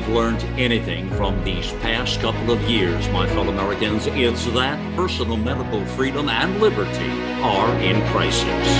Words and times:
we've 0.00 0.14
learned 0.14 0.42
anything 0.58 1.10
from 1.10 1.42
these 1.44 1.72
past 1.82 2.20
couple 2.20 2.50
of 2.50 2.60
years, 2.62 3.06
my 3.10 3.26
fellow 3.28 3.50
Americans, 3.50 4.06
it's 4.06 4.46
that 4.46 4.78
personal 4.96 5.36
medical 5.36 5.84
freedom 5.84 6.28
and 6.30 6.58
liberty 6.58 7.10
are 7.42 7.70
in 7.80 8.00
crisis. 8.08 8.78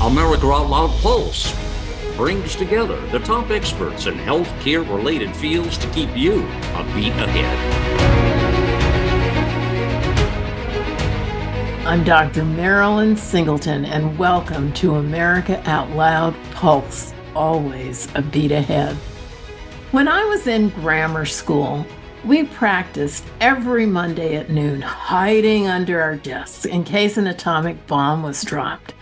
America 0.00 0.46
Out 0.46 0.70
Loud 0.70 0.90
Pulse 1.00 1.52
brings 2.16 2.54
together 2.54 3.00
the 3.08 3.18
top 3.20 3.50
experts 3.50 4.06
in 4.06 4.14
healthcare 4.14 4.88
related 4.88 5.34
fields 5.34 5.76
to 5.78 5.88
keep 5.90 6.16
you 6.16 6.42
a 6.74 6.84
beat 6.94 7.12
ahead. 7.12 7.58
I'm 11.84 12.04
Dr. 12.04 12.44
Marilyn 12.44 13.16
Singleton, 13.16 13.86
and 13.86 14.16
welcome 14.16 14.72
to 14.74 14.96
America 14.96 15.60
Out 15.68 15.90
Loud 15.90 16.36
Pulse, 16.52 17.12
always 17.34 18.06
a 18.14 18.22
beat 18.22 18.52
ahead. 18.52 18.96
When 19.92 20.08
I 20.08 20.24
was 20.24 20.46
in 20.46 20.70
grammar 20.70 21.26
school, 21.26 21.84
we 22.24 22.44
practiced 22.44 23.26
every 23.42 23.84
Monday 23.84 24.36
at 24.36 24.48
noon, 24.48 24.80
hiding 24.80 25.68
under 25.68 26.00
our 26.00 26.16
desks 26.16 26.64
in 26.64 26.82
case 26.82 27.18
an 27.18 27.26
atomic 27.26 27.86
bomb 27.86 28.22
was 28.22 28.42
dropped. 28.42 28.94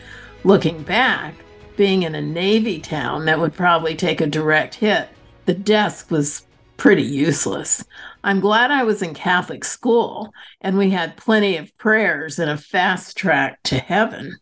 Looking 0.42 0.82
back, 0.82 1.36
being 1.76 2.02
in 2.02 2.16
a 2.16 2.20
Navy 2.20 2.80
town 2.80 3.26
that 3.26 3.38
would 3.38 3.54
probably 3.54 3.94
take 3.94 4.20
a 4.20 4.26
direct 4.26 4.74
hit, 4.74 5.08
the 5.46 5.54
desk 5.54 6.10
was 6.10 6.44
pretty 6.76 7.04
useless. 7.04 7.84
I'm 8.24 8.40
glad 8.40 8.72
I 8.72 8.82
was 8.82 9.00
in 9.00 9.14
Catholic 9.14 9.64
school 9.64 10.32
and 10.60 10.76
we 10.76 10.90
had 10.90 11.16
plenty 11.16 11.56
of 11.56 11.78
prayers 11.78 12.40
and 12.40 12.50
a 12.50 12.56
fast 12.56 13.16
track 13.16 13.62
to 13.62 13.78
heaven. 13.78 14.38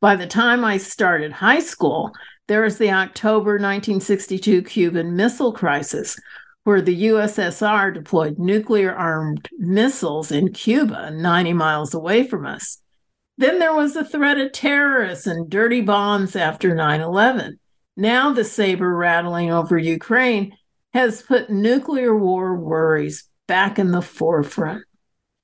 By 0.00 0.16
the 0.16 0.26
time 0.26 0.64
I 0.64 0.78
started 0.78 1.32
high 1.32 1.60
school, 1.60 2.12
there 2.46 2.62
was 2.62 2.78
the 2.78 2.90
October 2.90 3.52
1962 3.52 4.62
Cuban 4.62 5.16
Missile 5.16 5.52
Crisis, 5.52 6.18
where 6.64 6.82
the 6.82 7.06
USSR 7.06 7.92
deployed 7.92 8.38
nuclear 8.38 8.94
armed 8.94 9.48
missiles 9.58 10.30
in 10.30 10.52
Cuba, 10.52 11.10
90 11.10 11.52
miles 11.54 11.94
away 11.94 12.26
from 12.26 12.46
us. 12.46 12.78
Then 13.36 13.58
there 13.58 13.74
was 13.74 13.94
the 13.94 14.04
threat 14.04 14.38
of 14.38 14.52
terrorists 14.52 15.26
and 15.26 15.50
dirty 15.50 15.80
bombs 15.80 16.36
after 16.36 16.74
9 16.74 17.00
11. 17.00 17.58
Now 17.96 18.32
the 18.32 18.44
saber 18.44 18.94
rattling 18.94 19.50
over 19.50 19.78
Ukraine 19.78 20.56
has 20.92 21.22
put 21.22 21.50
nuclear 21.50 22.16
war 22.16 22.56
worries 22.56 23.28
back 23.48 23.78
in 23.78 23.90
the 23.90 24.02
forefront. 24.02 24.84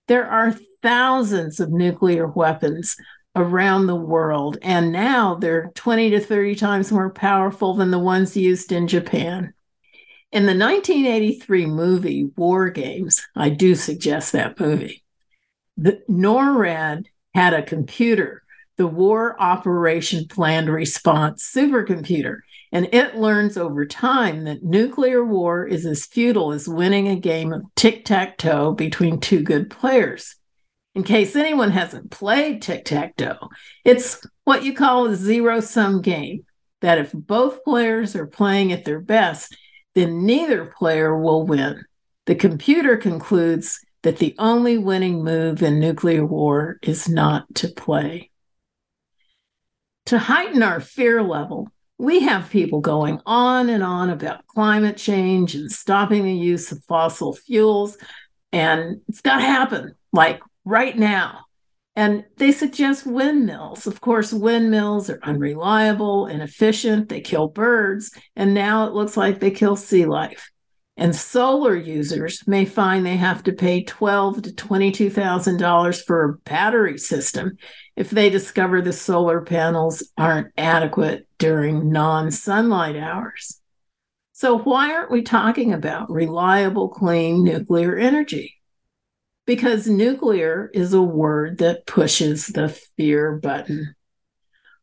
There 0.06 0.26
are 0.28 0.56
thousands 0.82 1.60
of 1.60 1.70
nuclear 1.70 2.26
weapons 2.26 2.96
around 3.36 3.86
the 3.86 3.96
world, 3.96 4.58
and 4.62 4.92
now 4.92 5.36
they're 5.36 5.70
20 5.74 6.10
to 6.10 6.20
30 6.20 6.54
times 6.56 6.92
more 6.92 7.10
powerful 7.10 7.74
than 7.74 7.90
the 7.90 7.98
ones 7.98 8.36
used 8.36 8.72
in 8.72 8.88
Japan. 8.88 9.54
In 10.32 10.46
the 10.46 10.56
1983 10.56 11.66
movie 11.66 12.30
War 12.36 12.70
Games, 12.70 13.26
I 13.34 13.50
do 13.50 13.74
suggest 13.74 14.32
that 14.32 14.58
movie, 14.60 15.04
the 15.76 16.02
NORAD 16.08 17.06
had 17.34 17.54
a 17.54 17.62
computer, 17.62 18.42
the 18.76 18.86
War 18.86 19.40
Operation 19.40 20.26
Planned 20.28 20.68
Response 20.68 21.50
supercomputer, 21.54 22.40
and 22.72 22.88
it 22.92 23.16
learns 23.16 23.56
over 23.56 23.84
time 23.84 24.44
that 24.44 24.62
nuclear 24.62 25.24
war 25.24 25.66
is 25.66 25.84
as 25.84 26.06
futile 26.06 26.52
as 26.52 26.68
winning 26.68 27.08
a 27.08 27.16
game 27.16 27.52
of 27.52 27.64
tic 27.74 28.04
tac 28.04 28.38
toe 28.38 28.72
between 28.72 29.18
two 29.18 29.42
good 29.42 29.70
players. 29.70 30.36
In 31.00 31.04
case 31.04 31.34
anyone 31.34 31.70
hasn't 31.70 32.10
played 32.10 32.60
tic 32.60 32.84
tac 32.84 33.16
toe, 33.16 33.48
it's 33.86 34.20
what 34.44 34.64
you 34.64 34.74
call 34.74 35.06
a 35.06 35.16
zero 35.16 35.60
sum 35.60 36.02
game. 36.02 36.44
That 36.82 36.98
if 36.98 37.10
both 37.14 37.64
players 37.64 38.14
are 38.14 38.26
playing 38.26 38.70
at 38.70 38.84
their 38.84 39.00
best, 39.00 39.56
then 39.94 40.26
neither 40.26 40.66
player 40.66 41.18
will 41.18 41.46
win. 41.46 41.82
The 42.26 42.34
computer 42.34 42.98
concludes 42.98 43.80
that 44.02 44.18
the 44.18 44.34
only 44.38 44.76
winning 44.76 45.24
move 45.24 45.62
in 45.62 45.80
nuclear 45.80 46.26
war 46.26 46.78
is 46.82 47.08
not 47.08 47.46
to 47.54 47.68
play. 47.68 48.30
To 50.04 50.18
heighten 50.18 50.62
our 50.62 50.80
fear 50.80 51.22
level, 51.22 51.68
we 51.96 52.20
have 52.24 52.50
people 52.50 52.82
going 52.82 53.22
on 53.24 53.70
and 53.70 53.82
on 53.82 54.10
about 54.10 54.46
climate 54.48 54.98
change 54.98 55.54
and 55.54 55.72
stopping 55.72 56.24
the 56.24 56.36
use 56.36 56.70
of 56.70 56.84
fossil 56.84 57.34
fuels. 57.34 57.96
And 58.52 59.00
it's 59.08 59.22
got 59.22 59.36
to 59.36 59.46
happen 59.46 59.94
like 60.12 60.42
right 60.64 60.96
now. 60.96 61.40
And 61.96 62.24
they 62.36 62.52
suggest 62.52 63.06
windmills. 63.06 63.86
Of 63.86 64.00
course, 64.00 64.32
windmills 64.32 65.10
are 65.10 65.18
unreliable, 65.22 66.26
inefficient, 66.28 67.08
they 67.08 67.20
kill 67.20 67.48
birds, 67.48 68.12
and 68.36 68.54
now 68.54 68.86
it 68.86 68.94
looks 68.94 69.16
like 69.16 69.40
they 69.40 69.50
kill 69.50 69.76
sea 69.76 70.06
life. 70.06 70.50
And 70.96 71.16
solar 71.16 71.74
users 71.74 72.46
may 72.46 72.64
find 72.64 73.04
they 73.04 73.16
have 73.16 73.42
to 73.44 73.52
pay 73.52 73.82
twelve 73.84 74.42
to 74.42 74.54
twenty-two 74.54 75.10
thousand 75.10 75.56
dollars 75.56 76.02
for 76.02 76.24
a 76.24 76.38
battery 76.48 76.98
system 76.98 77.56
if 77.96 78.10
they 78.10 78.28
discover 78.30 78.82
the 78.82 78.92
solar 78.92 79.40
panels 79.40 80.06
aren't 80.18 80.52
adequate 80.58 81.26
during 81.38 81.90
non-sunlight 81.90 82.96
hours. 82.96 83.60
So 84.32 84.58
why 84.58 84.92
aren't 84.92 85.10
we 85.10 85.22
talking 85.22 85.72
about 85.72 86.10
reliable, 86.10 86.88
clean 86.88 87.44
nuclear 87.44 87.96
energy? 87.96 88.59
Because 89.46 89.88
nuclear 89.88 90.70
is 90.72 90.92
a 90.92 91.02
word 91.02 91.58
that 91.58 91.86
pushes 91.86 92.46
the 92.46 92.68
fear 92.96 93.32
button. 93.36 93.94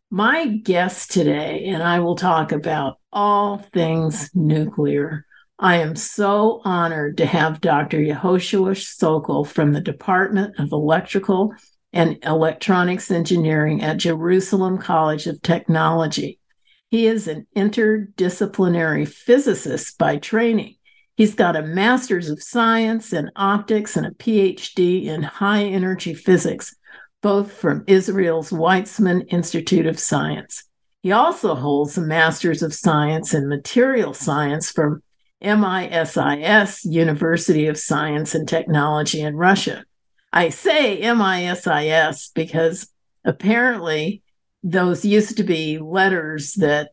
My 0.09 0.47
guest 0.47 1.12
today, 1.12 1.66
and 1.66 1.84
I 1.84 2.00
will 2.00 2.16
talk 2.16 2.51
about 2.51 2.97
all 3.12 3.57
things 3.57 4.29
nuclear 4.34 5.25
I 5.59 5.78
am 5.78 5.96
so 5.96 6.62
honored 6.63 7.17
to 7.17 7.25
have 7.25 7.62
Dr. 7.62 7.97
Yehoshua 7.97 8.78
Sokol 8.78 9.44
from 9.44 9.73
the 9.73 9.81
Department 9.81 10.59
of 10.59 10.72
Electrical 10.72 11.51
and 11.91 12.19
Electronics 12.23 13.09
Engineering 13.09 13.81
at 13.81 13.97
Jerusalem 13.97 14.78
College 14.78 15.25
of 15.25 15.41
Technology. 15.41 16.40
He 16.90 17.07
is 17.07 17.28
an 17.28 17.47
interdisciplinary 17.56 19.07
physicist 19.07 19.97
by 19.97 20.17
training. 20.17 20.75
He's 21.17 21.33
got 21.33 21.55
a 21.55 21.63
master's 21.63 22.29
of 22.29 22.44
science 22.44 23.11
in 23.11 23.31
optics 23.35 23.97
and 23.97 24.05
a 24.05 24.11
PhD 24.11 25.05
in 25.05 25.23
high 25.23 25.63
energy 25.63 26.13
physics, 26.13 26.75
both 27.23 27.51
from 27.51 27.83
Israel's 27.88 28.51
Weizmann 28.51 29.25
Institute 29.29 29.88
of 29.88 30.00
Science. 30.00 30.63
He 31.01 31.11
also 31.11 31.55
holds 31.55 31.97
a 31.97 32.01
master's 32.01 32.61
of 32.61 32.72
science 32.72 33.33
in 33.33 33.50
material 33.50 34.13
science 34.13 34.72
from 34.72 35.01
MISIS, 35.41 36.85
University 36.85 37.66
of 37.66 37.79
Science 37.79 38.35
and 38.35 38.47
Technology 38.47 39.22
in 39.22 39.35
Russia. 39.35 39.85
I 40.31 40.49
say 40.49 41.01
MISIS 41.01 42.31
because 42.35 42.89
apparently 43.25 44.22
those 44.61 45.03
used 45.03 45.38
to 45.38 45.44
be 45.44 45.79
letters 45.79 46.53
that 46.53 46.91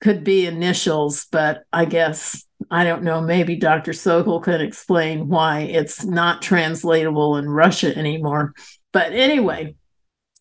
could 0.00 0.24
be 0.24 0.46
initials, 0.46 1.26
but 1.30 1.62
I 1.72 1.84
guess, 1.84 2.44
I 2.70 2.84
don't 2.84 3.02
know, 3.02 3.20
maybe 3.20 3.56
Dr. 3.56 3.92
Sokol 3.92 4.40
could 4.40 4.60
explain 4.60 5.28
why 5.28 5.60
it's 5.62 6.04
not 6.04 6.40
translatable 6.40 7.36
in 7.36 7.48
Russia 7.48 7.96
anymore. 7.96 8.54
But 8.92 9.12
anyway, 9.12 9.74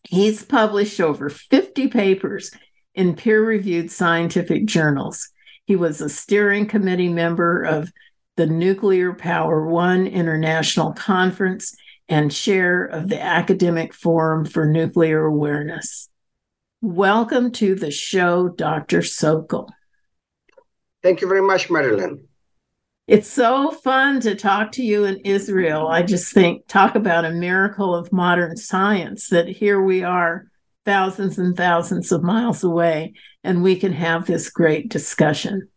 he's 0.03 0.43
published 0.43 0.99
over 0.99 1.29
50 1.29 1.87
papers 1.87 2.51
in 2.93 3.15
peer 3.15 3.43
reviewed 3.43 3.91
scientific 3.91 4.65
journals. 4.65 5.29
He 5.65 5.75
was 5.75 6.01
a 6.01 6.09
steering 6.09 6.67
committee 6.67 7.09
member 7.09 7.63
of 7.63 7.91
the 8.37 8.45
Nuclear 8.47 9.13
Power 9.13 9.65
One 9.65 10.05
International 10.05 10.93
Conference 10.93 11.75
and 12.07 12.31
chair 12.31 12.85
of 12.85 13.09
the 13.09 13.21
Academic 13.21 13.93
Forum 13.93 14.45
for 14.45 14.65
Nuclear 14.65 15.25
Awareness. 15.25 16.09
Welcome 16.81 17.51
to 17.53 17.75
the 17.75 17.91
show, 17.91 18.49
Dr. 18.49 19.01
Sokol. 19.01 19.69
Thank 21.01 21.21
you 21.21 21.27
very 21.27 21.41
much, 21.41 21.69
Marilyn. 21.69 22.27
It's 23.07 23.29
so 23.29 23.71
fun 23.71 24.19
to 24.21 24.35
talk 24.35 24.73
to 24.73 24.83
you 24.83 25.05
in 25.05 25.17
Israel. 25.25 25.87
I 25.87 26.03
just 26.03 26.31
think, 26.31 26.67
talk 26.67 26.93
about 26.93 27.25
a 27.25 27.31
miracle 27.31 27.95
of 27.95 28.13
modern 28.13 28.55
science 28.55 29.29
that 29.29 29.47
here 29.47 29.81
we 29.81 30.03
are 30.03 30.45
thousands 30.85 31.39
and 31.39 31.57
thousands 31.57 32.11
of 32.11 32.21
miles 32.21 32.63
away 32.63 33.13
and 33.43 33.63
we 33.63 33.77
can 33.77 33.93
have 33.93 34.25
this 34.25 34.49
great 34.49 34.89
discussion. 34.89 35.69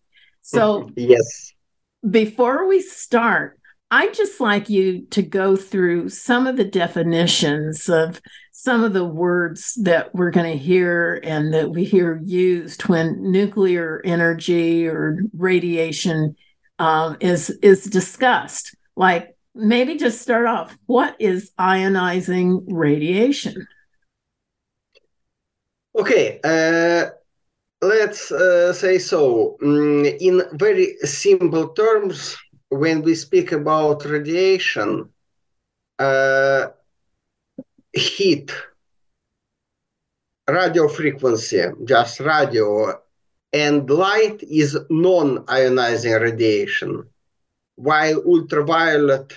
So, 0.42 0.90
yes. 0.96 1.54
Before 2.08 2.66
we 2.66 2.82
start, 2.82 3.58
I'd 3.92 4.14
just 4.14 4.40
like 4.40 4.70
you 4.70 5.02
to 5.10 5.20
go 5.20 5.54
through 5.54 6.08
some 6.08 6.46
of 6.46 6.56
the 6.56 6.64
definitions 6.64 7.90
of 7.90 8.22
some 8.50 8.84
of 8.84 8.94
the 8.94 9.04
words 9.04 9.74
that 9.82 10.14
we're 10.14 10.30
going 10.30 10.50
to 10.50 10.56
hear 10.56 11.20
and 11.22 11.52
that 11.52 11.72
we 11.72 11.84
hear 11.84 12.18
used 12.24 12.88
when 12.88 13.30
nuclear 13.30 14.00
energy 14.06 14.88
or 14.88 15.18
radiation 15.36 16.34
um, 16.78 17.18
is 17.20 17.50
is 17.62 17.84
discussed. 17.84 18.74
Like 18.96 19.36
maybe 19.54 19.98
just 19.98 20.22
start 20.22 20.46
off. 20.46 20.74
What 20.86 21.14
is 21.18 21.50
ionizing 21.60 22.64
radiation? 22.68 23.66
Okay. 25.98 26.40
Uh, 26.42 27.10
let's 27.86 28.32
uh, 28.32 28.72
say 28.72 28.98
so. 28.98 29.58
Mm, 29.62 30.16
in 30.18 30.42
very 30.56 30.96
simple 31.02 31.68
terms, 31.74 32.38
when 32.72 33.02
we 33.02 33.14
speak 33.14 33.52
about 33.52 34.04
radiation, 34.06 35.10
uh, 35.98 36.68
heat, 37.92 38.50
radio 40.48 40.88
frequency, 40.88 41.62
just 41.84 42.20
radio, 42.20 42.98
and 43.52 43.88
light 43.90 44.42
is 44.42 44.78
non-ionizing 44.88 46.20
radiation, 46.20 47.04
while 47.76 48.22
ultraviolet, 48.26 49.34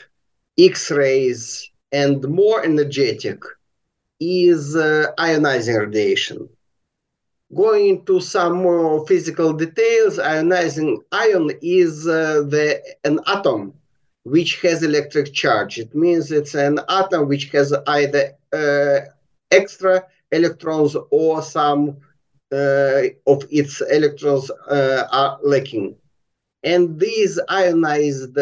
X-rays, 0.58 1.70
and 1.92 2.24
more 2.30 2.64
energetic 2.64 3.42
is 4.22 4.78
uh, 4.78 5.12
ionizing 5.20 5.80
radiation. 5.80 6.48
Going 7.56 7.88
into 7.88 8.20
some 8.20 8.64
more 8.64 9.08
physical 9.08 9.54
details, 9.54 10.18
ionizing 10.18 10.98
ion 11.12 11.52
is 11.62 12.06
uh, 12.06 12.44
the 12.50 12.82
an 13.06 13.20
atom 13.28 13.74
which 14.24 14.60
has 14.62 14.84
electric 14.84 15.34
charge. 15.34 15.78
It 15.78 15.96
means 15.96 16.32
it's 16.32 16.56
an 16.56 16.80
atom 16.90 17.30
which 17.30 17.46
has 17.52 17.74
either 17.88 18.34
uh, 18.52 19.02
extra 19.52 20.04
electrons 20.32 20.98
or 21.12 21.42
some 21.42 21.98
uh, 22.52 23.04
of 23.26 23.46
its 23.50 23.82
electrons 23.90 24.52
uh, 24.70 25.08
are 25.12 25.40
lacking. 25.44 25.96
And 26.64 27.00
these 27.00 27.40
ionized 27.48 28.38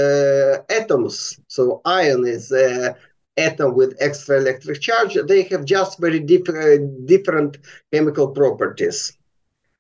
atoms, 0.70 1.40
so 1.48 1.82
ion 1.86 2.26
is 2.26 2.52
uh, 2.52 2.94
atom 3.38 3.76
with 3.76 3.96
extra 4.00 4.38
electric 4.38 4.82
charge, 4.82 5.18
they 5.28 5.44
have 5.44 5.66
just 5.66 6.00
very 6.00 6.20
different, 6.20 7.08
different 7.08 7.58
chemical 7.92 8.30
properties. 8.30 9.18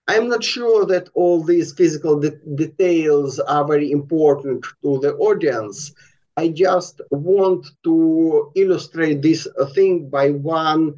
I'm 0.07 0.27
not 0.27 0.43
sure 0.43 0.85
that 0.85 1.09
all 1.13 1.43
these 1.43 1.73
physical 1.73 2.19
de 2.19 2.31
details 2.55 3.39
are 3.39 3.65
very 3.65 3.91
important 3.91 4.65
to 4.83 4.99
the 4.99 5.13
audience. 5.15 5.93
I 6.35 6.49
just 6.49 6.99
want 7.11 7.67
to 7.83 8.51
illustrate 8.55 9.21
this 9.21 9.47
thing 9.75 10.09
by 10.09 10.31
one 10.31 10.95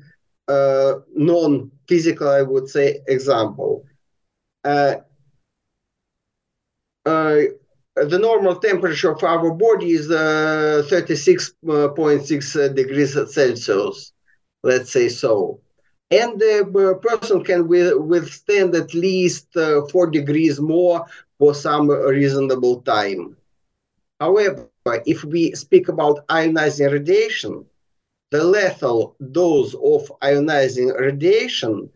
uh, 0.47 0.93
non-physical, 1.13 2.29
I 2.29 2.41
would 2.41 2.69
say, 2.69 3.01
example. 3.07 3.85
Uh, 4.63 4.95
uh, 7.05 7.41
the 7.95 8.19
normal 8.19 8.55
temperature 8.55 9.11
of 9.11 9.23
our 9.23 9.51
body 9.51 9.91
is 9.91 10.09
uh, 10.11 10.83
36.6 10.89 12.75
degrees 12.75 13.13
Celsius, 13.33 14.13
let's 14.63 14.91
say 14.91 15.09
so. 15.09 15.59
And 16.11 16.39
the 16.39 16.99
person 17.01 17.43
can 17.43 17.67
withstand 17.67 18.75
at 18.75 18.93
least 18.93 19.55
uh, 19.57 19.81
4 19.91 20.07
degrees 20.11 20.59
more 20.59 21.05
for 21.39 21.53
some 21.53 21.89
reasonable 21.89 22.81
time. 22.81 23.37
However, 24.19 24.67
if 25.05 25.23
we 25.23 25.51
speak 25.53 25.65
about 25.65 26.27
ionizing 26.27 26.91
radiation, 26.91 27.65
the 28.31 28.43
lethal 28.43 29.15
dose 29.31 29.73
of 29.73 30.11
ionizing 30.21 30.97
radiation 30.99 31.89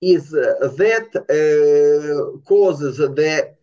is 0.00 0.34
uh, 0.34 0.68
that 0.76 1.08
uh, 1.16 2.38
causes 2.48 2.98
the 2.98 3.54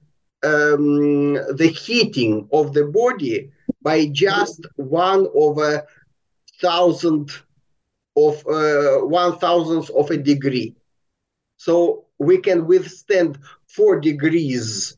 um, 0.44 1.34
the 1.34 1.68
heating 1.68 2.48
of 2.52 2.74
the 2.74 2.86
body 2.86 3.50
by 3.82 4.08
just 4.08 4.66
one 4.76 5.28
over 5.34 5.86
thousand 6.62 7.32
of 8.16 8.46
uh, 8.48 9.00
one 9.06 9.38
thousandth 9.38 9.90
of 9.92 10.10
a 10.12 10.18
degree. 10.18 10.76
So 11.58 12.06
we 12.20 12.38
can 12.40 12.68
withstand 12.68 13.38
four 13.68 14.00
degrees 14.00 14.98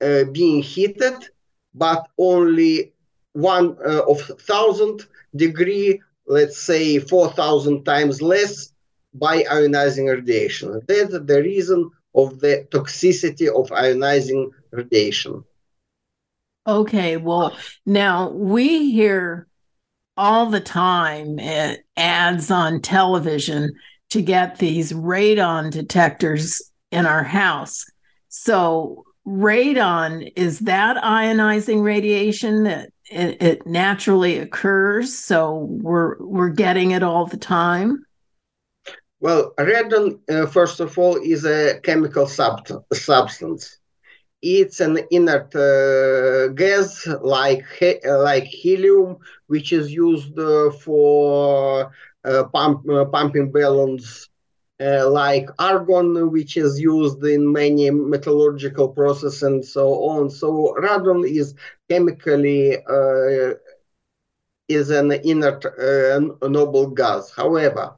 uh, 0.00 0.24
being 0.24 0.62
heated, 0.62 1.28
but 1.74 2.08
only 2.18 2.92
one 3.32 3.76
uh, 3.84 4.02
of 4.08 4.20
thousand 4.40 5.06
degree, 5.34 6.00
let's 6.26 6.58
say 6.58 6.98
four 6.98 7.30
thousand 7.32 7.84
times 7.84 8.20
less 8.22 8.72
by 9.14 9.42
ionizing 9.44 10.08
radiation. 10.10 10.80
That's 10.86 11.12
the 11.12 11.42
reason 11.42 11.90
of 12.14 12.40
the 12.40 12.66
toxicity 12.70 13.48
of 13.48 13.70
ionizing 13.70 14.50
radiation. 14.72 15.44
Okay, 16.66 17.16
well, 17.16 17.56
now 17.86 18.30
we 18.30 18.92
hear 18.92 19.48
all 20.16 20.46
the 20.50 20.60
time 20.60 21.38
uh, 21.40 21.74
ads 21.96 22.50
on 22.50 22.80
television 22.80 23.72
to 24.10 24.22
get 24.22 24.58
these 24.58 24.92
radon 24.92 25.70
detectors 25.70 26.62
in 26.90 27.06
our 27.06 27.24
house. 27.24 27.84
So, 28.28 29.04
radon 29.26 30.32
is 30.36 30.60
that 30.60 31.02
ionizing 31.02 31.82
radiation 31.82 32.64
that 32.64 32.90
it, 33.12 33.42
it 33.42 33.66
naturally 33.66 34.38
occurs. 34.38 35.16
So 35.16 35.66
we're 35.68 36.16
we're 36.18 36.48
getting 36.48 36.92
it 36.92 37.02
all 37.02 37.26
the 37.26 37.36
time. 37.36 38.04
Well, 39.20 39.54
radon, 39.58 40.18
uh, 40.28 40.46
first 40.46 40.80
of 40.80 40.98
all, 40.98 41.16
is 41.16 41.44
a 41.44 41.78
chemical 41.80 42.26
sub- 42.26 42.66
substance. 42.92 43.78
It's 44.42 44.80
an 44.80 44.98
inert 45.10 45.54
uh, 45.54 46.48
gas 46.48 47.06
like 47.22 47.64
like 48.04 48.44
helium, 48.44 49.16
which 49.46 49.72
is 49.72 49.92
used 49.92 50.38
uh, 50.38 50.70
for 50.70 51.90
uh, 52.24 52.44
pump, 52.52 52.88
uh, 52.90 53.04
pumping 53.06 53.50
balloons, 53.52 54.28
uh, 54.80 55.08
like 55.10 55.48
argon, 55.58 56.30
which 56.32 56.56
is 56.56 56.80
used 56.80 57.22
in 57.24 57.52
many 57.52 57.90
metallurgical 57.90 58.88
processes 58.88 59.42
and 59.42 59.64
so 59.64 59.88
on. 60.12 60.30
So 60.30 60.74
radon 60.80 61.24
is 61.28 61.54
chemically 61.88 62.78
is 64.68 64.90
an 64.90 65.12
inert 65.12 65.64
noble 66.42 66.88
gas. 66.90 67.30
However, 67.30 67.94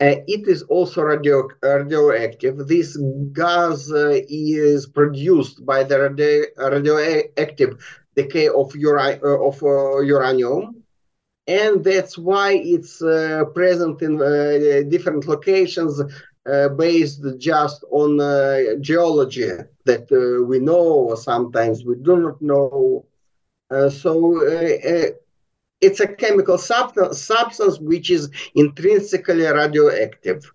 uh, 0.00 0.16
it 0.26 0.46
is 0.46 0.62
also 0.64 1.02
radio, 1.02 1.48
radioactive. 1.62 2.68
This 2.68 2.96
gas 3.32 3.90
uh, 3.90 4.20
is 4.28 4.86
produced 4.86 5.64
by 5.64 5.84
the 5.84 5.98
radio, 6.00 6.44
radioactive 6.70 7.78
decay 8.14 8.48
of, 8.48 8.74
uh, 8.76 9.46
of 9.48 9.62
uh, 9.62 10.00
uranium. 10.00 10.82
And 11.46 11.82
that's 11.84 12.18
why 12.18 12.52
it's 12.52 13.00
uh, 13.02 13.44
present 13.54 14.02
in 14.02 14.20
uh, 14.20 14.82
different 14.88 15.26
locations 15.26 16.02
based 16.76 17.24
just 17.38 17.84
on 17.90 18.18
geology 18.80 19.50
that 19.84 20.06
we 20.48 20.58
know, 20.60 20.86
or 21.08 21.16
sometimes 21.16 21.84
we 21.84 21.96
do 21.96 22.16
not 22.18 22.40
know. 22.40 23.04
so 23.88 24.40
it's 25.80 26.00
a 26.00 26.08
chemical 26.08 26.58
substance, 26.58 27.20
substance 27.20 27.78
which 27.78 28.10
is 28.10 28.30
intrinsically 28.54 29.44
radioactive. 29.44 30.50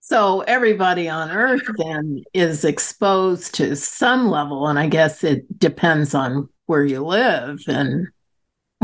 So 0.00 0.42
everybody 0.42 1.08
on 1.08 1.30
Earth 1.30 1.68
then 1.78 2.22
is 2.32 2.64
exposed 2.64 3.54
to 3.56 3.74
some 3.74 4.28
level, 4.28 4.68
and 4.68 4.78
I 4.78 4.86
guess 4.86 5.24
it 5.24 5.58
depends 5.58 6.14
on 6.14 6.48
where 6.66 6.84
you 6.84 7.04
live 7.04 7.60
and 7.66 8.06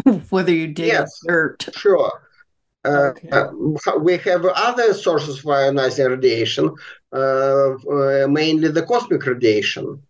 whether 0.31 0.53
you 0.53 0.67
dig 0.69 0.89
yes, 0.89 1.21
dirt. 1.27 1.69
Sure. 1.77 2.11
Uh, 2.85 3.13
okay. 3.17 3.31
uh, 3.31 3.51
we 4.01 4.17
have 4.19 4.45
other 4.45 4.93
sources 4.93 5.39
of 5.39 5.45
ionizing 5.45 6.09
radiation, 6.09 6.75
uh, 7.13 7.75
uh 7.75 8.27
mainly 8.29 8.69
the 8.69 8.85
cosmic 8.85 9.25
radiation. 9.25 10.03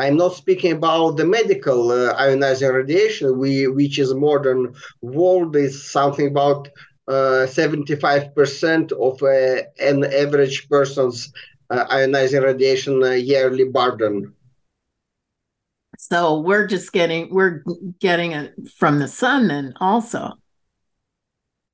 I'm 0.00 0.16
not 0.16 0.34
speaking 0.34 0.72
about 0.72 1.18
the 1.18 1.26
medical 1.26 1.90
uh, 1.90 2.14
ionizing 2.16 2.72
radiation, 2.72 3.38
we, 3.38 3.66
which 3.66 3.98
is 3.98 4.14
modern 4.14 4.74
world 5.02 5.54
is 5.56 5.90
something 5.90 6.28
about 6.28 6.68
uh, 7.06 7.44
75% 7.46 8.92
of 8.92 9.22
uh, 9.22 9.62
an 9.78 10.04
average 10.04 10.70
person's 10.70 11.30
uh, 11.68 11.84
ionizing 11.88 12.42
radiation 12.42 13.02
uh, 13.02 13.10
yearly 13.10 13.64
burden. 13.64 14.34
So 15.98 16.40
we're 16.40 16.66
just 16.66 16.94
getting 16.94 17.28
we're 17.30 17.62
getting 17.98 18.32
it 18.32 18.54
from 18.74 19.00
the 19.00 19.08
sun 19.08 19.48
then 19.48 19.74
also. 19.80 20.39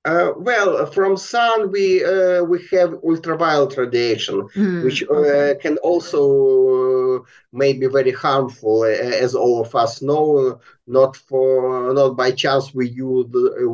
Uh, 0.06 0.32
well, 0.38 0.86
from 0.86 1.16
sun 1.16 1.70
we 1.72 2.04
uh, 2.04 2.42
we 2.44 2.58
have 2.72 2.94
ultraviolet 3.04 3.76
radiation, 3.76 4.48
mm, 4.56 4.84
which 4.84 5.02
uh, 5.10 5.54
can 5.60 5.76
also 5.78 6.22
uh, 7.18 7.20
may 7.52 7.72
be 7.72 7.86
very 7.88 8.12
harmful, 8.12 8.84
as 8.84 9.34
all 9.34 9.60
of 9.60 9.74
us 9.74 10.02
know. 10.02 10.60
Not 10.86 11.16
for 11.16 11.92
not 11.92 12.16
by 12.16 12.30
chance 12.30 12.74
we 12.74 12.88
use 12.90 13.26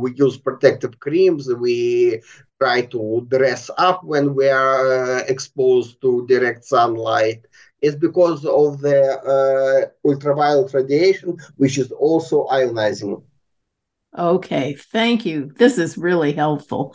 we 0.03 0.15
use 0.15 0.39
protective 0.39 0.99
creams. 1.01 1.49
We 1.53 2.23
try 2.61 2.83
to 2.95 3.27
dress 3.31 3.71
up 3.79 4.03
when 4.05 4.35
we 4.35 4.49
are 4.49 5.19
uh, 5.19 5.23
exposed 5.29 6.01
to 6.03 6.27
direct 6.27 6.65
sunlight. 6.65 7.41
It's 7.83 7.97
because 7.97 8.45
of 8.47 8.81
the 8.81 8.99
uh, 9.35 10.09
ultraviolet 10.09 10.73
radiation, 10.75 11.37
which 11.57 11.79
is 11.79 11.93
also 11.93 12.47
ionizing. 12.51 13.23
Okay, 14.17 14.75
thank 14.75 15.25
you. 15.25 15.53
This 15.57 15.79
is 15.79 15.97
really 15.97 16.33
helpful. 16.33 16.95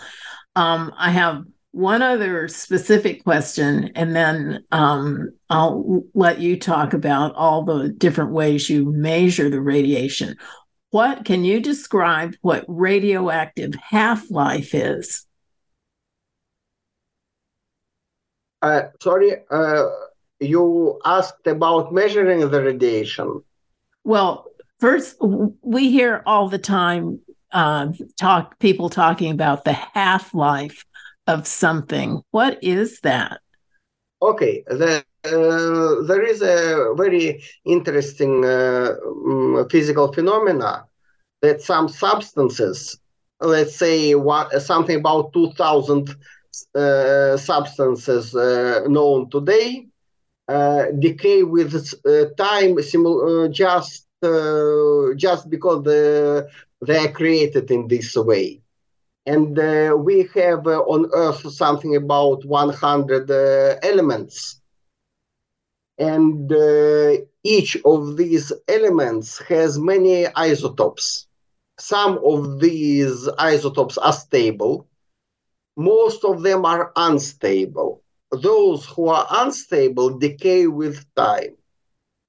Um, 0.56 0.94
I 0.98 1.12
have 1.12 1.44
one 1.72 2.02
other 2.02 2.48
specific 2.48 3.24
question, 3.24 3.92
and 3.96 4.16
then 4.16 4.64
um, 4.72 5.30
I'll 5.50 6.04
let 6.14 6.40
you 6.40 6.60
talk 6.60 6.94
about 6.94 7.36
all 7.36 7.64
the 7.64 7.90
different 7.90 8.32
ways 8.32 8.70
you 8.70 8.92
measure 8.92 9.50
the 9.50 9.62
radiation. 9.62 10.36
What 10.92 11.26
can 11.26 11.44
you 11.44 11.60
describe 11.60 12.36
what 12.42 12.66
radioactive 12.68 13.76
half 13.76 14.32
life 14.32 14.74
is? 14.74 15.26
Uh, 18.62 18.84
sorry, 19.02 19.44
uh, 19.52 19.86
you 20.40 21.00
asked 21.06 21.46
about 21.46 21.94
measuring 21.94 22.40
the 22.50 22.62
radiation. 22.62 23.44
Well, 24.04 24.47
first, 24.80 25.18
we 25.22 25.92
hear 25.92 26.24
all 26.26 26.50
the 26.50 26.60
time 26.60 27.20
uh, 27.52 27.88
talk 28.18 28.60
people 28.60 28.90
talking 28.90 29.32
about 29.32 29.64
the 29.64 29.74
half 29.74 30.34
life 30.34 30.86
of 31.28 31.48
something. 31.48 32.22
What 32.32 32.60
is 32.64 33.00
that? 33.02 33.42
Okay, 34.22 34.64
the, 34.68 35.04
uh, 35.26 36.08
there 36.08 36.24
is 36.24 36.42
a 36.42 36.94
very 36.96 37.44
interesting 37.66 38.44
uh, 38.44 38.96
um, 39.06 39.68
physical 39.70 40.12
phenomena 40.12 40.86
that 41.42 41.62
some 41.62 41.88
substances, 41.88 43.00
let's 43.40 43.76
say 43.76 44.16
what, 44.16 44.52
something 44.62 44.98
about 44.98 45.34
2,000 45.34 46.16
uh, 46.74 47.38
substances 47.38 48.34
uh, 48.34 48.82
known 48.88 49.30
today, 49.30 49.88
uh, 50.48 50.86
decay 50.98 51.44
with 51.44 51.94
uh, 52.06 52.26
time 52.38 52.82
simul- 52.82 53.50
just 53.50 54.07
just 55.16 55.50
because 55.50 55.84
the, 55.84 56.48
they 56.86 56.98
are 56.98 57.12
created 57.12 57.70
in 57.72 57.88
this 57.88 58.16
way. 58.16 58.62
And 59.26 59.60
uh, 59.60 59.94
we 59.98 60.30
have 60.36 60.66
uh, 60.68 60.80
on 60.84 61.10
Earth 61.14 61.52
something 61.52 61.98
about 61.98 62.46
100 62.46 63.30
uh, 63.30 63.80
elements. 63.84 64.62
And 65.98 66.52
each 67.44 67.78
of 67.84 68.18
these 68.18 68.54
elements 68.68 69.40
has 69.40 69.80
many 69.80 70.28
isotopes. 70.28 71.28
Some 71.80 72.20
of 72.24 72.60
these 72.60 73.28
isotopes 73.38 73.98
are 73.98 74.14
stable. 74.14 74.88
Most 75.76 76.24
of 76.24 76.42
them 76.44 76.66
are 76.66 76.92
unstable. 76.96 78.04
Those 78.32 78.86
who 78.86 79.10
are 79.10 79.28
unstable 79.30 80.18
decay 80.18 80.68
with 80.68 81.06
time. 81.16 81.56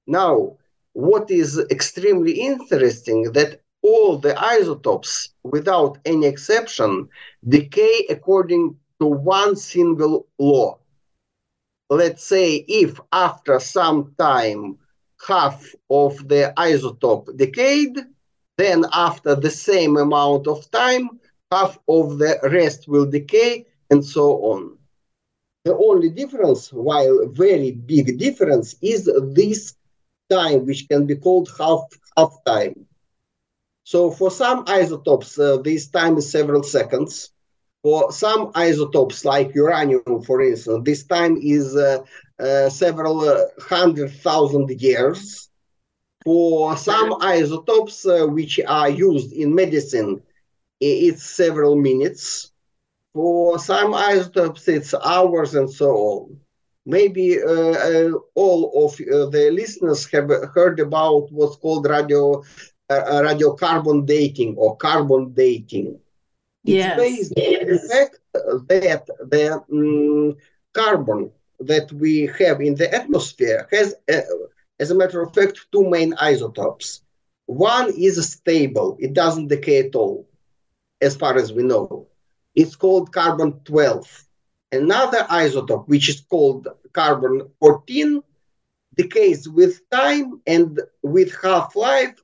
Now, 0.05 0.58
what 0.99 1.31
is 1.31 1.57
extremely 1.71 2.33
interesting 2.33 3.31
that 3.31 3.61
all 3.81 4.17
the 4.17 4.37
isotopes, 4.37 5.29
without 5.43 5.97
any 6.03 6.25
exception, 6.27 7.07
decay 7.47 8.05
according 8.09 8.75
to 8.99 9.05
one 9.07 9.55
single 9.55 10.27
law. 10.37 10.77
Let's 11.89 12.25
say 12.25 12.65
if 12.67 12.99
after 13.13 13.61
some 13.61 14.13
time 14.19 14.77
half 15.25 15.73
of 15.89 16.27
the 16.27 16.53
isotope 16.57 17.37
decayed, 17.37 17.97
then 18.57 18.85
after 18.91 19.35
the 19.35 19.51
same 19.51 19.95
amount 19.95 20.47
of 20.47 20.69
time, 20.71 21.09
half 21.49 21.79
of 21.87 22.17
the 22.17 22.37
rest 22.43 22.89
will 22.89 23.05
decay, 23.05 23.65
and 23.89 24.03
so 24.05 24.25
on. 24.51 24.77
The 25.63 25.77
only 25.77 26.09
difference, 26.09 26.73
while 26.73 27.25
very 27.27 27.71
big 27.71 28.17
difference, 28.19 28.75
is 28.81 29.09
this 29.33 29.75
time, 30.29 30.65
which 30.65 30.87
can 30.89 31.05
be 31.05 31.15
called 31.15 31.49
half 31.59 31.81
half 32.17 32.33
time. 32.45 32.75
So 33.83 34.11
for 34.11 34.31
some 34.31 34.63
isotopes, 34.67 35.37
uh, 35.39 35.57
this 35.57 35.87
time 35.87 36.17
is 36.17 36.31
several 36.31 36.63
seconds. 36.63 37.31
For 37.83 38.11
some 38.11 38.51
isotopes, 38.55 39.25
like 39.25 39.55
uranium, 39.55 40.13
for 40.13 40.41
instance, 40.41 40.73
this 40.75 40.95
time 40.95 41.27
is 41.31 41.75
uh, 41.75 41.91
uh, 42.39 42.69
several 42.69 43.19
uh, 43.21 43.37
hundred 43.59 44.11
thousand 44.11 44.69
years. 44.81 45.49
For 46.23 46.75
some 46.77 47.13
isotopes 47.21 48.05
uh, 48.05 48.25
which 48.27 48.59
are 48.67 48.89
used 48.89 49.31
in 49.33 49.55
medicine, 49.55 50.21
it's 50.79 51.23
several 51.23 51.75
minutes. 51.75 52.51
For 53.13 53.59
some 53.59 53.93
isotopes, 53.93 54.67
it's 54.67 54.93
hours 54.93 55.55
and 55.55 55.69
so 55.69 55.89
on. 55.95 56.39
Maybe 56.89 57.41
uh, 57.41 58.11
all 58.33 58.85
of 58.85 58.97
the 58.97 59.51
listeners 59.53 60.09
have 60.11 60.29
heard 60.55 60.79
about 60.79 61.31
what's 61.31 61.57
called 61.57 61.87
radio 61.87 62.43
uh, 62.89 63.21
radiocarbon 63.21 64.05
dating 64.05 64.55
or 64.57 64.75
carbon 64.77 65.31
dating. 65.33 65.99
Yes. 66.63 66.99
It's 66.99 67.29
based 67.29 67.37
on 67.37 67.67
the 67.67 67.79
fact 67.87 68.19
that 68.69 69.05
the 69.29 69.63
um, 69.71 70.35
carbon 70.73 71.31
that 71.59 71.91
we 71.91 72.31
have 72.39 72.61
in 72.61 72.75
the 72.75 72.93
atmosphere 72.93 73.67
has, 73.71 73.93
uh, 74.11 74.21
as 74.79 74.91
a 74.91 74.95
matter 74.95 75.21
of 75.21 75.33
fact, 75.33 75.67
two 75.71 75.87
main 75.89 76.13
isotopes. 76.15 77.01
One 77.45 77.93
is 77.97 78.31
stable, 78.31 78.97
it 78.99 79.13
doesn't 79.13 79.47
decay 79.47 79.79
at 79.87 79.95
all, 79.95 80.27
as 81.01 81.15
far 81.15 81.37
as 81.37 81.51
we 81.51 81.63
know. 81.63 82.07
It's 82.55 82.75
called 82.75 83.13
carbon 83.13 83.59
12. 83.65 84.25
Another 84.71 85.25
isotope, 85.29 85.87
which 85.87 86.09
is 86.09 86.21
called 86.21 86.67
carbon 86.93 87.49
14, 87.59 88.21
decays 88.95 89.47
with 89.49 89.87
time 89.89 90.41
and 90.45 90.79
with 91.01 91.33
half 91.41 91.75
life 91.75 92.21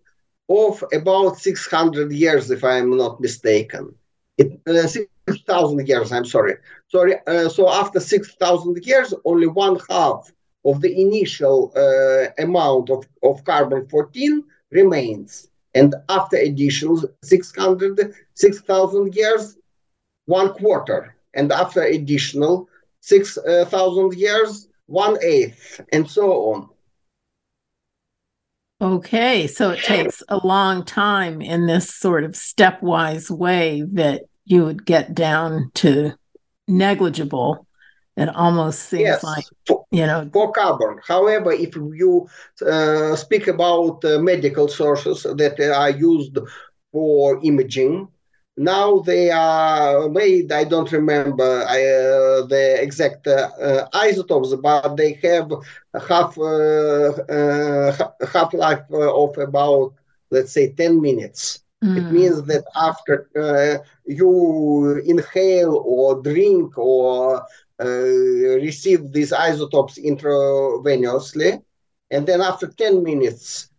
of 0.49 0.83
about 0.93 1.39
600 1.39 2.11
years, 2.11 2.51
if 2.51 2.63
I'm 2.63 2.95
not 2.95 3.19
mistaken. 3.19 3.95
It, 4.37 4.59
uh, 4.67 4.87
6,000 4.87 5.87
years, 5.87 6.11
I'm 6.11 6.25
sorry. 6.25 6.55
Sorry. 6.87 7.15
Uh, 7.25 7.49
so 7.49 7.69
after 7.69 7.99
6,000 7.99 8.85
years, 8.85 9.13
only 9.23 9.47
one 9.47 9.79
half 9.89 10.31
of 10.65 10.81
the 10.81 11.01
initial 11.01 11.71
uh, 11.75 12.31
amount 12.43 12.89
of, 12.89 13.07
of 13.23 13.43
carbon 13.43 13.87
14 13.87 14.43
remains. 14.71 15.47
And 15.73 15.95
after 16.09 16.37
additional 16.37 17.03
600, 17.23 18.13
6,000 18.33 19.15
years, 19.15 19.57
one 20.25 20.53
quarter. 20.53 21.14
And 21.35 21.51
after 21.51 21.81
additional 21.81 22.67
6,000 23.01 24.13
years, 24.15 24.67
one 24.87 25.17
eighth, 25.23 25.81
and 25.91 26.09
so 26.09 26.31
on. 26.31 26.69
Okay, 28.81 29.47
so 29.47 29.71
it 29.71 29.83
takes 29.83 30.21
a 30.27 30.37
long 30.45 30.83
time 30.83 31.41
in 31.41 31.65
this 31.65 31.93
sort 31.93 32.23
of 32.23 32.31
stepwise 32.31 33.31
way 33.31 33.83
that 33.93 34.23
you 34.43 34.65
would 34.65 34.85
get 34.85 35.15
down 35.15 35.71
to 35.75 36.13
negligible. 36.67 37.65
It 38.17 38.29
almost 38.29 38.83
seems 38.83 39.01
yes, 39.01 39.23
like 39.23 39.45
for, 39.65 39.85
you 39.91 40.05
know 40.05 40.29
for 40.31 40.51
carbon. 40.51 40.99
However, 41.05 41.51
if 41.51 41.75
you 41.75 42.27
uh, 42.65 43.15
speak 43.15 43.47
about 43.47 44.03
uh, 44.05 44.19
medical 44.19 44.67
sources 44.67 45.23
that 45.23 45.59
are 45.59 45.89
used 45.89 46.37
for 46.91 47.39
imaging, 47.43 48.07
now 48.57 48.99
they 48.99 49.29
are 49.31 50.09
made, 50.09 50.51
I 50.51 50.63
don't 50.65 50.91
remember 50.91 51.61
uh, 51.63 52.45
the 52.47 52.77
exact 52.81 53.27
uh, 53.27 53.49
uh, 53.61 53.87
isotopes, 53.93 54.53
but 54.55 54.95
they 54.95 55.13
have 55.23 55.51
half 56.07 56.37
uh, 56.37 57.09
uh, 57.37 57.91
half 58.33 58.53
life 58.53 58.83
of 58.91 59.37
about, 59.37 59.93
let's 60.31 60.51
say, 60.51 60.71
10 60.71 61.01
minutes. 61.01 61.61
Mm. 61.83 61.95
It 61.95 62.09
means 62.09 62.43
that 62.43 62.63
after 62.75 63.27
uh, 63.35 63.83
you 64.05 65.01
inhale 65.05 65.75
or 65.85 66.21
drink 66.21 66.77
or 66.77 67.43
receive 67.79 69.11
these 69.11 69.31
isotopes 69.33 69.99
intravenously, 69.99 71.61
and 72.11 72.25
then 72.27 72.41
after 72.41 72.67
10 72.67 73.03
minutes, 73.03 73.69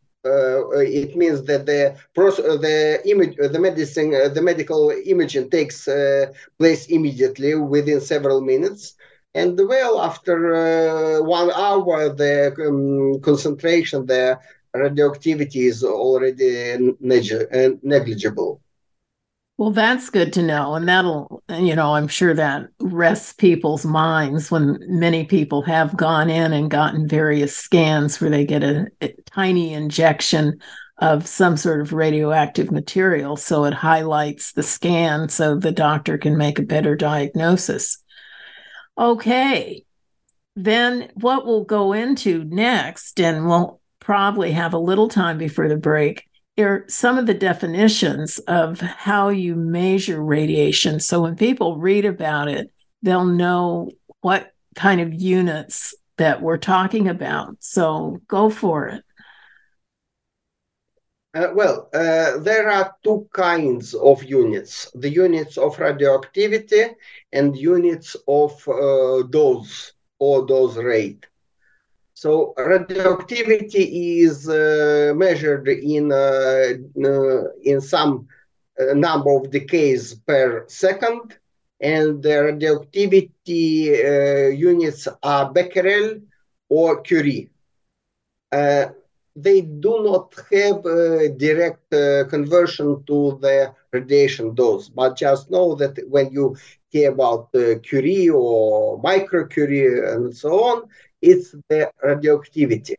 it 0.80 1.16
means 1.16 1.42
that 1.44 1.66
the 1.66 1.94
uh, 2.16 2.56
the 2.56 3.00
image, 3.04 3.36
uh, 3.42 3.48
the 3.48 3.58
medicine, 3.58 4.10
the 4.10 4.42
medical 4.42 4.92
imaging 5.06 5.50
takes 5.50 5.88
place 6.58 6.86
immediately 6.86 7.54
within 7.54 8.00
several 8.00 8.40
minutes. 8.40 8.94
And 9.34 9.58
well, 9.68 10.00
after 10.00 11.20
one 11.22 11.50
hour, 11.52 12.08
the 12.08 12.54
um, 12.66 13.20
concentration, 13.20 14.06
the 14.06 14.38
radioactivity 14.74 15.66
is 15.66 15.84
already 15.84 16.76
negligible. 17.82 18.60
Well, 19.58 19.70
that's 19.70 20.10
good 20.10 20.34
to 20.34 20.42
know. 20.42 20.74
And 20.74 20.86
that'll, 20.86 21.42
you 21.48 21.74
know, 21.74 21.94
I'm 21.94 22.08
sure 22.08 22.34
that 22.34 22.68
rests 22.78 23.32
people's 23.32 23.86
minds 23.86 24.50
when 24.50 24.78
many 24.86 25.24
people 25.24 25.62
have 25.62 25.96
gone 25.96 26.28
in 26.28 26.52
and 26.52 26.70
gotten 26.70 27.08
various 27.08 27.56
scans 27.56 28.20
where 28.20 28.28
they 28.28 28.44
get 28.44 28.62
a, 28.62 28.88
a, 29.00 29.14
tiny 29.24 29.72
injection 29.72 30.60
of 30.98 31.26
some 31.26 31.56
sort 31.56 31.80
of 31.80 31.94
radioactive 31.94 32.70
material. 32.70 33.36
So 33.36 33.64
it 33.64 33.72
highlights 33.72 34.52
the 34.52 34.62
scan 34.62 35.30
so 35.30 35.56
the 35.56 35.72
doctor 35.72 36.18
can 36.18 36.36
make 36.36 36.58
a 36.58 36.62
better 36.62 36.94
diagnosis. 36.94 38.02
Okay. 38.98 39.84
Then 40.54 41.10
what 41.14 41.46
we'll 41.46 41.64
go 41.64 41.94
into 41.94 42.44
next, 42.44 43.20
and 43.20 43.46
we'll 43.46 43.80
probably 44.00 44.52
have 44.52 44.74
a 44.74 44.78
little 44.78 45.08
time 45.08 45.38
before 45.38 45.68
the 45.68 45.76
break, 45.76 46.25
are 46.58 46.84
some 46.88 47.18
of 47.18 47.26
the 47.26 47.34
definitions 47.34 48.38
of 48.40 48.80
how 48.80 49.28
you 49.28 49.54
measure 49.54 50.22
radiation. 50.22 51.00
So 51.00 51.22
when 51.22 51.36
people 51.36 51.76
read 51.76 52.04
about 52.04 52.48
it, 52.48 52.72
they'll 53.02 53.26
know 53.26 53.90
what 54.20 54.52
kind 54.74 55.00
of 55.00 55.14
units 55.14 55.94
that 56.16 56.40
we're 56.40 56.56
talking 56.58 57.08
about. 57.08 57.56
So 57.60 58.20
go 58.28 58.48
for 58.50 58.88
it. 58.88 59.02
Uh, 61.34 61.52
well, 61.54 61.90
uh, 61.92 62.38
there 62.38 62.70
are 62.70 62.94
two 63.04 63.28
kinds 63.34 63.92
of 63.92 64.24
units 64.24 64.90
the 64.94 65.10
units 65.10 65.58
of 65.58 65.78
radioactivity 65.78 66.84
and 67.32 67.54
units 67.54 68.16
of 68.26 68.52
uh, 68.66 69.22
dose 69.28 69.92
or 70.18 70.46
dose 70.46 70.76
rate. 70.76 71.26
So, 72.16 72.54
radioactivity 72.58 74.20
is 74.22 74.48
uh, 74.48 75.12
measured 75.16 75.68
in, 75.68 76.12
uh, 76.12 76.74
uh, 77.04 77.42
in 77.62 77.80
some 77.80 78.26
number 78.94 79.30
of 79.36 79.50
decays 79.50 80.14
per 80.14 80.64
second, 80.68 81.36
and 81.80 82.22
the 82.22 82.44
radioactivity 82.44 83.92
units 84.56 85.08
are 85.22 85.52
becquerel 85.52 86.20
or 86.70 87.00
curie. 87.02 87.50
They 89.36 89.60
do 89.62 90.02
not 90.02 90.34
have 90.52 90.82
direct 91.38 91.92
uh, 91.92 92.24
conversion 92.28 93.04
to 93.06 93.38
the 93.40 93.72
radiation 93.92 94.54
dose, 94.54 94.88
but 94.88 95.16
just 95.16 95.50
know 95.50 95.74
that 95.76 95.98
when 96.08 96.32
you 96.32 96.56
hear 96.88 97.12
about 97.12 97.48
uh, 97.54 97.78
Curie 97.82 98.28
or 98.30 99.00
microcurie 99.02 100.14
and 100.14 100.34
so 100.34 100.50
on, 100.70 100.88
it's 101.30 101.54
the 101.68 101.90
radioactivity. 102.02 102.96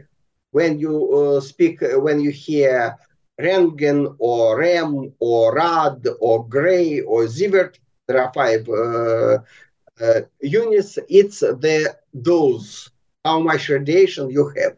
When 0.51 0.79
you 0.79 0.95
uh, 1.13 1.41
speak, 1.41 1.81
uh, 1.81 1.99
when 1.99 2.19
you 2.19 2.31
hear 2.31 2.95
Röntgen 3.39 4.15
or 4.19 4.59
REM 4.59 5.13
or 5.19 5.55
RAD 5.55 6.07
or 6.19 6.47
Gray 6.47 7.01
or 7.01 7.27
Sievert, 7.27 7.73
there 8.07 8.21
are 8.23 8.31
five 8.33 8.67
uh, 8.69 9.37
units, 10.41 10.99
it's 11.09 11.39
the 11.39 11.95
dose, 12.21 12.89
how 13.23 13.39
much 13.39 13.69
radiation 13.69 14.29
you 14.29 14.51
have. 14.57 14.75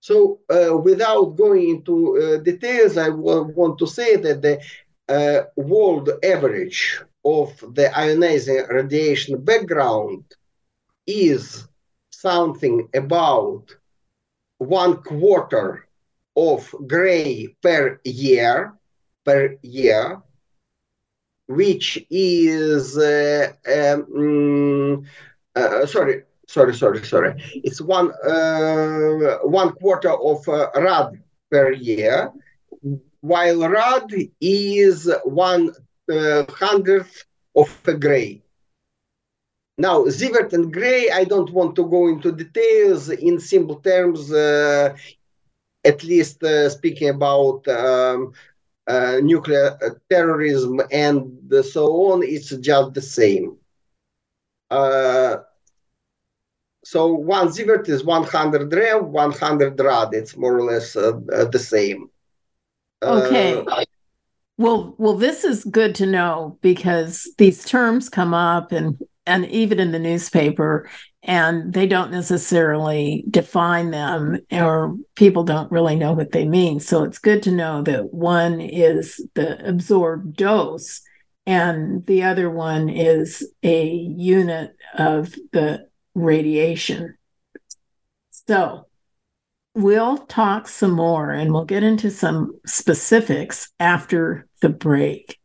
So 0.00 0.40
uh, 0.50 0.76
without 0.76 1.36
going 1.36 1.68
into 1.68 1.96
uh, 2.16 2.36
details, 2.38 2.96
I 2.96 3.08
want 3.08 3.78
to 3.78 3.86
say 3.86 4.16
that 4.16 4.42
the 4.42 4.60
uh, 5.08 5.44
world 5.56 6.10
average 6.24 7.00
of 7.24 7.48
the 7.74 7.86
ionizing 7.94 8.68
radiation 8.68 9.40
background 9.40 10.24
is 11.06 11.68
something 12.26 12.88
about 12.94 13.64
one 14.58 14.94
quarter 15.02 15.86
of 16.36 16.74
gray 16.86 17.54
per 17.62 18.00
year 18.04 18.72
per 19.24 19.56
year 19.62 20.22
which 21.48 21.86
is 22.10 22.96
uh, 22.96 23.52
um, 23.76 25.04
uh, 25.54 25.84
sorry 25.86 26.22
sorry, 26.52 26.74
sorry, 26.74 27.04
sorry. 27.04 27.32
It's 27.68 27.80
one 27.80 28.12
uh, 28.12 29.38
one 29.44 29.72
quarter 29.72 30.12
of 30.12 30.46
uh, 30.48 30.68
rad 30.76 31.20
per 31.50 31.72
year, 31.72 32.30
while 33.20 33.68
rad 33.68 34.08
is 34.40 35.10
one 35.24 35.70
uh, 36.12 36.44
hundredth 36.48 37.24
of 37.56 37.68
a 37.86 37.94
gray. 37.94 38.42
Now, 39.78 40.04
Sievert 40.04 40.52
and 40.52 40.72
Gray, 40.72 41.10
I 41.10 41.24
don't 41.24 41.50
want 41.50 41.76
to 41.76 41.86
go 41.86 42.08
into 42.08 42.32
details 42.32 43.08
in 43.08 43.40
simple 43.40 43.76
terms, 43.76 44.30
uh, 44.30 44.94
at 45.84 46.04
least 46.04 46.42
uh, 46.42 46.68
speaking 46.68 47.08
about 47.08 47.66
um, 47.68 48.32
uh, 48.86 49.18
nuclear 49.22 49.78
terrorism 50.10 50.80
and 50.90 51.38
so 51.64 51.86
on, 52.12 52.22
it's 52.22 52.50
just 52.50 52.94
the 52.94 53.00
same. 53.02 53.56
Uh, 54.70 55.36
so 56.84 57.12
one 57.12 57.48
Sievert 57.48 57.88
is 57.88 58.04
100 58.04 58.72
rem, 58.72 59.12
100 59.12 59.80
rad. 59.80 60.08
It's 60.12 60.36
more 60.36 60.56
or 60.56 60.62
less 60.62 60.96
uh, 60.96 61.12
uh, 61.32 61.44
the 61.44 61.58
same. 61.58 62.10
Okay. 63.02 63.64
Uh, 63.66 63.84
well, 64.58 64.94
well, 64.98 65.16
this 65.16 65.44
is 65.44 65.64
good 65.64 65.94
to 65.96 66.06
know 66.06 66.58
because 66.60 67.28
these 67.38 67.64
terms 67.64 68.08
come 68.08 68.34
up 68.34 68.72
and 68.72 68.98
and 69.26 69.46
even 69.46 69.78
in 69.78 69.92
the 69.92 69.98
newspaper, 69.98 70.88
and 71.22 71.72
they 71.72 71.86
don't 71.86 72.10
necessarily 72.10 73.24
define 73.30 73.90
them, 73.92 74.40
or 74.50 74.96
people 75.14 75.44
don't 75.44 75.70
really 75.70 75.94
know 75.96 76.12
what 76.12 76.32
they 76.32 76.44
mean. 76.44 76.80
So 76.80 77.04
it's 77.04 77.18
good 77.18 77.42
to 77.44 77.52
know 77.52 77.82
that 77.82 78.12
one 78.12 78.60
is 78.60 79.24
the 79.34 79.64
absorbed 79.66 80.36
dose, 80.36 81.00
and 81.46 82.04
the 82.06 82.24
other 82.24 82.50
one 82.50 82.88
is 82.88 83.48
a 83.62 83.88
unit 83.88 84.74
of 84.94 85.34
the 85.52 85.86
radiation. 86.14 87.16
So 88.48 88.86
we'll 89.74 90.18
talk 90.18 90.68
some 90.68 90.92
more 90.92 91.30
and 91.30 91.52
we'll 91.52 91.64
get 91.64 91.82
into 91.82 92.10
some 92.10 92.58
specifics 92.66 93.70
after 93.80 94.46
the 94.60 94.68
break. 94.68 95.38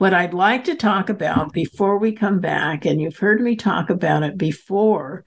What 0.00 0.14
I'd 0.14 0.32
like 0.32 0.64
to 0.64 0.76
talk 0.76 1.10
about 1.10 1.52
before 1.52 1.98
we 1.98 2.12
come 2.12 2.40
back, 2.40 2.86
and 2.86 3.02
you've 3.02 3.18
heard 3.18 3.38
me 3.38 3.54
talk 3.54 3.90
about 3.90 4.22
it 4.22 4.38
before, 4.38 5.26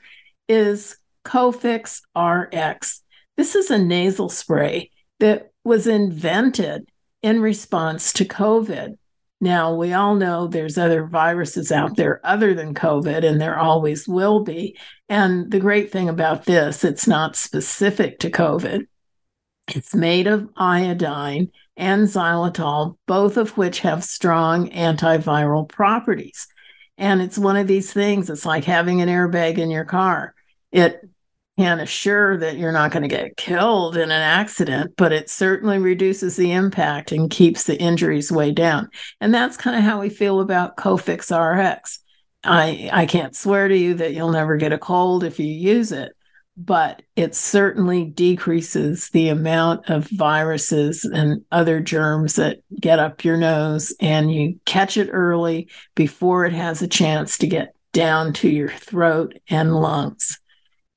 is 0.50 0.98
Cofix 1.24 2.02
RX. 2.18 3.04
This 3.38 3.54
is 3.54 3.70
a 3.70 3.78
nasal 3.78 4.30
spray 4.30 4.90
that 5.20 5.52
was 5.64 5.86
invented 5.86 6.90
in 7.22 7.40
response 7.40 8.14
to 8.14 8.26
COVID. 8.26 8.98
Now, 9.40 9.76
we 9.76 9.94
all 9.94 10.16
know 10.16 10.48
there's 10.48 10.80
other 10.80 11.06
viruses 11.06 11.72
out 11.72 11.96
there 11.96 12.20
other 12.24 12.56
than 12.56 12.74
COVID, 12.74 13.24
and 13.24 13.40
there 13.40 13.60
always 13.60 14.08
will 14.08 14.40
be. 14.40 14.76
And 15.08 15.52
the 15.52 15.60
great 15.60 15.92
thing 15.92 16.10
about 16.10 16.46
this, 16.46 16.84
it's 16.84 17.06
not 17.06 17.36
specific 17.36 18.18
to 18.22 18.32
COVID. 18.32 18.88
It's 19.68 19.94
made 19.94 20.26
of 20.26 20.50
iodine 20.58 21.52
and 21.76 22.08
xylitol, 22.08 22.98
both 23.08 23.38
of 23.38 23.58
which 23.58 23.80
have 23.80 24.04
strong 24.04 24.70
antiviral 24.70 25.68
properties. 25.68 26.48
And 26.98 27.22
it's 27.22 27.38
one 27.38 27.56
of 27.56 27.68
these 27.68 27.92
things, 27.92 28.30
it's 28.30 28.46
like 28.46 28.66
having 28.66 29.02
an 29.02 29.10
airbag 29.10 29.58
in 29.58 29.72
your 29.72 29.86
car. 29.86 30.36
It 30.72 31.02
can't 31.58 31.82
assure 31.82 32.38
that 32.38 32.58
you're 32.58 32.72
not 32.72 32.92
going 32.92 33.04
to 33.04 33.16
get 33.16 33.38
killed 33.38 33.96
in 33.96 34.04
an 34.04 34.12
accident, 34.12 34.94
but 34.98 35.12
it 35.12 35.30
certainly 35.30 35.78
reduces 35.78 36.36
the 36.36 36.52
impact 36.52 37.12
and 37.12 37.30
keeps 37.30 37.64
the 37.64 37.80
injuries 37.80 38.32
way 38.32 38.52
down. 38.52 38.90
And 39.22 39.34
that's 39.34 39.58
kind 39.58 39.76
of 39.76 39.84
how 39.84 40.02
we 40.02 40.10
feel 40.10 40.40
about 40.40 40.78
Cofix 40.78 41.30
RX. 41.32 42.00
I, 42.44 42.90
I 42.92 43.06
can't 43.06 43.36
swear 43.36 43.68
to 43.68 43.78
you 43.78 43.96
that 43.96 44.14
you'll 44.14 44.32
never 44.32 44.58
get 44.58 44.74
a 44.74 44.78
cold 44.78 45.24
if 45.24 45.40
you 45.40 45.46
use 45.46 45.92
it, 45.92 46.14
but 46.56 47.02
it 47.16 47.34
certainly 47.36 48.06
decreases 48.06 49.10
the 49.10 49.30
amount 49.30 49.90
of 49.90 50.08
viruses 50.10 51.04
and 51.04 51.44
other 51.52 51.80
germs 51.80 52.36
that 52.36 52.60
get 52.80 53.00
up 53.00 53.24
your 53.24 53.38
nose, 53.38 53.94
and 54.00 54.34
you 54.34 54.60
catch 54.66 54.98
it 54.98 55.10
early 55.12 55.70
before 55.96 56.46
it 56.46 56.54
has 56.54 56.82
a 56.82 56.88
chance 56.88 57.38
to 57.40 57.48
get 57.48 57.76
down 57.92 58.34
to 58.34 58.50
your 58.50 58.70
throat 58.70 59.38
and 59.50 59.76
lungs. 59.76 60.40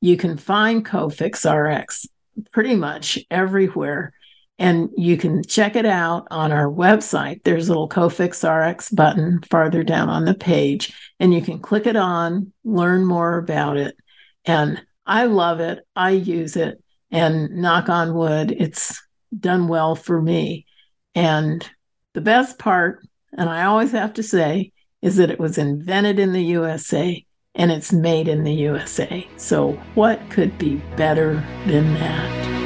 You 0.01 0.17
can 0.17 0.37
find 0.37 0.85
Cofix 0.85 1.45
RX 1.45 2.07
pretty 2.53 2.75
much 2.75 3.19
everywhere. 3.31 4.13
And 4.59 4.89
you 4.97 5.19
can 5.19 5.43
check 5.43 5.77
it 5.77 5.85
out 5.85 6.29
on 6.31 6.51
our 6.51 6.67
website. 6.67 7.45
There's 7.45 7.69
a 7.69 7.73
little 7.73 7.91
Cofix 7.91 8.43
RX 8.43 8.89
button 8.89 9.43
farther 9.51 9.83
down 9.83 10.09
on 10.09 10.25
the 10.25 10.35
page, 10.35 10.95
and 11.21 11.35
you 11.35 11.43
can 11.43 11.59
click 11.59 11.87
it 11.87 11.97
on, 11.97 12.53
learn 12.65 13.05
more 13.05 13.37
about 13.37 13.77
it. 13.77 13.97
And 14.47 14.83
I 15.07 15.25
love 15.27 15.61
it. 15.61 15.81
I 15.95 16.11
use 16.11 16.57
it. 16.57 16.83
And 17.11 17.51
knock 17.63 17.89
on 17.89 18.15
wood, 18.15 18.51
it's 18.51 19.01
done 19.39 19.69
well 19.69 19.95
for 19.95 20.21
me. 20.21 20.67
And 21.15 21.69
the 22.15 22.21
best 22.21 22.59
part, 22.59 23.07
and 23.33 23.49
I 23.49 23.65
always 23.65 23.93
have 23.93 24.15
to 24.15 24.23
say, 24.23 24.73
is 25.03 25.17
that 25.17 25.31
it 25.31 25.39
was 25.39 25.57
invented 25.57 26.19
in 26.19 26.33
the 26.33 26.43
USA 26.45 27.25
and 27.55 27.71
it's 27.71 27.93
made 27.93 28.29
in 28.29 28.45
the 28.45 28.53
USA. 28.53 29.27
So, 29.37 29.73
what 29.95 30.21
could 30.31 30.59
be 30.59 30.77
better 30.97 31.35
than 31.67 31.95
that? 31.95 32.66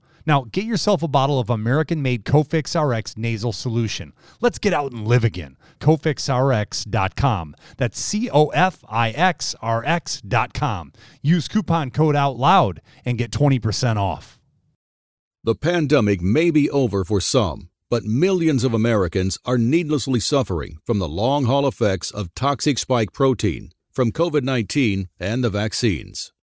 Now, 0.25 0.45
get 0.51 0.65
yourself 0.65 1.03
a 1.03 1.07
bottle 1.07 1.39
of 1.39 1.49
American 1.49 2.01
made 2.01 2.25
Cofix 2.25 2.75
RX 2.79 3.17
nasal 3.17 3.53
solution. 3.53 4.13
Let's 4.39 4.59
get 4.59 4.73
out 4.73 4.91
and 4.91 5.07
live 5.07 5.23
again. 5.23 5.57
CofixRx.com. 5.79 7.55
That's 7.77 7.99
C 7.99 8.29
O 8.29 8.47
F 8.47 8.83
I 8.87 9.09
X 9.11 9.55
R 9.61 9.83
X.com. 9.85 10.93
Use 11.21 11.47
coupon 11.47 11.91
code 11.91 12.15
OUT 12.15 12.37
LOUD 12.37 12.81
and 13.05 13.17
get 13.17 13.31
20% 13.31 13.97
off. 13.97 14.39
The 15.43 15.55
pandemic 15.55 16.21
may 16.21 16.51
be 16.51 16.69
over 16.69 17.03
for 17.03 17.19
some, 17.19 17.69
but 17.89 18.03
millions 18.03 18.63
of 18.63 18.75
Americans 18.75 19.39
are 19.43 19.57
needlessly 19.57 20.19
suffering 20.19 20.77
from 20.85 20.99
the 20.99 21.09
long 21.09 21.45
haul 21.45 21.67
effects 21.67 22.11
of 22.11 22.33
toxic 22.35 22.77
spike 22.77 23.11
protein 23.11 23.71
from 23.91 24.11
COVID 24.11 24.43
19 24.43 25.09
and 25.19 25.43
the 25.43 25.49
vaccines. 25.49 26.31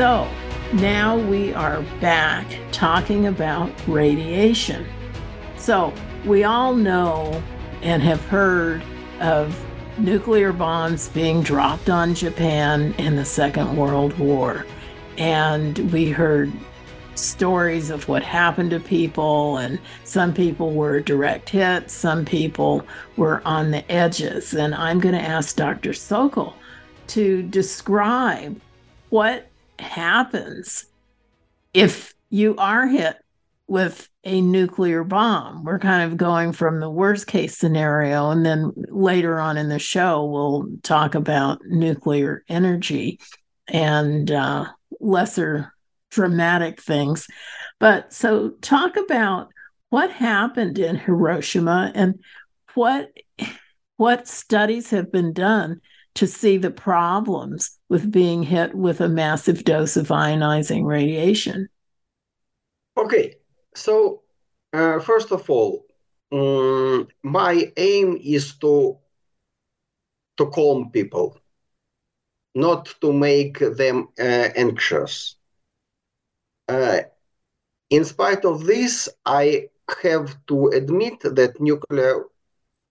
So 0.00 0.26
now 0.72 1.18
we 1.18 1.52
are 1.52 1.82
back 2.00 2.46
talking 2.72 3.26
about 3.26 3.70
radiation. 3.86 4.86
So 5.58 5.92
we 6.24 6.42
all 6.42 6.74
know 6.74 7.42
and 7.82 8.02
have 8.02 8.24
heard 8.24 8.82
of 9.20 9.54
nuclear 9.98 10.54
bombs 10.54 11.10
being 11.10 11.42
dropped 11.42 11.90
on 11.90 12.14
Japan 12.14 12.94
in 12.96 13.16
the 13.16 13.26
Second 13.26 13.76
World 13.76 14.18
War. 14.18 14.64
And 15.18 15.78
we 15.92 16.08
heard 16.08 16.50
stories 17.14 17.90
of 17.90 18.08
what 18.08 18.22
happened 18.22 18.70
to 18.70 18.80
people, 18.80 19.58
and 19.58 19.78
some 20.04 20.32
people 20.32 20.72
were 20.72 21.00
direct 21.00 21.50
hits, 21.50 21.92
some 21.92 22.24
people 22.24 22.86
were 23.18 23.42
on 23.44 23.70
the 23.70 23.92
edges. 23.92 24.54
And 24.54 24.74
I'm 24.74 24.98
going 24.98 25.14
to 25.14 25.20
ask 25.20 25.56
Dr. 25.56 25.92
Sokol 25.92 26.56
to 27.08 27.42
describe 27.42 28.58
what 29.10 29.49
happens 29.80 30.86
if 31.74 32.14
you 32.30 32.56
are 32.56 32.86
hit 32.86 33.16
with 33.66 34.08
a 34.24 34.40
nuclear 34.40 35.04
bomb. 35.04 35.64
We're 35.64 35.78
kind 35.78 36.10
of 36.10 36.18
going 36.18 36.52
from 36.52 36.80
the 36.80 36.90
worst 36.90 37.26
case 37.26 37.56
scenario, 37.56 38.30
and 38.30 38.44
then 38.44 38.72
later 38.88 39.38
on 39.38 39.56
in 39.56 39.68
the 39.68 39.78
show, 39.78 40.24
we'll 40.24 40.66
talk 40.82 41.14
about 41.14 41.60
nuclear 41.66 42.44
energy 42.48 43.20
and 43.68 44.30
uh, 44.30 44.66
lesser 45.00 45.72
dramatic 46.10 46.82
things. 46.82 47.26
But 47.78 48.12
so, 48.12 48.50
talk 48.60 48.96
about 48.96 49.48
what 49.90 50.10
happened 50.10 50.78
in 50.78 50.96
Hiroshima 50.96 51.92
and 51.94 52.20
what 52.74 53.12
what 53.96 54.26
studies 54.26 54.90
have 54.90 55.12
been 55.12 55.32
done 55.32 55.80
to 56.14 56.26
see 56.26 56.56
the 56.56 56.70
problems 56.70 57.78
with 57.88 58.10
being 58.10 58.42
hit 58.42 58.74
with 58.74 59.00
a 59.00 59.08
massive 59.08 59.64
dose 59.64 59.96
of 59.96 60.08
ionizing 60.08 60.84
radiation. 60.84 61.68
Okay, 62.96 63.36
so 63.74 64.22
uh, 64.72 64.98
first 65.00 65.30
of 65.32 65.48
all, 65.48 65.86
um, 66.32 67.08
my 67.22 67.72
aim 67.76 68.18
is 68.22 68.54
to 68.58 68.98
to 70.36 70.46
calm 70.46 70.90
people, 70.90 71.38
not 72.54 72.94
to 73.00 73.12
make 73.12 73.58
them 73.58 74.08
uh, 74.18 74.48
anxious. 74.56 75.36
Uh, 76.68 77.00
in 77.90 78.04
spite 78.04 78.44
of 78.44 78.64
this, 78.64 79.08
I 79.26 79.68
have 80.02 80.36
to 80.46 80.68
admit 80.68 81.20
that 81.20 81.60
nuclear 81.60 82.24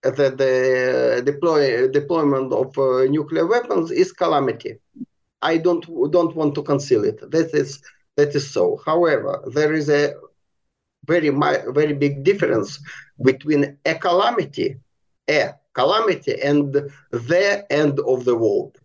that 0.03 0.37
the 0.37 1.21
deploy, 1.25 1.87
deployment 1.89 2.53
of 2.53 2.77
uh, 2.77 3.05
nuclear 3.05 3.45
weapons 3.45 3.91
is 3.91 4.11
calamity. 4.11 4.79
I 5.41 5.57
don't 5.57 5.85
don't 6.11 6.35
want 6.35 6.55
to 6.55 6.63
conceal 6.63 7.03
it. 7.03 7.19
That 7.31 7.53
is 7.53 7.81
that 8.17 8.35
is 8.35 8.49
so. 8.49 8.79
However, 8.85 9.41
there 9.53 9.73
is 9.73 9.89
a 9.89 10.13
very 11.05 11.29
very 11.29 11.93
big 11.93 12.23
difference 12.23 12.79
between 13.23 13.77
a 13.85 13.95
calamity, 13.95 14.77
a 15.29 15.53
calamity, 15.73 16.41
and 16.41 16.73
the 17.11 17.65
end 17.69 17.99
of 17.99 18.25
the 18.25 18.35
world. 18.35 18.77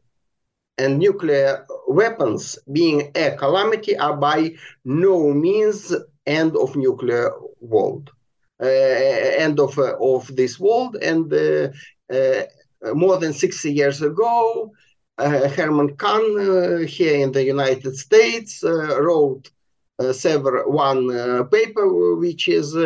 And 0.78 0.98
nuclear 0.98 1.66
weapons, 1.86 2.58
being 2.72 3.12
a 3.14 3.36
calamity, 3.36 3.96
are 3.96 4.16
by 4.16 4.56
no 4.84 5.32
means 5.32 5.94
end 6.26 6.56
of 6.56 6.74
nuclear 6.74 7.30
world. 7.60 8.10
Uh, 8.62 8.66
end 8.66 9.58
of 9.58 9.76
uh, 9.78 9.96
of 10.00 10.34
this 10.36 10.60
world. 10.60 10.96
And 11.02 11.32
uh, 11.32 11.72
more 12.94 13.18
than 13.18 13.32
60 13.32 13.72
years 13.72 14.00
ago, 14.00 14.70
Herman 15.18 15.96
Kahn 15.96 16.86
here 16.86 17.16
in 17.16 17.32
the 17.32 17.44
United 17.44 17.96
States 17.96 18.62
wrote 18.62 19.50
several 20.12 20.70
one 20.70 21.48
paper 21.48 22.14
which 22.16 22.46
is 22.46 22.76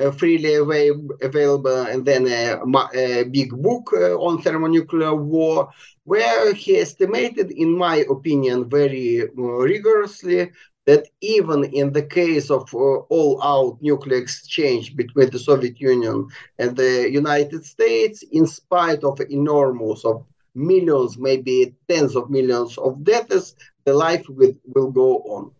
uh, 0.00 0.10
freely 0.12 0.54
available, 0.54 1.82
and 1.82 2.06
then 2.06 2.26
a, 2.26 2.58
a 2.94 3.24
big 3.24 3.50
book 3.50 3.90
uh, 3.92 4.16
on 4.16 4.40
thermonuclear 4.40 5.14
war, 5.14 5.68
where 6.04 6.54
he 6.54 6.78
estimated, 6.78 7.50
in 7.50 7.76
my 7.76 7.96
opinion, 8.08 8.68
very 8.68 9.28
rigorously, 9.34 10.50
that 10.86 11.08
even 11.20 11.64
in 11.64 11.92
the 11.92 12.02
case 12.02 12.50
of 12.50 12.72
uh, 12.74 12.78
all-out 12.78 13.78
nuclear 13.82 14.18
exchange 14.18 14.96
between 14.96 15.30
the 15.30 15.38
Soviet 15.38 15.80
Union 15.80 16.26
and 16.58 16.76
the 16.76 17.10
United 17.10 17.64
States, 17.64 18.24
in 18.32 18.46
spite 18.46 19.04
of 19.04 19.20
enormous 19.30 20.04
of 20.04 20.24
millions, 20.54 21.18
maybe 21.18 21.74
tens 21.88 22.16
of 22.16 22.30
millions 22.30 22.78
of 22.78 23.04
deaths, 23.04 23.54
the 23.84 23.92
life 23.92 24.26
will, 24.28 24.54
will 24.74 24.90
go 24.90 25.18
on. 25.18 25.50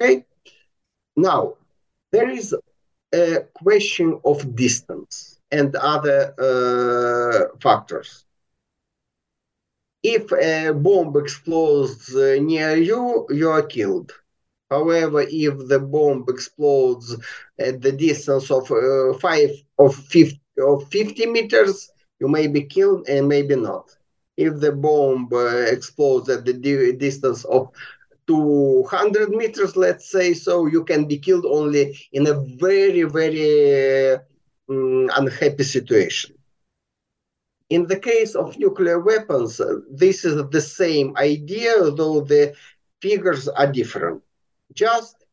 Okay. 0.00 0.24
Now, 1.16 1.54
there 2.10 2.30
is 2.30 2.54
a 3.14 3.40
question 3.54 4.20
of 4.24 4.56
distance 4.56 5.38
and 5.52 5.76
other 5.76 6.34
uh, 6.38 7.56
factors. 7.60 8.24
If 10.02 10.32
a 10.32 10.72
bomb 10.72 11.16
explodes 11.16 12.14
uh, 12.14 12.36
near 12.40 12.76
you, 12.76 13.26
you 13.30 13.50
are 13.50 13.62
killed 13.62 14.12
However, 14.74 15.20
if 15.28 15.54
the 15.68 15.78
bomb 15.78 16.24
explodes 16.28 17.16
at 17.58 17.80
the 17.80 17.92
distance 17.92 18.50
of 18.50 18.64
uh, 18.72 19.14
five 19.18 19.50
or 19.78 19.90
50, 19.92 20.40
or 20.58 20.80
50 20.86 21.26
meters, 21.26 21.90
you 22.20 22.28
may 22.28 22.46
be 22.48 22.62
killed 22.64 23.08
and 23.08 23.28
maybe 23.28 23.54
not. 23.54 23.86
If 24.36 24.58
the 24.58 24.72
bomb 24.72 25.28
uh, 25.32 25.66
explodes 25.76 26.28
at 26.28 26.44
the 26.44 26.54
distance 27.06 27.44
of 27.44 27.70
200 28.26 29.30
meters, 29.30 29.76
let's 29.76 30.10
say 30.10 30.34
so, 30.34 30.66
you 30.66 30.82
can 30.84 31.06
be 31.06 31.18
killed 31.18 31.46
only 31.46 31.96
in 32.12 32.26
a 32.26 32.40
very, 32.66 33.04
very 33.04 34.14
um, 34.68 35.08
unhappy 35.20 35.62
situation. 35.62 36.34
In 37.70 37.86
the 37.86 38.00
case 38.10 38.34
of 38.34 38.58
nuclear 38.58 38.98
weapons, 38.98 39.60
uh, 39.60 39.80
this 39.88 40.24
is 40.24 40.34
the 40.50 40.60
same 40.60 41.16
idea, 41.16 41.72
though 41.92 42.20
the 42.22 42.54
figures 43.00 43.46
are 43.48 43.70
different 43.70 44.24
just 44.74 45.24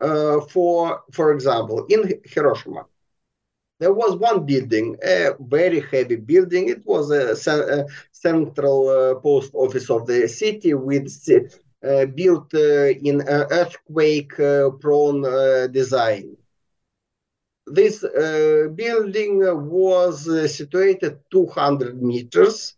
uh, 0.00 0.40
for 0.40 1.02
for 1.12 1.32
example 1.32 1.86
in 1.88 2.20
hiroshima 2.24 2.84
there 3.82 3.92
was 3.92 4.14
one 4.16 4.46
building 4.46 4.96
a 5.04 5.30
very 5.40 5.80
heavy 5.80 6.14
building. 6.14 6.68
It 6.68 6.86
was 6.86 7.10
a, 7.10 7.32
a 7.50 7.84
central 8.12 8.88
uh, 8.88 9.14
post 9.16 9.50
office 9.54 9.90
of 9.90 10.06
the 10.06 10.28
city 10.28 10.72
with 10.72 11.08
uh, 11.84 12.06
built 12.06 12.54
uh, 12.54 12.90
in 13.08 13.20
earthquake 13.26 14.38
uh, 14.38 14.70
prone 14.80 15.24
uh, 15.24 15.66
design. 15.66 16.36
This 17.66 18.04
building 18.76 19.40
was 19.68 20.24
situated 20.54 21.18
200 21.32 22.00
meters. 22.00 22.74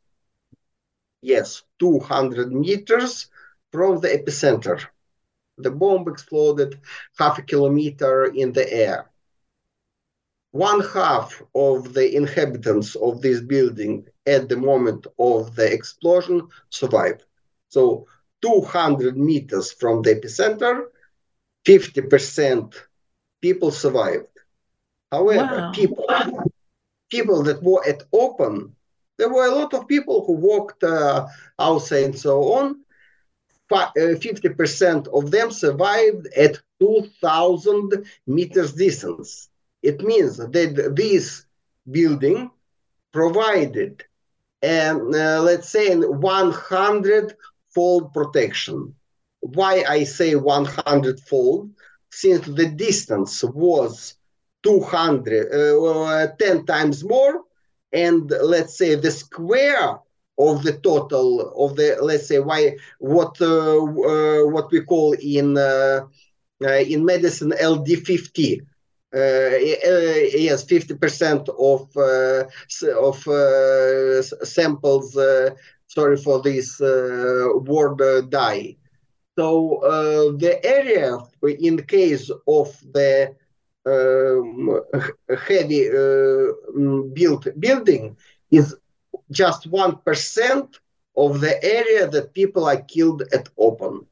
Yes, 1.20 1.64
200 1.78 2.50
meters 2.50 3.26
from 3.72 4.00
the 4.00 4.08
epicenter. 4.08 4.80
The 5.58 5.70
bomb 5.70 6.08
exploded 6.08 6.80
half 7.18 7.38
a 7.38 7.42
kilometer 7.42 8.26
in 8.26 8.52
the 8.52 8.70
air. 8.72 9.10
One 10.50 10.80
half 10.80 11.42
of 11.54 11.94
the 11.94 12.14
inhabitants 12.14 12.94
of 12.96 13.20
this 13.20 13.40
building 13.40 14.06
at 14.26 14.48
the 14.48 14.56
moment 14.56 15.06
of 15.18 15.54
the 15.56 15.72
explosion 15.72 16.48
survived. 16.70 17.24
So 17.68 18.06
200 18.42 19.16
meters 19.16 19.72
from 19.72 20.02
the 20.02 20.14
epicenter, 20.14 20.84
50% 21.66 22.74
people 23.40 23.70
survived. 23.70 24.28
However, 25.10 25.56
wow. 25.56 25.72
people 25.72 26.06
people 27.10 27.42
that 27.44 27.62
were 27.62 27.86
at 27.86 28.02
open, 28.12 28.74
there 29.18 29.28
were 29.28 29.46
a 29.46 29.54
lot 29.54 29.74
of 29.74 29.86
people 29.86 30.24
who 30.24 30.32
walked 30.32 30.82
uh, 30.82 31.26
outside 31.58 32.04
and 32.04 32.18
so 32.18 32.52
on. 32.54 32.83
50% 33.70 35.06
uh, 35.06 35.18
of 35.18 35.30
them 35.30 35.50
survived 35.50 36.28
at 36.36 36.60
2,000 36.80 38.04
meters 38.26 38.72
distance. 38.72 39.48
It 39.82 40.00
means 40.00 40.36
that 40.36 40.92
this 40.96 41.44
building 41.90 42.50
provided, 43.12 44.04
um, 44.62 45.12
uh, 45.14 45.40
let's 45.40 45.68
say, 45.68 45.94
100 45.94 47.34
fold 47.74 48.12
protection. 48.12 48.94
Why 49.40 49.84
I 49.86 50.04
say 50.04 50.34
100 50.34 51.20
fold? 51.20 51.70
Since 52.10 52.46
the 52.46 52.68
distance 52.68 53.42
was 53.42 54.14
200, 54.62 55.52
uh, 55.52 56.28
10 56.38 56.64
times 56.66 57.04
more, 57.04 57.42
and 57.92 58.30
let's 58.30 58.76
say 58.78 58.94
the 58.94 59.10
square 59.10 59.98
of 60.38 60.62
the 60.64 60.72
total 60.78 61.52
of 61.56 61.76
the 61.76 61.96
let's 62.02 62.26
say 62.26 62.40
why 62.40 62.76
what 62.98 63.40
uh, 63.40 63.78
uh, 63.78 64.46
what 64.46 64.70
we 64.72 64.80
call 64.80 65.12
in 65.12 65.56
uh, 65.56 66.00
uh 66.62 66.68
in 66.68 67.04
medicine 67.04 67.52
LD50 67.60 68.60
uh, 69.14 69.18
uh, 69.18 69.58
yes 70.34 70.64
50% 70.64 71.48
of 71.70 71.86
of 72.98 73.16
samples 74.48 75.16
sorry 75.86 76.16
for 76.16 76.42
this 76.42 76.80
word 76.80 78.30
die. 78.30 78.76
So 79.36 80.34
the 80.40 80.64
area 80.64 81.16
in 81.42 81.80
case 81.84 82.28
of 82.48 82.76
the 82.92 83.36
um, 83.86 84.80
heavy 85.46 85.88
built 87.14 87.46
building 87.60 88.16
is 88.50 88.74
just 89.34 89.70
1% 89.70 90.78
of 91.16 91.40
the 91.40 91.54
area 91.78 92.08
that 92.08 92.34
people 92.34 92.64
are 92.66 92.82
killed 92.82 93.22
at 93.32 93.48
open. 93.58 94.06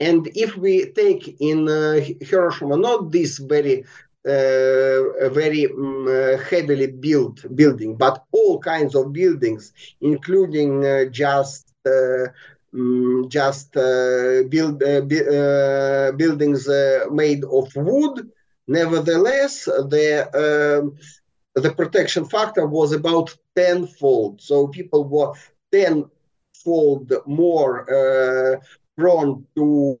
And 0.00 0.28
if 0.34 0.56
we 0.56 0.92
take 0.92 1.36
in 1.40 1.68
uh, 1.68 2.00
Hiroshima 2.20 2.76
not 2.76 3.10
this 3.12 3.38
very 3.38 3.84
uh, 4.26 5.28
very 5.28 5.66
um, 5.66 6.08
uh, 6.08 6.36
heavily 6.50 6.88
built 6.88 7.44
building, 7.54 7.94
but 7.94 8.24
all 8.32 8.58
kinds 8.58 8.96
of 8.96 9.12
buildings, 9.12 9.72
including 10.00 10.84
uh, 10.84 11.04
just 11.04 11.72
um, 11.86 13.28
just 13.28 13.76
uh, 13.76 14.42
build 14.48 14.82
uh, 14.82 16.12
buildings 16.16 16.68
made 17.10 17.44
of 17.44 17.74
wood. 17.76 18.28
Nevertheless, 18.66 19.66
the 19.66 20.08
um, 20.34 20.96
the 21.56 21.72
protection 21.72 22.24
factor 22.26 22.66
was 22.66 22.92
about 22.92 23.36
tenfold. 23.56 24.40
So 24.42 24.68
people 24.68 25.04
were 25.08 25.32
tenfold 25.72 27.12
more 27.26 27.72
uh, 27.98 28.60
prone 28.98 29.46
to 29.56 29.98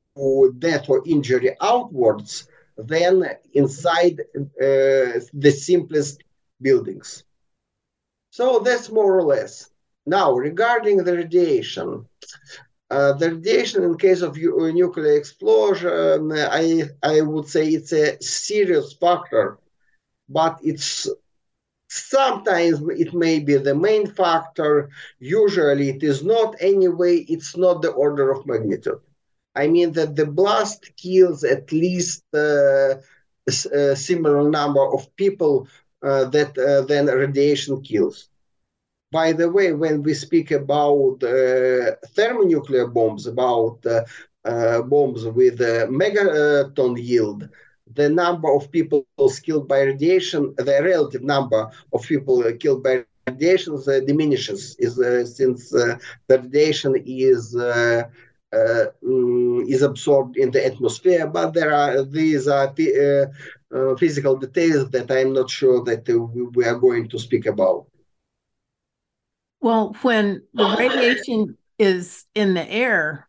death 0.58 0.88
or 0.88 1.02
injury 1.06 1.56
outwards 1.62 2.48
than 2.76 3.24
inside 3.54 4.20
uh, 4.26 5.20
the 5.32 5.50
simplest 5.50 6.22
buildings. 6.60 7.24
So 8.30 8.60
that's 8.60 8.90
more 8.90 9.16
or 9.18 9.22
less. 9.24 9.70
Now, 10.06 10.32
regarding 10.34 10.98
the 11.04 11.14
radiation, 11.16 12.06
uh, 12.90 13.12
the 13.14 13.30
radiation 13.32 13.82
in 13.84 13.96
case 13.96 14.22
of 14.22 14.36
u- 14.36 14.72
nuclear 14.72 15.14
explosion, 15.16 16.32
I, 16.32 16.84
I 17.02 17.20
would 17.22 17.46
say 17.48 17.66
it's 17.68 17.92
a 17.92 18.20
serious 18.22 18.92
factor, 18.94 19.58
but 20.28 20.58
it's 20.62 21.08
Sometimes 21.88 22.80
it 22.90 23.14
may 23.14 23.38
be 23.40 23.56
the 23.56 23.74
main 23.74 24.06
factor. 24.06 24.90
Usually 25.18 25.90
it 25.90 26.02
is 26.02 26.24
not. 26.24 26.56
Anyway, 26.60 27.18
it's 27.28 27.56
not 27.56 27.82
the 27.82 27.90
order 27.90 28.30
of 28.30 28.46
magnitude. 28.46 29.00
I 29.54 29.68
mean 29.68 29.92
that 29.92 30.16
the 30.16 30.26
blast 30.26 30.90
kills 30.96 31.44
at 31.44 31.72
least 31.72 32.24
uh, 32.34 32.96
a 33.72 33.96
similar 33.96 34.50
number 34.50 34.84
of 34.94 35.14
people 35.16 35.68
uh, 36.02 36.24
that 36.26 36.56
uh, 36.58 36.82
then 36.86 37.06
radiation 37.06 37.80
kills. 37.82 38.28
By 39.12 39.32
the 39.32 39.50
way, 39.50 39.72
when 39.72 40.02
we 40.02 40.14
speak 40.14 40.50
about 40.50 41.22
uh, 41.22 41.92
thermonuclear 42.14 42.88
bombs, 42.88 43.26
about 43.26 43.78
uh, 43.86 44.04
uh, 44.44 44.82
bombs 44.82 45.24
with 45.24 45.60
a 45.60 45.86
megaton 45.88 46.96
yield, 47.02 47.48
the 47.94 48.08
number 48.08 48.52
of 48.52 48.70
people 48.70 49.06
killed 49.44 49.68
by 49.68 49.82
radiation, 49.82 50.54
the 50.56 50.80
relative 50.82 51.22
number 51.22 51.70
of 51.92 52.02
people 52.02 52.42
killed 52.54 52.82
by 52.82 53.04
radiation 53.28 53.74
uh, 53.74 54.00
diminishes 54.00 54.76
is, 54.78 54.98
uh, 54.98 55.24
since 55.24 55.74
uh, 55.74 55.96
the 56.28 56.38
radiation 56.40 56.94
is 57.06 57.54
uh, 57.56 58.02
uh, 58.52 58.86
mm, 59.04 59.68
is 59.68 59.82
absorbed 59.82 60.36
in 60.36 60.50
the 60.50 60.64
atmosphere. 60.64 61.26
But 61.26 61.52
there 61.52 61.72
are 61.74 62.02
these 62.04 62.48
are 62.48 62.68
uh, 62.68 63.96
physical 63.96 64.36
details 64.36 64.90
that 64.90 65.10
I'm 65.10 65.32
not 65.32 65.50
sure 65.50 65.82
that 65.84 66.06
we 66.54 66.64
are 66.64 66.76
going 66.76 67.08
to 67.08 67.18
speak 67.18 67.46
about. 67.46 67.86
Well, 69.60 69.96
when 70.02 70.42
the 70.54 70.76
radiation 70.78 71.56
is 71.78 72.24
in 72.34 72.54
the 72.54 72.70
air, 72.70 73.25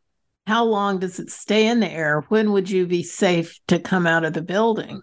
how 0.47 0.63
long 0.63 0.97
does 0.99 1.19
it 1.19 1.29
stay 1.29 1.67
in 1.67 1.81
the 1.81 1.91
air? 1.91 2.23
When 2.29 2.53
would 2.53 2.69
you 2.69 2.87
be 2.87 3.03
safe 3.03 3.59
to 3.67 3.79
come 3.79 4.07
out 4.07 4.23
of 4.23 4.31
the 4.31 4.41
building? 4.41 5.01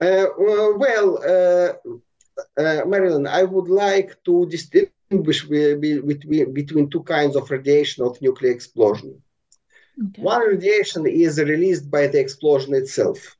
Uh, 0.00 0.26
well, 0.36 1.08
uh, 1.22 2.60
uh, 2.60 2.84
Marilyn, 2.86 3.28
I 3.28 3.44
would 3.44 3.68
like 3.68 4.16
to 4.24 4.46
distinguish 4.46 5.44
between, 5.44 6.52
between 6.52 6.90
two 6.90 7.04
kinds 7.04 7.36
of 7.36 7.48
radiation 7.48 8.04
of 8.04 8.20
nuclear 8.20 8.50
explosion. 8.50 9.22
Okay. 10.08 10.22
One 10.22 10.40
radiation 10.40 11.06
is 11.06 11.38
released 11.38 11.88
by 11.88 12.08
the 12.08 12.18
explosion 12.18 12.74
itself, 12.74 13.36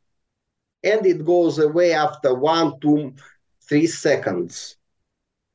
and 0.84 1.04
it 1.04 1.24
goes 1.24 1.58
away 1.58 1.94
after 1.94 2.32
one, 2.32 2.78
two, 2.78 3.14
three 3.68 3.88
seconds. 3.88 4.76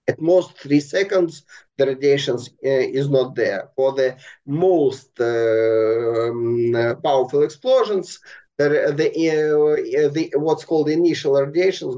At 0.08 0.22
most 0.22 0.58
three 0.58 0.80
seconds, 0.80 1.44
the 1.78 1.88
radiation 1.88 2.36
uh, 2.36 2.86
is 3.00 3.10
not 3.10 3.36
there. 3.36 3.70
For 3.76 3.94
the 3.94 4.18
most 4.46 5.20
uh, 5.20 6.30
um, 6.30 7.02
powerful 7.04 7.44
explosions, 7.44 8.20
the, 8.58 8.94
the, 8.96 9.10
uh, 9.10 10.10
the 10.14 10.32
what's 10.36 10.64
called 10.64 10.90
initial 10.90 11.34
radiation 11.34 11.90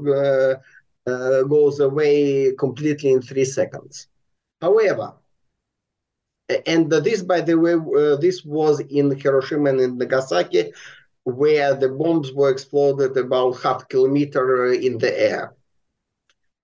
goes 1.06 1.80
away 1.80 2.52
completely 2.58 3.12
in 3.12 3.22
three 3.22 3.44
seconds. 3.44 4.08
However, 4.60 5.14
and 6.66 6.90
this, 6.90 7.22
by 7.22 7.40
the 7.42 7.58
way, 7.58 7.74
uh, 7.74 8.16
this 8.16 8.44
was 8.44 8.80
in 8.80 9.14
Hiroshima 9.14 9.70
and 9.70 9.80
in 9.80 9.98
Nagasaki, 9.98 10.72
where 11.24 11.74
the 11.74 11.90
bombs 11.90 12.32
were 12.32 12.50
exploded 12.50 13.16
about 13.16 13.60
half 13.60 13.86
kilometer 13.88 14.72
in 14.72 14.98
the 14.98 15.20
air. 15.20 15.54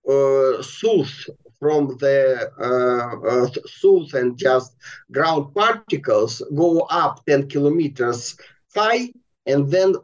uh, 0.09 0.61
source 0.61 1.29
from 1.59 1.97
the 1.97 2.51
uh, 2.59 3.59
soot 3.65 4.13
and 4.13 4.37
just 4.37 4.75
ground 5.11 5.53
particles 5.53 6.41
go 6.55 6.81
up 6.81 7.25
10 7.25 7.49
kilometers 7.49 8.37
high 8.75 9.11
and 9.45 9.69
then 9.71 9.95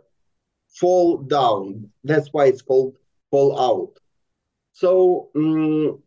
fall 0.68 1.18
down. 1.18 1.90
That's 2.04 2.30
why 2.32 2.46
it's 2.46 2.62
called 2.62 2.96
fall 3.30 3.60
out. 3.60 4.00
So 4.74 5.30
um, 5.36 6.02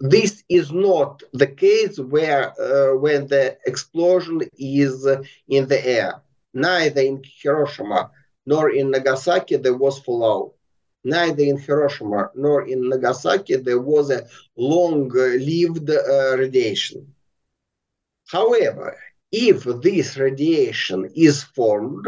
this 0.00 0.42
is 0.48 0.72
not 0.72 1.22
the 1.32 1.46
case 1.46 1.98
where 1.98 2.52
uh, 2.60 2.96
when 2.96 3.28
the 3.28 3.56
explosion 3.66 4.40
is 4.58 5.06
in 5.48 5.68
the 5.68 5.86
air. 5.86 6.22
Neither 6.52 7.02
in 7.02 7.22
Hiroshima 7.24 8.10
nor 8.46 8.70
in 8.70 8.90
Nagasaki 8.90 9.56
there 9.56 9.76
was 9.76 9.98
fallout. 10.00 10.55
Neither 11.06 11.44
in 11.44 11.58
Hiroshima 11.58 12.30
nor 12.34 12.66
in 12.66 12.88
Nagasaki 12.88 13.56
there 13.56 13.80
was 13.80 14.10
a 14.10 14.26
long-lived 14.56 15.88
uh, 15.88 16.36
radiation. 16.36 17.14
However, 18.26 18.96
if 19.30 19.62
this 19.82 20.16
radiation 20.16 21.08
is 21.14 21.44
formed, 21.44 22.06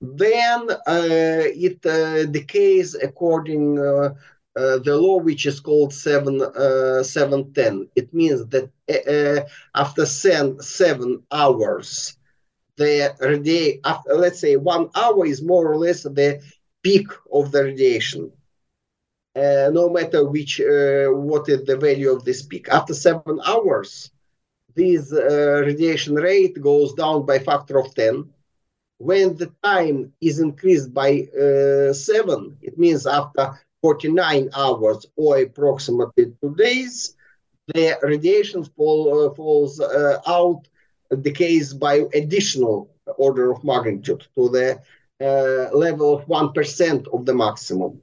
then 0.00 0.70
uh, 0.70 1.44
it 1.66 1.84
uh, 1.86 2.26
decays 2.26 2.94
according 2.94 3.78
uh, 3.78 4.14
uh, 4.56 4.78
the 4.78 4.96
law 4.96 5.18
which 5.18 5.46
is 5.46 5.60
called 5.60 5.92
7 5.92 6.42
uh, 6.42 7.02
710 7.02 7.88
it 7.94 8.12
means 8.12 8.46
that 8.46 8.70
after 9.74 10.06
seven, 10.06 10.60
seven 10.60 11.22
hours 11.30 12.16
the 12.76 13.12
let's 14.14 14.40
say 14.40 14.56
one 14.56 14.88
hour 14.94 15.26
is 15.26 15.42
more 15.42 15.70
or 15.70 15.76
less 15.76 16.02
the 16.02 16.40
peak 16.82 17.08
of 17.32 17.50
the 17.52 17.64
radiation. 17.64 18.32
No 19.36 19.88
matter 19.90 20.24
which 20.24 20.60
what 20.60 21.48
is 21.48 21.64
the 21.64 21.76
value 21.76 22.10
of 22.10 22.24
this 22.24 22.42
peak 22.42 22.68
after 22.68 22.94
seven 22.94 23.40
hours 23.46 24.10
this 24.74 25.12
radiation 25.12 26.14
rate 26.14 26.60
goes 26.60 26.92
down 26.94 27.24
by 27.26 27.38
factor 27.38 27.78
of 27.78 27.94
10 27.94 28.28
when 28.98 29.36
the 29.36 29.50
time 29.62 30.12
is 30.20 30.40
increased 30.40 30.92
by 30.92 31.28
uh, 31.40 31.92
seven, 31.92 32.56
it 32.60 32.78
means 32.78 33.06
after 33.06 33.58
49 33.82 34.50
hours 34.54 35.06
or 35.16 35.38
approximately 35.38 36.34
two 36.42 36.54
days, 36.56 37.14
the 37.68 37.96
radiation 38.02 38.64
fall, 38.64 39.26
uh, 39.26 39.34
falls 39.34 39.80
uh, 39.80 40.18
out, 40.26 40.62
decays 41.22 41.72
by 41.72 42.04
additional 42.12 42.90
order 43.16 43.50
of 43.50 43.64
magnitude 43.64 44.26
to 44.36 44.48
the 44.50 44.80
uh, 45.20 45.68
level 45.72 46.16
of 46.16 46.26
1% 46.26 47.08
of 47.12 47.26
the 47.26 47.34
maximum. 47.34 48.00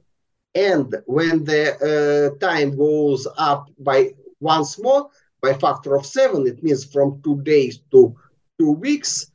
And 0.54 0.94
when 1.06 1.44
the 1.44 1.64
uh, 1.76 2.38
time 2.38 2.76
goes 2.76 3.26
up 3.36 3.68
by 3.78 4.14
once 4.40 4.78
more, 4.78 5.10
by 5.42 5.52
factor 5.54 5.94
of 5.96 6.06
seven, 6.06 6.46
it 6.46 6.62
means 6.62 6.84
from 6.84 7.20
two 7.22 7.40
days 7.42 7.80
to 7.92 8.16
two 8.58 8.72
weeks, 8.72 9.30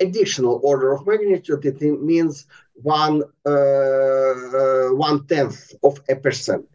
additional 0.00 0.60
order 0.62 0.92
of 0.92 1.06
magnitude, 1.06 1.64
it 1.64 1.80
means 1.80 2.46
one 2.74 3.22
uh, 3.46 3.50
uh, 3.50 4.88
one 4.94 5.26
tenth 5.26 5.72
of 5.82 6.00
a 6.08 6.16
percent. 6.16 6.66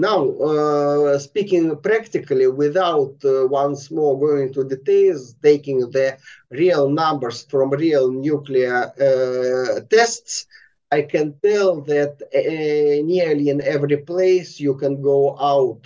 Now, 0.00 0.30
uh, 0.50 1.18
speaking 1.18 1.76
practically, 1.76 2.46
without 2.46 3.16
uh, 3.22 3.46
once 3.46 3.90
more 3.90 4.18
going 4.18 4.44
into 4.48 4.64
details, 4.64 5.34
taking 5.42 5.80
the 5.90 6.16
real 6.50 6.88
numbers 6.88 7.42
from 7.50 7.68
real 7.68 8.10
nuclear 8.10 8.78
uh, 9.08 9.80
tests, 9.94 10.46
I 10.90 11.02
can 11.02 11.34
tell 11.42 11.82
that 11.82 12.14
uh, 12.22 13.04
nearly 13.14 13.50
in 13.50 13.60
every 13.60 13.98
place 13.98 14.58
you 14.58 14.74
can 14.74 15.02
go 15.02 15.38
out 15.38 15.82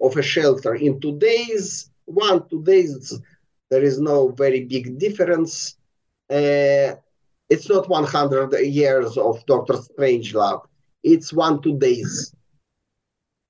of 0.00 0.16
a 0.16 0.22
shelter 0.22 0.76
in 0.76 1.00
two 1.00 1.18
days, 1.18 1.90
one, 2.04 2.48
two 2.48 2.62
days, 2.62 3.18
there 3.68 3.82
is 3.82 3.98
no 3.98 4.28
very 4.28 4.62
big 4.62 4.96
difference. 4.96 5.74
Uh, 6.30 6.94
it's 7.50 7.68
not 7.68 7.88
100 7.88 8.60
years 8.60 9.18
of 9.18 9.44
Doctor 9.46 9.74
Strangelove. 9.74 10.66
It's 11.02 11.32
one, 11.32 11.60
two 11.62 11.76
days. 11.76 12.35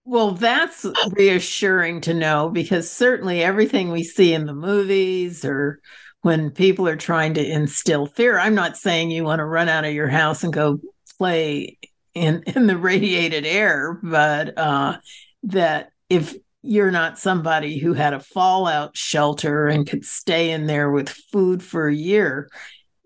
Well, 0.09 0.31
that's 0.31 0.87
reassuring 1.11 2.03
to 2.03 2.15
know 2.15 2.49
because 2.49 2.89
certainly 2.89 3.43
everything 3.43 3.91
we 3.91 4.05
see 4.05 4.33
in 4.33 4.47
the 4.47 4.55
movies 4.55 5.45
or 5.45 5.81
when 6.23 6.53
people 6.53 6.87
are 6.87 6.97
trying 6.97 7.35
to 7.35 7.45
instill 7.45 8.07
fear, 8.07 8.39
I'm 8.39 8.55
not 8.55 8.77
saying 8.77 9.11
you 9.11 9.25
want 9.25 9.41
to 9.41 9.45
run 9.45 9.69
out 9.69 9.85
of 9.85 9.93
your 9.93 10.07
house 10.07 10.45
and 10.45 10.53
go 10.53 10.79
play 11.19 11.79
in, 12.15 12.45
in 12.47 12.69
the 12.69 12.77
radiated 12.77 13.45
air, 13.47 13.99
but 14.01 14.57
uh, 14.57 14.99
that 15.43 15.91
if 16.09 16.37
you're 16.63 16.93
not 16.93 17.19
somebody 17.19 17.77
who 17.79 17.93
had 17.93 18.15
a 18.15 18.21
fallout 18.21 18.97
shelter 18.97 19.67
and 19.67 19.89
could 19.89 20.05
stay 20.05 20.53
in 20.53 20.67
there 20.67 20.89
with 20.89 21.09
food 21.09 21.65
for 21.65 21.89
a 21.89 21.95
year, 21.95 22.49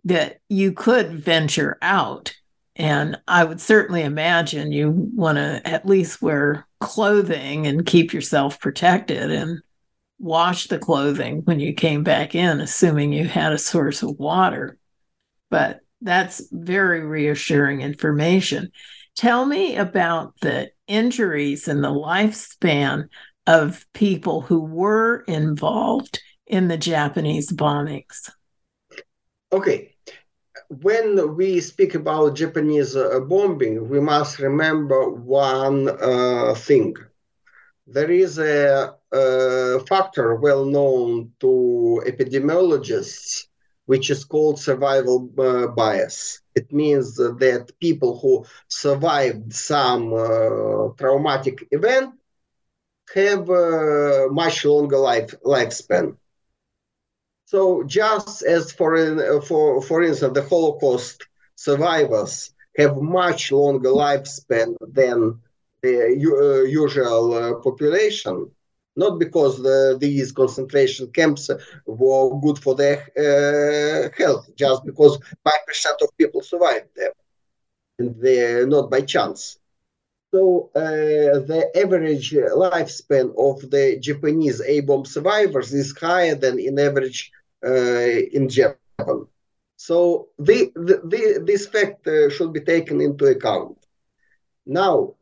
that 0.05 0.41
you 0.51 0.73
could 0.73 1.11
venture 1.13 1.79
out. 1.81 2.35
And 2.81 3.21
I 3.29 3.45
would 3.45 3.61
certainly 3.61 4.01
imagine 4.01 4.73
you 4.73 4.90
want 4.90 5.37
to 5.37 5.61
at 5.66 5.85
least 5.85 6.23
wear 6.23 6.66
clothing 6.81 7.66
and 7.66 7.85
keep 7.85 8.14
yourself 8.14 8.59
protected 8.59 9.31
and 9.31 9.61
wash 10.19 10.69
the 10.69 10.79
clothing 10.79 11.43
when 11.45 11.61
you 11.61 11.75
came 11.75 12.03
back 12.03 12.35
in, 12.35 12.59
assuming 12.59 13.12
you 13.12 13.29
had 13.29 13.53
a 13.53 13.59
source 13.59 14.03
of 14.03 14.19
water. 14.19 14.79
But 15.51 15.81
that's 16.01 16.43
very 16.51 17.05
reassuring 17.05 17.83
information. 17.83 18.71
Tell 19.14 19.45
me 19.45 19.77
about 19.77 20.40
the 20.40 20.71
injuries 20.87 21.69
and 21.69 21.85
the 21.85 21.93
lifespan 21.93 23.11
of 23.47 23.85
people 23.93 24.40
who 24.40 24.64
were 24.64 25.23
involved 25.29 26.23
in 26.47 26.69
the 26.69 26.79
Japanese 26.79 27.53
bombings. 27.53 28.31
Okay. 29.53 29.89
When 30.70 31.37
we 31.37 31.61
speak 31.61 31.94
about 31.94 32.37
Japanese 32.37 32.96
uh, 32.96 33.20
bombing, 33.20 33.88
we 33.90 34.00
must 34.00 34.38
remember 34.38 35.11
one 35.11 35.88
uh, 35.88 36.54
thing. 36.54 36.94
There 37.87 38.11
is 38.11 38.38
a, 38.38 38.94
a 39.12 39.80
factor 39.80 40.35
well 40.37 40.64
known 40.64 41.33
to 41.40 42.02
epidemiologists, 42.06 43.46
which 43.87 44.11
is 44.11 44.24
called 44.24 44.59
survival 44.59 45.30
uh, 45.38 45.68
bias. 45.68 46.40
It 46.54 46.72
means 46.72 47.16
that 47.16 47.72
people 47.80 48.18
who 48.20 48.44
survived 48.68 49.52
some 49.52 50.12
uh, 50.14 50.88
traumatic 50.98 51.66
event 51.70 52.14
have 53.14 53.48
a 53.50 54.28
much 54.30 54.64
longer 54.64 54.98
life 54.98 55.35
lifespan. 55.44 56.16
So 57.53 57.83
just 57.83 58.43
as 58.45 58.71
for 58.71 58.93
for 59.49 59.83
for 59.83 59.99
instance, 60.09 60.35
the 60.35 60.49
Holocaust 60.53 61.19
survivors 61.57 62.33
have 62.77 62.95
much 63.21 63.51
longer 63.51 63.89
lifespan 63.89 64.69
than 64.99 65.19
the 65.83 65.95
uh, 66.05 66.63
usual 66.85 67.25
uh, 67.35 67.55
population, 67.67 68.37
not 68.95 69.19
because 69.19 69.55
the, 69.67 69.99
these 70.01 70.31
concentration 70.31 71.11
camps 71.19 71.51
were 71.87 72.39
good 72.45 72.59
for 72.65 72.77
their 72.77 72.99
uh, 73.25 74.11
health, 74.17 74.45
just 74.55 74.85
because 74.85 75.19
five 75.43 75.63
percent 75.67 75.99
of 76.03 76.17
people 76.17 76.43
survived 76.43 76.91
them, 76.95 77.13
and 77.99 78.11
they 78.23 78.65
not 78.65 78.93
by 78.93 79.01
chance. 79.01 79.59
So 80.33 80.71
uh, 80.77 81.43
the 81.51 81.63
average 81.83 82.31
lifespan 82.75 83.27
of 83.49 83.69
the 83.75 83.99
Japanese 83.99 84.61
A-bomb 84.75 85.05
survivors 85.05 85.75
is 85.75 85.99
higher 85.99 86.37
than 86.37 86.61
in 86.61 86.79
average 86.79 87.33
in 87.62 88.49
Japan. 88.49 89.27
So 89.77 90.29
the, 90.38 90.73
the, 90.75 91.01
the, 91.05 91.42
this 91.44 91.66
fact 91.66 92.07
uh, 92.07 92.29
should 92.31 92.53
be 92.53 92.61
taken 92.61 93.01
into 93.01 93.27
account. 93.27 93.79
Now, 94.66 95.14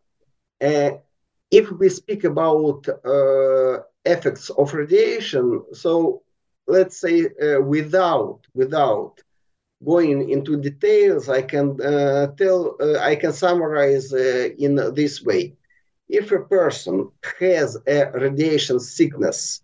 uh, 0.61 0.91
if 1.51 1.71
we 1.71 1.89
speak 1.89 2.25
about 2.25 2.87
effects 4.05 4.51
of 4.51 4.75
radiation, 4.75 5.63
so 5.73 6.23
let's 6.67 6.97
say 7.01 7.29
without 7.61 8.41
without 8.55 9.23
going 9.85 10.29
into 10.31 10.57
details, 10.57 11.29
I 11.29 11.43
can 11.43 11.81
uh, 11.81 12.29
tell, 12.37 12.77
uh, 12.81 12.99
I 12.99 13.15
can 13.17 13.33
summarize 13.33 14.13
uh, 14.13 14.49
in 14.59 14.75
this 14.95 15.23
way. 15.23 15.55
If 16.09 16.33
a 16.33 16.41
person 16.41 17.11
has 17.39 17.77
a 17.87 18.11
radiation 18.13 18.81
sickness 18.81 19.63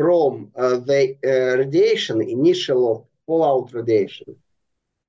from 0.00 0.50
uh, 0.56 0.78
the 0.90 1.14
uh, 1.22 1.58
radiation, 1.58 2.22
initial 2.22 3.06
fallout 3.26 3.68
radiation, 3.74 4.34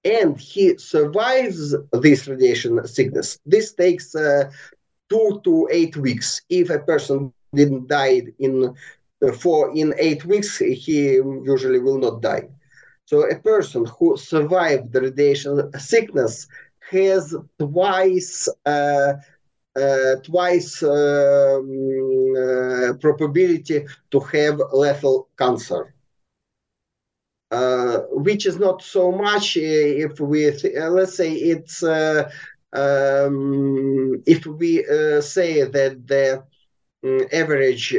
and 0.04 0.38
he 0.38 0.78
survives 0.78 1.74
this 1.94 2.28
radiation 2.28 2.86
sickness, 2.86 3.40
this 3.46 3.74
takes 3.74 4.14
uh, 4.16 4.52
two 5.10 5.40
to 5.46 5.70
eight 5.72 5.96
weeks. 5.96 6.42
If 6.50 6.70
a 6.70 6.80
person 6.80 7.32
didn't 7.56 7.88
die 7.88 8.24
in 8.40 8.76
for 9.40 9.72
in 9.82 9.94
eight 9.98 10.26
weeks, 10.26 10.58
he 10.58 11.00
usually 11.54 11.80
will 11.80 12.00
not 12.00 12.22
die. 12.22 12.50
So 13.06 13.16
a 13.30 13.40
person 13.40 13.86
who 13.86 14.18
survived 14.18 14.92
the 14.92 15.02
radiation 15.08 15.72
sickness 15.80 16.48
has 16.90 17.34
twice 17.60 18.50
uh, 18.66 19.14
uh, 19.84 20.16
twice 20.24 20.84
um, 20.84 21.70
probability 23.00 23.86
to 24.12 24.20
have 24.20 24.62
lethal 24.74 25.28
cancer. 25.38 25.94
Uh, 27.52 27.98
which 28.12 28.46
is 28.46 28.58
not 28.58 28.82
so 28.82 29.12
much 29.12 29.58
uh, 29.58 29.60
if 29.60 30.20
we 30.22 30.48
uh, 30.48 30.90
let's 30.90 31.16
say 31.18 31.34
it's 31.34 31.84
um, 31.84 32.24
if 34.26 34.46
we 34.46 34.84
say 35.20 35.64
that 35.64 36.08
the 36.08 36.42
um, 37.04 37.28
average 37.34 37.94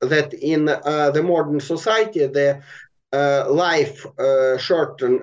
that 0.00 0.32
in 0.34 0.68
uh, 0.68 1.10
the 1.10 1.22
modern 1.22 1.60
society, 1.60 2.26
the 2.26 2.60
uh, 3.12 3.44
life 3.50 4.06
uh, 4.18 4.56
shorten, 4.56 5.20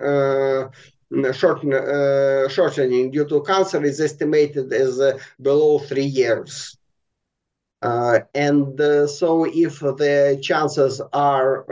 uh, 1.25 1.31
shorten, 1.31 1.73
uh, 1.73 2.47
shortening 2.49 3.11
due 3.11 3.25
to 3.27 3.41
cancer 3.43 3.83
is 3.83 3.99
estimated 3.99 4.71
as 4.73 4.99
uh, 4.99 5.17
below 5.41 5.79
three 5.79 6.05
years. 6.05 6.77
Uh, 7.81 8.19
and 8.33 8.79
so 9.09 9.45
if 9.45 9.79
the 9.79 10.37
chances 10.41 11.01
are 11.13 11.65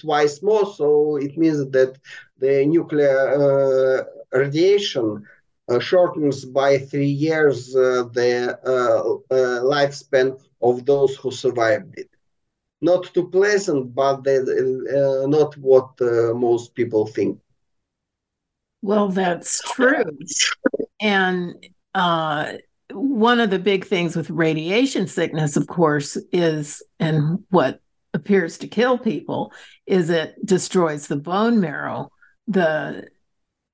twice 0.00 0.42
more, 0.42 0.66
so 0.66 1.16
it 1.16 1.36
means 1.36 1.58
that 1.70 1.96
the 2.38 2.64
nuclear 2.66 4.06
radiation 4.32 5.22
uh, 5.68 5.78
shortens 5.78 6.44
by 6.44 6.78
three 6.78 7.14
years 7.28 7.74
uh, 7.76 8.04
the 8.12 8.32
uh, 8.64 9.34
lifespan 9.74 10.36
of 10.62 10.84
those 10.86 11.16
who 11.16 11.30
survived 11.30 11.92
it. 11.98 12.08
Not 12.80 13.04
too 13.14 13.28
pleasant, 13.28 13.94
but 13.94 14.20
not 15.26 15.56
what 15.58 15.90
most 16.46 16.74
people 16.74 17.06
think. 17.06 17.38
Well, 18.84 19.08
that's 19.08 19.62
true. 19.62 20.04
And 21.00 21.54
uh, 21.94 22.52
one 22.92 23.40
of 23.40 23.48
the 23.48 23.58
big 23.58 23.86
things 23.86 24.14
with 24.14 24.28
radiation 24.28 25.06
sickness, 25.06 25.56
of 25.56 25.66
course, 25.66 26.18
is, 26.34 26.82
and 27.00 27.38
what 27.48 27.80
appears 28.12 28.58
to 28.58 28.68
kill 28.68 28.98
people, 28.98 29.54
is 29.86 30.10
it 30.10 30.34
destroys 30.44 31.06
the 31.06 31.16
bone 31.16 31.60
marrow. 31.60 32.10
The 32.46 33.08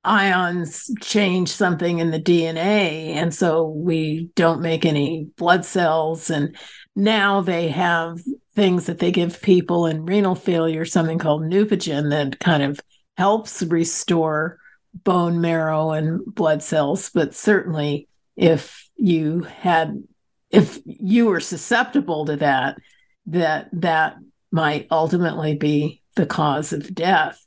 ions 0.04 0.88
change 1.00 1.48
something 1.48 1.98
in 1.98 2.12
the 2.12 2.20
DNA. 2.20 3.14
And 3.16 3.34
so 3.34 3.66
we 3.66 4.30
don't 4.36 4.62
make 4.62 4.84
any 4.84 5.26
blood 5.36 5.64
cells. 5.64 6.30
And 6.30 6.56
now 6.94 7.40
they 7.40 7.66
have 7.70 8.20
things 8.54 8.86
that 8.86 9.00
they 9.00 9.10
give 9.10 9.42
people 9.42 9.86
in 9.86 10.04
renal 10.04 10.36
failure, 10.36 10.84
something 10.84 11.18
called 11.18 11.42
Neupogen, 11.42 12.10
that 12.10 12.38
kind 12.38 12.62
of 12.62 12.78
helps 13.16 13.60
restore 13.64 14.60
bone 14.94 15.40
marrow 15.40 15.90
and 15.90 16.22
blood 16.24 16.62
cells. 16.62 17.10
But 17.10 17.34
certainly, 17.34 18.08
if 18.36 18.88
you 18.96 19.40
had, 19.42 20.02
if 20.50 20.78
you 20.84 21.26
were 21.26 21.40
susceptible 21.40 22.26
to 22.26 22.36
that, 22.36 22.78
that 23.26 23.68
that 23.72 24.16
might 24.50 24.88
ultimately 24.90 25.54
be 25.54 26.02
the 26.16 26.26
cause 26.26 26.72
of 26.72 26.94
death. 26.94 27.44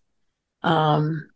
Um, 0.62 1.30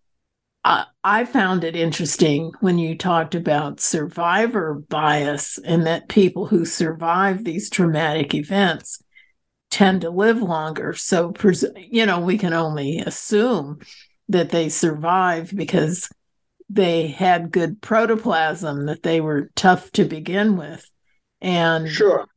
I, 1.04 1.24
found 1.24 1.64
it 1.64 1.78
interesting 1.78 2.52
when 2.60 2.78
you 2.78 2.98
talked 2.98 3.36
about 3.36 3.80
survivor 3.80 4.74
bias 4.74 5.58
and 5.60 5.86
that 5.88 6.10
people 6.10 6.48
who 6.48 6.66
survive 6.66 7.44
these 7.44 7.70
traumatic 7.70 8.36
events 8.36 9.02
tend 9.70 10.02
to 10.02 10.10
live 10.10 10.42
longer. 10.42 10.94
So, 10.94 11.34
you 11.78 12.06
know, 12.06 12.20
we 12.20 12.38
can 12.38 12.52
only 12.52 13.00
assume 13.00 13.80
that 14.30 14.50
they 14.50 14.70
survived 14.70 15.56
because 15.56 16.10
they 16.70 17.08
had 17.08 17.52
good 17.52 17.82
protoplasm, 17.82 18.88
that 18.88 19.04
they 19.04 19.22
were 19.22 19.50
tough 19.56 19.92
to 19.94 20.04
begin 20.04 20.58
with. 20.58 20.90
And, 21.42 21.88
sure. 21.88 22.28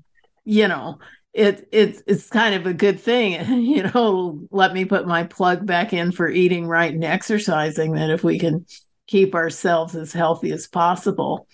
you 0.44 0.68
know, 0.68 0.98
it 1.32 1.68
it's 1.70 2.02
it's 2.06 2.28
kind 2.28 2.54
of 2.54 2.66
a 2.66 2.74
good 2.74 2.98
thing 2.98 3.62
you 3.64 3.82
know 3.82 4.40
let 4.50 4.72
me 4.72 4.84
put 4.84 5.06
my 5.06 5.24
plug 5.24 5.64
back 5.64 5.92
in 5.92 6.12
for 6.12 6.28
eating 6.28 6.66
right 6.66 6.92
and 6.92 7.04
exercising 7.04 7.92
that 7.92 8.10
if 8.10 8.24
we 8.24 8.38
can 8.38 8.66
keep 9.06 9.34
ourselves 9.34 9.94
as 9.94 10.12
healthy 10.12 10.50
as 10.50 10.66
possible 10.66 11.46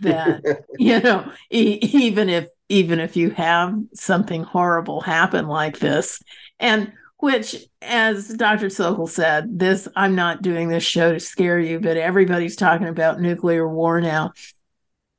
that 0.00 0.42
you 0.78 0.98
know 1.00 1.30
e- 1.52 1.78
even 1.80 2.28
if 2.28 2.48
even 2.68 3.00
if 3.00 3.16
you 3.16 3.30
have 3.30 3.76
something 3.94 4.42
horrible 4.42 5.00
happen 5.00 5.46
like 5.46 5.78
this 5.78 6.22
and 6.58 6.92
which 7.20 7.56
as 7.82 8.28
dr 8.28 8.66
socol 8.66 9.08
said 9.08 9.58
this 9.58 9.86
i'm 9.96 10.14
not 10.14 10.42
doing 10.42 10.68
this 10.68 10.82
show 10.82 11.12
to 11.12 11.20
scare 11.20 11.58
you 11.58 11.78
but 11.80 11.96
everybody's 11.96 12.56
talking 12.56 12.88
about 12.88 13.20
nuclear 13.20 13.68
war 13.68 14.00
now. 14.00 14.32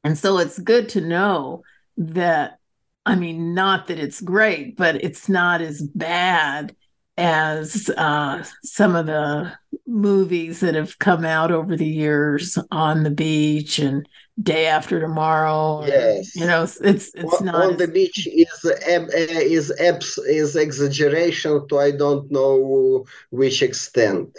And 0.03 0.17
so 0.17 0.37
it's 0.39 0.59
good 0.59 0.89
to 0.89 1.01
know 1.01 1.63
that 1.97 2.57
I 3.03 3.15
mean, 3.15 3.55
not 3.55 3.87
that 3.87 3.97
it's 3.97 4.21
great, 4.21 4.77
but 4.77 5.03
it's 5.03 5.27
not 5.27 5.59
as 5.59 5.81
bad 5.81 6.75
as 7.17 7.89
uh, 7.97 8.43
some 8.63 8.95
of 8.95 9.07
the 9.07 9.51
movies 9.87 10.59
that 10.59 10.75
have 10.75 10.99
come 10.99 11.25
out 11.25 11.51
over 11.51 11.75
the 11.75 11.87
years 11.87 12.59
on 12.69 13.01
the 13.01 13.09
beach 13.09 13.79
and 13.79 14.07
day 14.41 14.67
after 14.67 14.99
tomorrow. 14.99 15.85
Yes, 15.85 16.35
you 16.35 16.45
know, 16.45 16.63
it's 16.63 16.79
it's 16.81 17.13
on, 17.15 17.45
not 17.45 17.55
on 17.55 17.77
the 17.77 17.87
beach 17.87 18.27
is 18.27 18.65
is 18.65 19.69
is 19.71 20.17
is 20.17 20.55
exaggeration 20.55 21.67
to 21.67 21.79
I 21.79 21.91
don't 21.91 22.31
know 22.31 23.05
which 23.29 23.61
extent. 23.61 24.37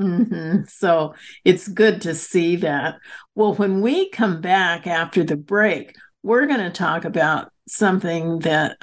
Mm-hmm. 0.00 0.64
So 0.68 1.14
it's 1.44 1.68
good 1.68 2.00
to 2.02 2.14
see 2.14 2.56
that. 2.56 2.96
Well, 3.34 3.54
when 3.54 3.80
we 3.80 4.10
come 4.10 4.40
back 4.40 4.86
after 4.86 5.24
the 5.24 5.36
break, 5.36 5.94
we're 6.22 6.46
going 6.46 6.60
to 6.60 6.70
talk 6.70 7.04
about 7.04 7.52
something 7.66 8.40
that 8.40 8.76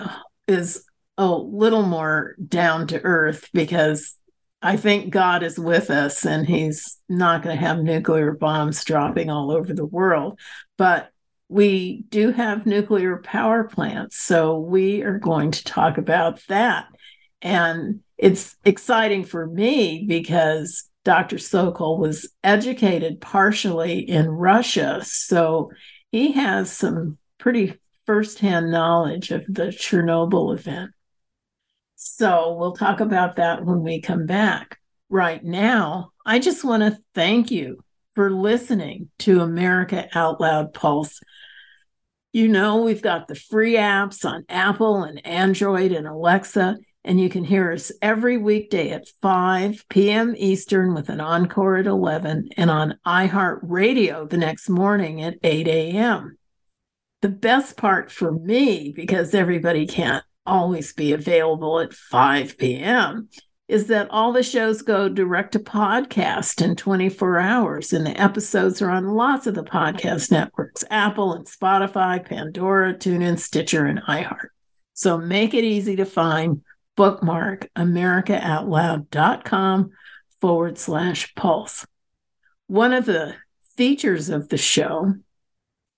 is 0.47 0.85
a 1.17 1.27
little 1.27 1.83
more 1.83 2.35
down 2.47 2.87
to 2.87 3.01
earth 3.01 3.49
because 3.53 4.15
I 4.61 4.75
think 4.75 5.11
God 5.11 5.43
is 5.43 5.57
with 5.57 5.89
us 5.89 6.25
and 6.25 6.45
he's 6.45 6.97
not 7.07 7.43
going 7.43 7.55
to 7.55 7.65
have 7.65 7.79
nuclear 7.79 8.33
bombs 8.33 8.83
dropping 8.83 9.29
all 9.29 9.51
over 9.51 9.73
the 9.73 9.85
world. 9.85 10.39
But 10.77 11.11
we 11.47 12.03
do 12.09 12.31
have 12.31 12.65
nuclear 12.65 13.17
power 13.17 13.63
plants. 13.63 14.17
So 14.17 14.59
we 14.59 15.01
are 15.01 15.17
going 15.17 15.51
to 15.51 15.63
talk 15.63 15.97
about 15.97 16.41
that. 16.47 16.87
And 17.41 18.01
it's 18.17 18.55
exciting 18.65 19.23
for 19.23 19.47
me 19.47 20.05
because 20.07 20.89
Dr. 21.05 21.37
Socol 21.37 21.97
was 21.97 22.29
educated 22.43 23.21
partially 23.21 23.99
in 23.99 24.27
Russia. 24.27 24.99
So 25.03 25.71
he 26.11 26.33
has 26.33 26.71
some 26.71 27.17
pretty 27.37 27.79
firsthand 28.05 28.71
knowledge 28.71 29.31
of 29.31 29.45
the 29.47 29.67
Chernobyl 29.67 30.53
event. 30.53 30.91
So 32.01 32.53
we'll 32.53 32.77
talk 32.77 33.01
about 33.01 33.35
that 33.35 33.65
when 33.65 33.81
we 33.81 33.99
come 33.99 34.25
back. 34.25 34.79
Right 35.09 35.43
now, 35.43 36.11
I 36.25 36.39
just 36.39 36.63
want 36.63 36.81
to 36.81 36.97
thank 37.13 37.51
you 37.51 37.83
for 38.15 38.31
listening 38.31 39.09
to 39.19 39.41
America 39.41 40.07
Out 40.13 40.39
Loud 40.39 40.73
Pulse. 40.73 41.19
You 42.31 42.47
know, 42.47 42.83
we've 42.83 43.01
got 43.01 43.27
the 43.27 43.35
free 43.35 43.73
apps 43.73 44.23
on 44.23 44.45
Apple 44.47 45.03
and 45.03 45.25
Android 45.27 45.91
and 45.91 46.07
Alexa, 46.07 46.77
and 47.03 47.19
you 47.19 47.27
can 47.27 47.43
hear 47.43 47.73
us 47.73 47.91
every 48.01 48.37
weekday 48.37 48.91
at 48.91 49.09
5 49.21 49.83
p.m. 49.89 50.35
Eastern 50.37 50.93
with 50.93 51.09
an 51.09 51.19
encore 51.19 51.75
at 51.75 51.85
11 51.85 52.47
and 52.55 52.71
on 52.71 52.97
iHeartRadio 53.05 54.29
the 54.29 54.37
next 54.37 54.69
morning 54.69 55.21
at 55.21 55.35
8 55.43 55.67
a.m 55.67 56.37
the 57.21 57.29
best 57.29 57.75
part 57.75 58.11
for 58.11 58.31
me, 58.31 58.93
because 58.95 59.33
everybody 59.33 59.85
can't 59.85 60.23
always 60.49 60.93
be 60.93 61.13
available 61.13 61.79
at 61.79 61.93
5 61.93 62.57
p.m., 62.57 63.29
is 63.67 63.87
that 63.87 64.09
all 64.09 64.33
the 64.33 64.41
shows 64.41 64.81
go 64.81 65.07
direct 65.07 65.51
to 65.51 65.59
podcast 65.59 66.61
in 66.61 66.75
24 66.75 67.39
hours, 67.39 67.93
and 67.93 68.05
the 68.05 68.19
episodes 68.19 68.81
are 68.81 68.89
on 68.89 69.13
lots 69.13 69.45
of 69.45 69.53
the 69.53 69.63
podcast 69.63 70.31
networks 70.31 70.83
Apple 70.89 71.33
and 71.33 71.45
Spotify, 71.45 72.25
Pandora, 72.25 72.95
TuneIn, 72.95 73.37
Stitcher, 73.37 73.85
and 73.85 74.01
iHeart. 74.07 74.47
So 74.93 75.19
make 75.19 75.53
it 75.53 75.63
easy 75.63 75.95
to 75.97 76.05
find. 76.05 76.63
Bookmark 76.99 77.71
americaoutloud.com 77.77 79.91
forward 80.41 80.77
slash 80.77 81.33
pulse. 81.33 81.87
One 82.67 82.91
of 82.91 83.05
the 83.05 83.35
features 83.77 84.27
of 84.27 84.49
the 84.49 84.57
show 84.57 85.13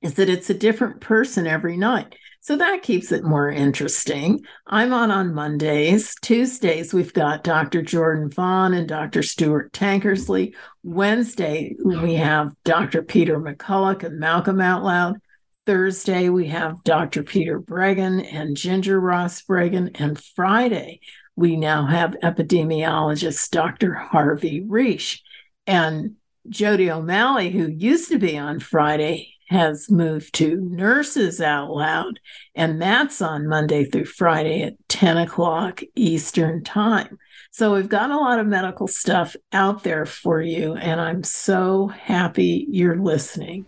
is 0.04 0.14
that 0.14 0.30
it's 0.30 0.52
a 0.52 0.54
different 0.54 1.02
person 1.02 1.48
every 1.48 1.76
night. 1.76 2.16
So 2.44 2.56
that 2.56 2.82
keeps 2.82 3.12
it 3.12 3.24
more 3.24 3.52
interesting. 3.52 4.44
I'm 4.66 4.94
on 4.94 5.12
on 5.12 5.36
Mondays. 5.36 6.16
Tuesdays, 6.24 6.92
we've 6.92 7.14
got 7.14 7.44
Dr. 7.44 7.84
Jordan 7.84 8.32
Vaughn 8.32 8.74
and 8.74 8.88
Dr. 8.88 9.22
Stuart 9.22 9.72
Tankersley. 9.74 10.56
Wednesday, 10.82 11.76
we 11.86 12.16
have 12.16 12.56
Dr. 12.64 13.04
Peter 13.04 13.40
McCullough 13.40 14.02
and 14.04 14.20
Malcolm 14.20 14.60
Out 14.60 14.84
Loud. 14.84 15.22
Thursday, 15.68 16.30
we 16.30 16.48
have 16.48 16.84
Dr. 16.84 17.22
Peter 17.22 17.62
Breggin 17.62 18.28
and 18.34 18.58
Ginger 18.58 19.00
Ross 19.00 19.44
Breggin. 19.44 19.92
And 20.02 20.20
Friday, 20.20 21.02
we 21.36 21.56
now 21.56 21.86
have 21.86 22.18
epidemiologist 22.24 23.52
Dr. 23.52 23.94
Harvey 23.94 24.62
Risch. 24.62 25.20
And 25.68 26.16
Jodi 26.50 26.90
O'Malley, 26.90 27.52
who 27.52 27.68
used 27.68 28.10
to 28.10 28.18
be 28.18 28.36
on 28.36 28.60
Friday, 28.60 29.36
has 29.52 29.92
moved 29.92 30.34
to 30.34 30.56
Nurses 30.56 31.40
Out 31.42 31.72
Loud, 31.72 32.22
and 32.56 32.82
that's 32.82 33.22
on 33.22 33.50
Monday 33.50 33.84
through 33.84 34.06
Friday 34.06 34.62
at 34.62 34.76
10 34.88 35.18
o'clock 35.18 35.82
Eastern 35.94 36.64
Time. 36.64 37.20
So 37.52 37.76
we've 37.76 37.90
got 37.90 38.12
a 38.12 38.18
lot 38.18 38.40
of 38.40 38.48
medical 38.48 38.88
stuff 38.88 39.36
out 39.52 39.84
there 39.84 40.06
for 40.06 40.42
you, 40.42 40.76
and 40.76 41.02
I'm 41.02 41.26
so 41.26 41.88
happy 41.88 42.66
you're 42.70 42.96
listening. 42.96 43.66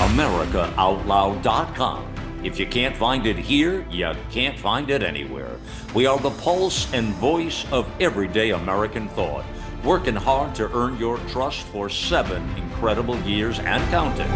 AmericaOutloud.com 0.00 2.14
If 2.42 2.58
you 2.58 2.66
can't 2.66 2.96
find 2.96 3.24
it 3.24 3.38
here, 3.38 3.86
you 3.88 4.10
can't 4.32 4.58
find 4.58 4.90
it 4.90 5.04
anywhere. 5.04 5.57
We 5.98 6.06
are 6.06 6.20
the 6.20 6.30
pulse 6.30 6.86
and 6.94 7.12
voice 7.14 7.66
of 7.72 7.90
everyday 8.00 8.50
American 8.50 9.08
thought, 9.08 9.44
working 9.82 10.14
hard 10.14 10.54
to 10.54 10.72
earn 10.72 10.96
your 10.96 11.18
trust 11.26 11.66
for 11.72 11.88
seven 11.88 12.48
incredible 12.56 13.18
years 13.22 13.58
and 13.58 13.82
counting. 13.90 14.30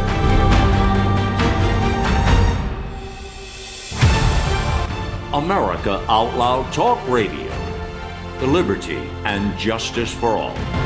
America 5.33 6.05
Out 6.09 6.37
Loud 6.37 6.73
Talk 6.73 6.99
Radio. 7.09 7.53
The 8.41 8.49
liberty 8.49 9.09
and 9.25 9.57
justice 9.57 10.13
for 10.13 10.31
all. 10.31 10.82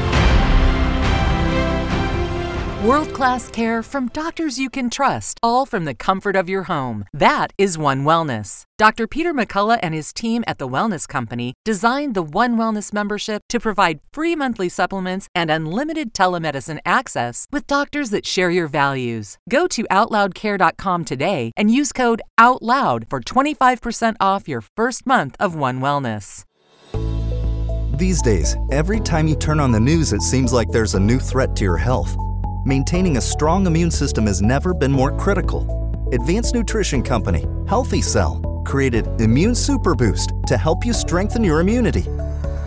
World 2.87 3.13
class 3.13 3.49
care 3.49 3.83
from 3.83 4.11
doctors 4.11 4.61
you 4.61 4.71
can 4.71 4.91
trust, 4.91 5.41
all 5.43 5.67
from 5.67 5.87
the 5.87 5.95
comfort 5.95 6.37
of 6.37 6.49
your 6.49 6.63
home. 6.63 7.05
That 7.13 7.53
is 7.59 7.77
One 7.77 8.05
Wellness. 8.05 8.63
Dr. 8.79 9.09
Peter 9.09 9.35
McCullough 9.35 9.81
and 9.83 9.93
his 9.93 10.13
team 10.13 10.45
at 10.47 10.59
The 10.59 10.69
Wellness 10.69 11.09
Company 11.09 11.55
designed 11.65 12.15
the 12.15 12.23
One 12.23 12.57
Wellness 12.57 12.93
membership 12.93 13.43
to 13.49 13.59
provide 13.59 13.99
free 14.13 14.37
monthly 14.37 14.69
supplements 14.69 15.29
and 15.35 15.51
unlimited 15.51 16.15
telemedicine 16.15 16.79
access 16.87 17.49
with 17.51 17.67
doctors 17.67 18.11
that 18.11 18.25
share 18.25 18.51
your 18.51 18.69
values. 18.69 19.37
Go 19.51 19.67
to 19.67 19.83
OutLoudCare.com 19.91 21.05
today 21.07 21.51
and 21.57 21.73
use 21.73 21.91
code 21.91 22.23
OUTLOUD 22.39 23.11
for 23.11 23.19
25% 23.19 24.15
off 24.21 24.47
your 24.47 24.61
first 24.61 25.05
month 25.05 25.35
of 25.41 25.57
One 25.57 25.81
Wellness. 25.81 26.45
These 27.99 28.23
days, 28.23 28.57
every 28.71 29.01
time 29.01 29.27
you 29.27 29.35
turn 29.35 29.59
on 29.59 29.73
the 29.73 29.81
news, 29.81 30.13
it 30.13 30.23
seems 30.23 30.53
like 30.53 30.69
there's 30.69 30.95
a 30.95 31.01
new 31.01 31.19
threat 31.19 31.57
to 31.57 31.65
your 31.65 31.79
health 31.79 32.17
maintaining 32.67 33.17
a 33.17 33.21
strong 33.21 33.65
immune 33.69 33.93
system 33.93 34.27
has 34.27 34.43
never 34.43 34.75
been 34.75 34.91
more 34.91 35.17
critical. 35.17 35.63
Advanced 36.13 36.53
Nutrition 36.53 37.01
Company, 37.01 37.47
Healthy 37.69 38.03
Cell, 38.03 38.41
created 38.67 39.07
Immune 39.21 39.55
Super 39.55 39.95
Boost 39.95 40.33
to 40.49 40.57
help 40.57 40.85
you 40.85 40.93
strengthen 40.93 41.45
your 41.45 41.61
immunity. 41.61 42.05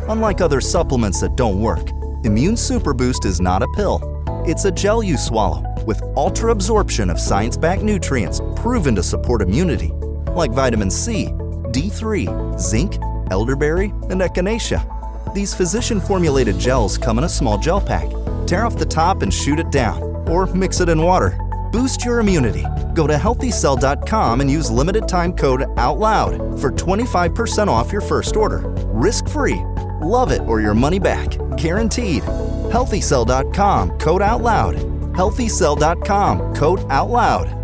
Unlike 0.07 0.39
other 0.39 0.61
supplements 0.61 1.19
that 1.19 1.35
don't 1.35 1.59
work, 1.59 1.89
Immune 2.23 2.55
Super 2.55 2.93
Boost 2.93 3.25
is 3.25 3.41
not 3.41 3.61
a 3.61 3.67
pill. 3.75 4.23
It's 4.47 4.63
a 4.63 4.71
gel 4.71 5.03
you 5.03 5.17
swallow 5.17 5.65
with 5.85 6.01
ultra 6.15 6.51
absorption 6.51 7.09
of 7.09 7.19
science 7.19 7.57
backed 7.57 7.83
nutrients 7.83 8.39
proven 8.55 8.95
to 8.95 9.03
support 9.03 9.41
immunity, 9.41 9.89
like 10.31 10.51
vitamin 10.51 10.89
C, 10.89 11.25
D3, 11.73 12.57
zinc, 12.57 12.97
elderberry, 13.31 13.89
and 14.09 14.21
echinacea. 14.21 15.33
These 15.33 15.53
physician 15.53 15.99
formulated 15.99 16.57
gels 16.57 16.97
come 16.97 17.17
in 17.17 17.25
a 17.25 17.29
small 17.29 17.57
gel 17.57 17.81
pack 17.81 18.09
Tear 18.49 18.65
off 18.65 18.77
the 18.79 18.83
top 18.83 19.21
and 19.21 19.31
shoot 19.31 19.59
it 19.59 19.69
down, 19.69 20.01
or 20.27 20.47
mix 20.47 20.79
it 20.79 20.89
in 20.89 20.99
water. 21.03 21.37
Boost 21.71 22.03
your 22.03 22.19
immunity. 22.19 22.65
Go 22.95 23.05
to 23.05 23.13
healthycell.com 23.13 24.41
and 24.41 24.49
use 24.49 24.71
limited 24.71 25.07
time 25.07 25.33
code 25.33 25.65
OUTLOUD 25.77 26.59
for 26.59 26.71
25% 26.71 27.67
off 27.67 27.91
your 27.91 28.01
first 28.01 28.35
order. 28.35 28.63
Risk 28.87 29.27
free. 29.27 29.61
Love 30.01 30.31
it 30.31 30.41
or 30.47 30.61
your 30.61 30.73
money 30.73 30.97
back. 30.97 31.29
Guaranteed. 31.57 32.23
Healthycell.com 32.23 33.99
code 33.99 34.23
OUTLOUD. 34.23 34.77
Healthycell.com 35.13 36.55
code 36.55 36.79
OUTLOUD. 36.89 37.55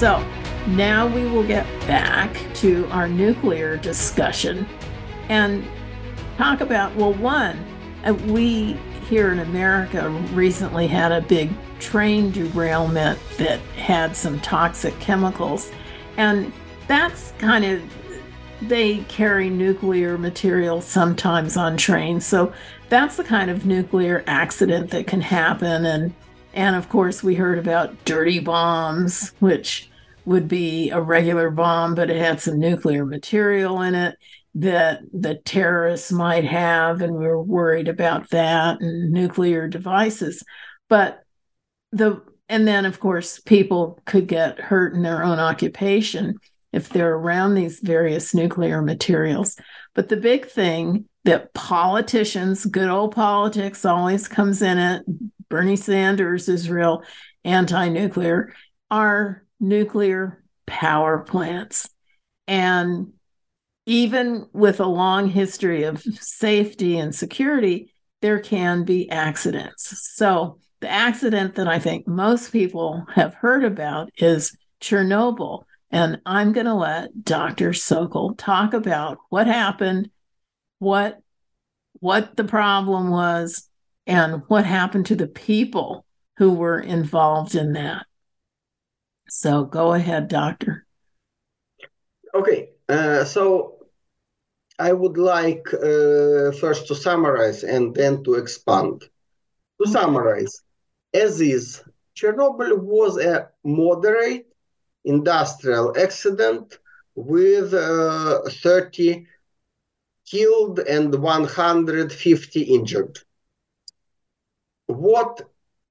So, 0.00 0.33
now 0.68 1.06
we 1.06 1.26
will 1.26 1.46
get 1.46 1.66
back 1.86 2.36
to 2.54 2.86
our 2.90 3.08
nuclear 3.08 3.76
discussion 3.76 4.66
and 5.28 5.64
talk 6.36 6.60
about 6.60 6.94
well, 6.96 7.14
one, 7.14 7.58
uh, 8.04 8.14
we 8.28 8.78
here 9.08 9.32
in 9.32 9.40
America 9.40 10.08
recently 10.32 10.86
had 10.86 11.12
a 11.12 11.20
big 11.20 11.50
train 11.78 12.30
derailment 12.30 13.18
that 13.36 13.60
had 13.76 14.16
some 14.16 14.40
toxic 14.40 14.98
chemicals. 15.00 15.70
And 16.16 16.52
that's 16.86 17.32
kind 17.38 17.64
of, 17.64 17.82
they 18.62 18.98
carry 19.04 19.50
nuclear 19.50 20.16
material 20.16 20.80
sometimes 20.80 21.56
on 21.56 21.76
trains. 21.76 22.24
So 22.24 22.52
that's 22.88 23.16
the 23.16 23.24
kind 23.24 23.50
of 23.50 23.66
nuclear 23.66 24.24
accident 24.26 24.90
that 24.90 25.06
can 25.06 25.20
happen. 25.20 25.84
And, 25.84 26.14
and 26.54 26.74
of 26.74 26.88
course, 26.88 27.22
we 27.22 27.34
heard 27.34 27.58
about 27.58 28.04
dirty 28.06 28.38
bombs, 28.38 29.32
which 29.40 29.90
would 30.24 30.48
be 30.48 30.90
a 30.90 31.00
regular 31.00 31.50
bomb, 31.50 31.94
but 31.94 32.10
it 32.10 32.16
had 32.16 32.40
some 32.40 32.58
nuclear 32.58 33.04
material 33.04 33.82
in 33.82 33.94
it 33.94 34.16
that 34.54 35.00
the 35.12 35.34
terrorists 35.34 36.12
might 36.12 36.44
have, 36.44 37.00
and 37.02 37.14
we 37.14 37.26
were 37.26 37.42
worried 37.42 37.88
about 37.88 38.30
that 38.30 38.80
and 38.80 39.10
nuclear 39.10 39.68
devices. 39.68 40.42
But 40.88 41.24
the 41.92 42.22
and 42.48 42.68
then 42.68 42.84
of 42.84 43.00
course 43.00 43.40
people 43.40 44.00
could 44.04 44.28
get 44.28 44.60
hurt 44.60 44.94
in 44.94 45.02
their 45.02 45.24
own 45.24 45.38
occupation 45.38 46.38
if 46.72 46.88
they're 46.88 47.14
around 47.14 47.54
these 47.54 47.80
various 47.80 48.34
nuclear 48.34 48.82
materials. 48.82 49.56
But 49.94 50.08
the 50.08 50.16
big 50.16 50.46
thing 50.46 51.08
that 51.24 51.54
politicians, 51.54 52.66
good 52.66 52.90
old 52.90 53.14
politics 53.14 53.84
always 53.84 54.28
comes 54.28 54.60
in 54.60 54.78
it. 54.78 55.04
Bernie 55.48 55.76
Sanders 55.76 56.48
is 56.48 56.68
real 56.68 57.02
anti-nuclear, 57.44 58.54
are 58.90 59.43
nuclear 59.68 60.42
power 60.66 61.18
plants. 61.18 61.88
And 62.46 63.12
even 63.86 64.46
with 64.52 64.80
a 64.80 64.86
long 64.86 65.28
history 65.28 65.84
of 65.84 66.02
safety 66.02 66.98
and 66.98 67.14
security, 67.14 67.92
there 68.22 68.38
can 68.38 68.84
be 68.84 69.10
accidents. 69.10 70.14
So, 70.14 70.58
the 70.80 70.90
accident 70.90 71.54
that 71.54 71.66
I 71.66 71.78
think 71.78 72.06
most 72.06 72.52
people 72.52 73.06
have 73.14 73.34
heard 73.34 73.64
about 73.64 74.10
is 74.18 74.54
Chernobyl. 74.82 75.64
And 75.90 76.20
I'm 76.26 76.52
going 76.52 76.66
to 76.66 76.74
let 76.74 77.24
Dr. 77.24 77.70
Socol 77.70 78.36
talk 78.36 78.74
about 78.74 79.18
what 79.30 79.46
happened, 79.46 80.10
what 80.78 81.20
what 82.00 82.36
the 82.36 82.44
problem 82.44 83.10
was, 83.10 83.68
and 84.06 84.42
what 84.48 84.66
happened 84.66 85.06
to 85.06 85.16
the 85.16 85.26
people 85.26 86.04
who 86.36 86.52
were 86.52 86.80
involved 86.80 87.54
in 87.54 87.74
that. 87.74 88.06
So 89.36 89.64
go 89.64 89.94
ahead, 89.94 90.28
doctor. 90.28 90.86
Okay, 92.32 92.70
uh, 92.88 93.24
so 93.24 93.88
I 94.78 94.92
would 94.92 95.18
like 95.18 95.66
uh, 95.74 96.52
first 96.52 96.86
to 96.86 96.94
summarize 96.94 97.64
and 97.64 97.92
then 97.92 98.22
to 98.22 98.34
expand. 98.34 99.02
To 99.80 99.90
summarize, 99.90 100.62
as 101.12 101.40
is, 101.40 101.82
Chernobyl 102.16 102.78
was 102.78 103.18
a 103.18 103.50
moderate 103.64 104.46
industrial 105.04 105.98
accident 105.98 106.78
with 107.16 107.74
uh, 107.74 108.38
30 108.48 109.26
killed 110.30 110.78
and 110.78 111.12
150 111.12 112.62
injured. 112.62 113.18
What 114.86 115.42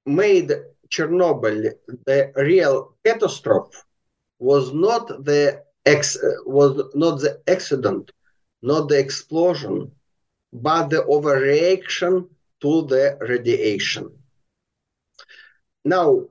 made 0.06 0.50
Chernobyl, 0.90 1.72
the 2.06 2.32
real 2.36 2.94
catastrophe 3.04 3.78
was 4.38 4.72
not 4.72 5.24
the 5.24 5.62
ex, 5.86 6.16
was 6.46 6.90
not 6.94 7.20
the 7.20 7.40
accident, 7.46 8.10
not 8.62 8.88
the 8.88 8.98
explosion, 8.98 9.90
but 10.52 10.88
the 10.88 11.02
overreaction 11.02 12.28
to 12.60 12.86
the 12.86 13.16
radiation. 13.20 14.10
Now, 15.84 16.26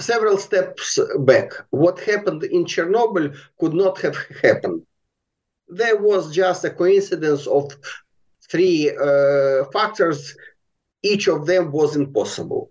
several 0.00 0.38
steps 0.38 0.98
back, 1.20 1.52
what 1.70 2.00
happened 2.00 2.42
in 2.44 2.64
Chernobyl 2.64 3.36
could 3.60 3.74
not 3.74 4.00
have 4.00 4.16
happened. 4.42 4.82
There 5.68 5.96
was 5.96 6.34
just 6.34 6.64
a 6.64 6.70
coincidence 6.70 7.46
of 7.46 7.72
three 8.50 8.90
uh, 8.90 9.64
factors 9.72 10.36
each 11.04 11.28
of 11.28 11.46
them 11.46 11.70
was 11.70 11.94
impossible. 11.94 12.70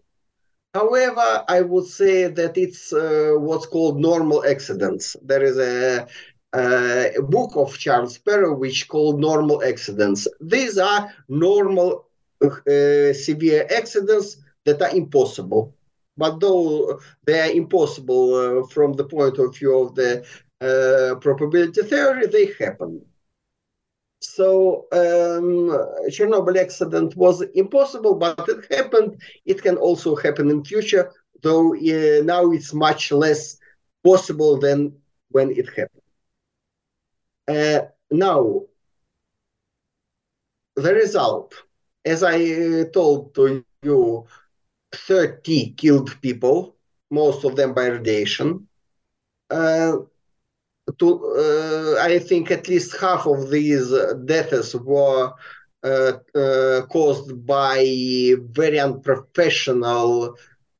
However, 0.73 1.45
I 1.47 1.61
would 1.61 1.85
say 1.85 2.27
that 2.27 2.57
it's 2.57 2.91
uh, 2.91 3.33
what's 3.37 3.67
called 3.67 3.99
normal 3.99 4.43
accidents. 4.43 5.15
There 5.21 5.43
is 5.43 5.57
a, 5.59 6.07
a, 6.55 7.21
book 7.21 7.51
of 7.55 7.77
Charles 7.77 8.17
Perrow 8.17 8.57
which 8.57 8.87
called 8.87 9.19
normal 9.19 9.63
accidents. 9.63 10.27
These 10.41 10.79
are 10.79 11.13
normal 11.29 12.07
uh, 12.41 13.13
severe 13.13 13.67
accidents 13.69 14.37
that 14.65 14.81
are 14.81 14.95
impossible. 14.95 15.75
But 16.17 16.39
though 16.39 16.99
they 17.25 17.39
are 17.39 17.51
impossible 17.51 18.25
uh, 18.35 18.67
from 18.67 18.93
the 18.93 19.05
point 19.05 19.37
of 19.37 19.55
view 19.55 19.77
of 19.77 19.93
the 19.93 20.25
uh, 20.59 21.15
probability 21.19 21.83
theory, 21.83 22.25
they 22.27 22.53
happen. 22.59 23.01
So 24.23 24.87
um, 24.93 25.69
Chernobyl 26.09 26.57
accident 26.57 27.15
was 27.17 27.41
impossible, 27.53 28.15
but 28.15 28.47
it 28.47 28.73
happened. 28.73 29.21
It 29.45 29.61
can 29.61 29.75
also 29.75 30.15
happen 30.15 30.49
in 30.49 30.63
future, 30.63 31.11
though 31.41 31.73
uh, 31.75 32.23
now 32.23 32.51
it's 32.51 32.73
much 32.73 33.11
less 33.11 33.57
possible 34.03 34.57
than 34.57 34.93
when 35.29 35.51
it 35.51 35.67
happened. 35.67 36.01
Uh, 37.47 37.87
now, 38.11 38.61
the 40.75 40.93
result, 40.93 41.53
as 42.05 42.23
I 42.23 42.85
told 42.93 43.35
to 43.35 43.63
you, 43.83 44.25
30 44.93 45.71
killed 45.73 46.21
people, 46.21 46.77
most 47.11 47.43
of 47.43 47.55
them 47.55 47.73
by 47.73 47.87
radiation. 47.87 48.67
Uh, 49.49 49.97
to, 50.99 51.07
uh, 51.97 52.01
I 52.01 52.19
think 52.19 52.51
at 52.51 52.67
least 52.67 52.97
half 52.99 53.25
of 53.25 53.49
these 53.49 53.93
deaths 54.25 54.75
were 54.75 55.31
uh, 55.83 56.13
uh, 56.35 56.81
caused 56.87 57.45
by 57.45 58.35
very 58.51 58.79
unprofessional 58.79 60.35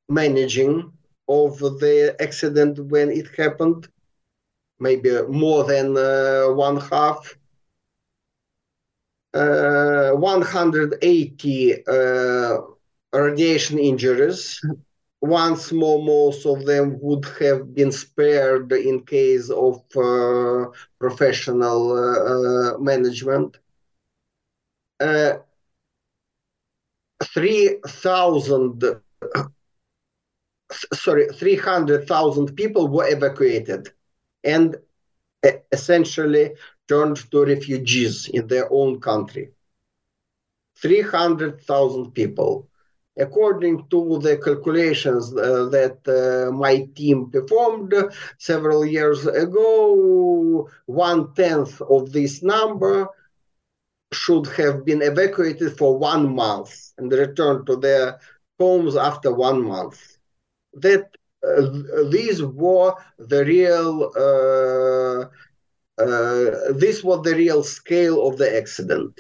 managing 0.10 0.92
of 1.28 1.58
the 1.60 2.16
accident 2.20 2.80
when 2.80 3.10
it 3.10 3.28
happened. 3.38 3.88
Maybe 4.80 5.12
more 5.28 5.64
than 5.64 5.94
one 6.56 6.78
half. 6.78 7.36
Uh, 9.34 10.12
180 10.12 11.74
uh, 11.88 12.58
radiation 13.14 13.80
injuries 13.80 14.62
once 15.24 15.72
more, 15.72 16.04
most 16.04 16.46
of 16.46 16.66
them 16.66 17.00
would 17.00 17.24
have 17.40 17.74
been 17.74 17.94
spared 17.94 18.70
in 18.74 19.06
case 19.06 19.50
of 19.50 19.82
uh, 19.96 20.66
professional 21.00 21.94
uh, 21.94 22.74
uh 22.74 22.78
management. 22.78 23.58
Uh, 25.00 25.36
3,000, 27.24 28.84
sorry, 30.94 31.28
300,000 31.30 32.56
people 32.58 32.90
were 32.90 33.08
evacuated 33.08 33.94
and 34.44 34.76
essentially 35.72 36.52
turned 36.90 37.32
to 37.32 37.46
refugees 37.46 38.28
in 38.28 38.48
their 38.48 38.68
own 38.74 39.00
country. 39.00 39.52
300,000 40.76 42.12
people 42.12 42.68
according 43.18 43.88
to 43.90 44.20
the 44.20 44.38
calculations 44.38 45.36
uh, 45.36 45.66
that 45.70 45.98
uh, 46.08 46.52
my 46.52 46.88
team 46.96 47.30
performed 47.30 47.94
several 48.38 48.86
years 48.86 49.26
ago, 49.28 50.68
one 50.86 51.34
tenth 51.34 51.82
of 51.82 52.12
this 52.12 52.42
number 52.42 53.08
should 54.12 54.48
have 54.48 54.86
been 54.86 55.02
evacuated 55.02 55.78
for 55.78 55.98
one 55.98 56.34
month 56.36 56.92
and 56.98 57.12
returned 57.12 57.66
to 57.68 57.76
their 57.76 58.20
homes 58.60 58.96
after 58.96 59.34
one 59.34 59.64
month. 59.64 60.18
That 60.74 61.10
uh, 61.46 62.10
these 62.10 62.42
were 62.42 62.94
the 63.20 63.44
real. 63.46 64.12
Uh, 64.16 65.26
uh, 66.02 66.74
this 66.74 67.04
was 67.04 67.22
the 67.24 67.36
real 67.36 67.64
scale 67.64 68.28
of 68.28 68.38
the 68.38 68.58
accident. 68.58 69.20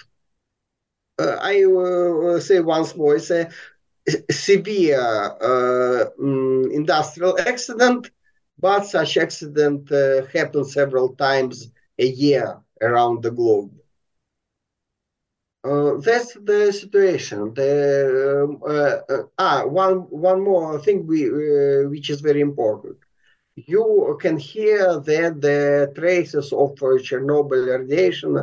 Uh, 1.20 1.38
I 1.40 1.64
uh, 1.64 2.40
say 2.40 2.60
once 2.60 2.96
more, 2.96 3.20
severe 4.30 5.00
uh, 5.42 6.06
um, 6.20 6.70
industrial 6.72 7.38
accident, 7.40 8.10
but 8.60 8.86
such 8.86 9.18
accident 9.18 9.92
uh, 9.92 10.26
happens 10.34 10.74
several 10.74 11.16
times 11.16 11.72
a 12.00 12.06
year 12.06 12.58
around 12.82 13.24
the 13.24 13.32
globe. 13.32 13.72
Uh, 15.64 15.96
that's 15.98 16.34
the 16.44 16.72
situation. 16.72 17.54
The, 17.54 18.44
um, 18.44 18.62
uh, 18.68 19.14
uh, 19.14 19.24
ah, 19.38 19.66
one 19.66 20.00
one 20.10 20.42
more 20.44 20.80
thing 20.80 21.08
we, 21.08 21.26
uh, 21.30 21.90
which 21.90 22.10
is 22.10 22.22
very 22.22 22.42
important. 22.42 22.98
You 23.56 24.18
can 24.22 24.38
hear 24.38 25.00
that 25.00 25.42
the 25.42 25.92
traces 25.96 26.52
of 26.54 26.76
Chernobyl 26.76 27.68
radiation 27.80 28.38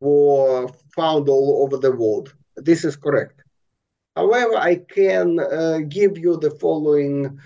were 0.00 0.68
found 0.94 1.28
all 1.28 1.62
over 1.64 1.76
the 1.78 1.92
world. 1.92 2.34
This 2.56 2.84
is 2.84 2.96
correct. 2.96 3.43
However, 4.16 4.56
I 4.56 4.76
can 4.76 5.38
uh, 5.38 5.78
give 5.88 6.18
you 6.18 6.36
the 6.36 6.50
following 6.50 7.38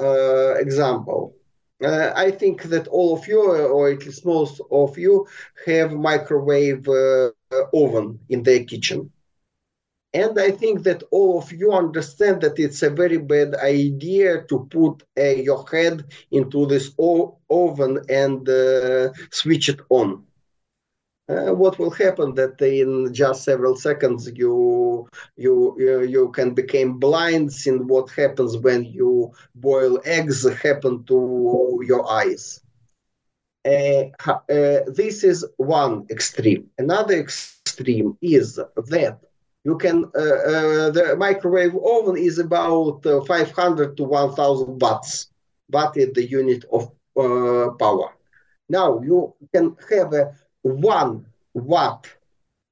uh, 0.00 0.54
example. 0.54 1.34
Uh, 1.82 2.12
I 2.14 2.30
think 2.30 2.64
that 2.64 2.88
all 2.88 3.16
of 3.16 3.26
you, 3.28 3.40
or 3.40 3.90
at 3.90 4.04
least 4.04 4.24
most 4.26 4.60
of 4.70 4.98
you, 4.98 5.26
have 5.66 5.92
microwave 5.92 6.88
uh, 6.88 7.30
oven 7.74 8.20
in 8.28 8.42
their 8.42 8.64
kitchen. 8.64 9.10
And 10.14 10.38
I 10.38 10.50
think 10.50 10.82
that 10.84 11.02
all 11.10 11.38
of 11.38 11.52
you 11.52 11.72
understand 11.72 12.40
that 12.42 12.58
it's 12.58 12.82
a 12.82 12.90
very 12.90 13.18
bad 13.18 13.54
idea 13.56 14.42
to 14.48 14.66
put 14.70 15.02
uh, 15.18 15.22
your 15.48 15.64
head 15.70 16.04
into 16.30 16.66
this 16.66 16.90
oven 17.50 18.00
and 18.08 18.48
uh, 18.48 19.10
switch 19.30 19.68
it 19.68 19.80
on 19.90 20.27
uh, 21.28 21.52
what 21.54 21.78
will 21.78 21.90
happen 21.90 22.34
that 22.34 22.60
in 22.60 23.12
just 23.12 23.44
several 23.44 23.76
seconds 23.76 24.30
you 24.34 25.06
you 25.36 25.74
you, 25.78 26.02
you 26.02 26.30
can 26.32 26.54
become 26.54 26.98
blind 26.98 27.50
in 27.66 27.86
what 27.86 28.10
happens 28.10 28.56
when 28.58 28.84
you 28.84 29.30
boil 29.54 30.00
eggs 30.04 30.48
happen 30.62 31.04
to 31.04 31.80
your 31.86 32.10
eyes. 32.10 32.60
Uh, 33.64 34.04
uh, 34.26 34.80
this 34.86 35.24
is 35.24 35.44
one 35.56 36.06
extreme. 36.10 36.68
Another 36.78 37.18
extreme 37.18 38.16
is 38.22 38.56
that 38.56 39.18
you 39.64 39.76
can 39.76 40.04
uh, 40.16 40.38
uh, 40.52 40.90
the 40.90 41.14
microwave 41.18 41.76
oven 41.84 42.16
is 42.16 42.38
about 42.38 43.04
uh, 43.04 43.20
500 43.24 43.96
to 43.96 44.04
1000 44.04 44.80
watts 44.80 45.28
watt 45.70 45.96
is 45.96 46.12
the 46.14 46.26
unit 46.26 46.64
of 46.72 46.90
power. 47.78 48.14
Now 48.68 49.00
you 49.02 49.34
can 49.52 49.76
have 49.90 50.12
a 50.14 50.32
one 50.68 51.26
watt 51.54 52.08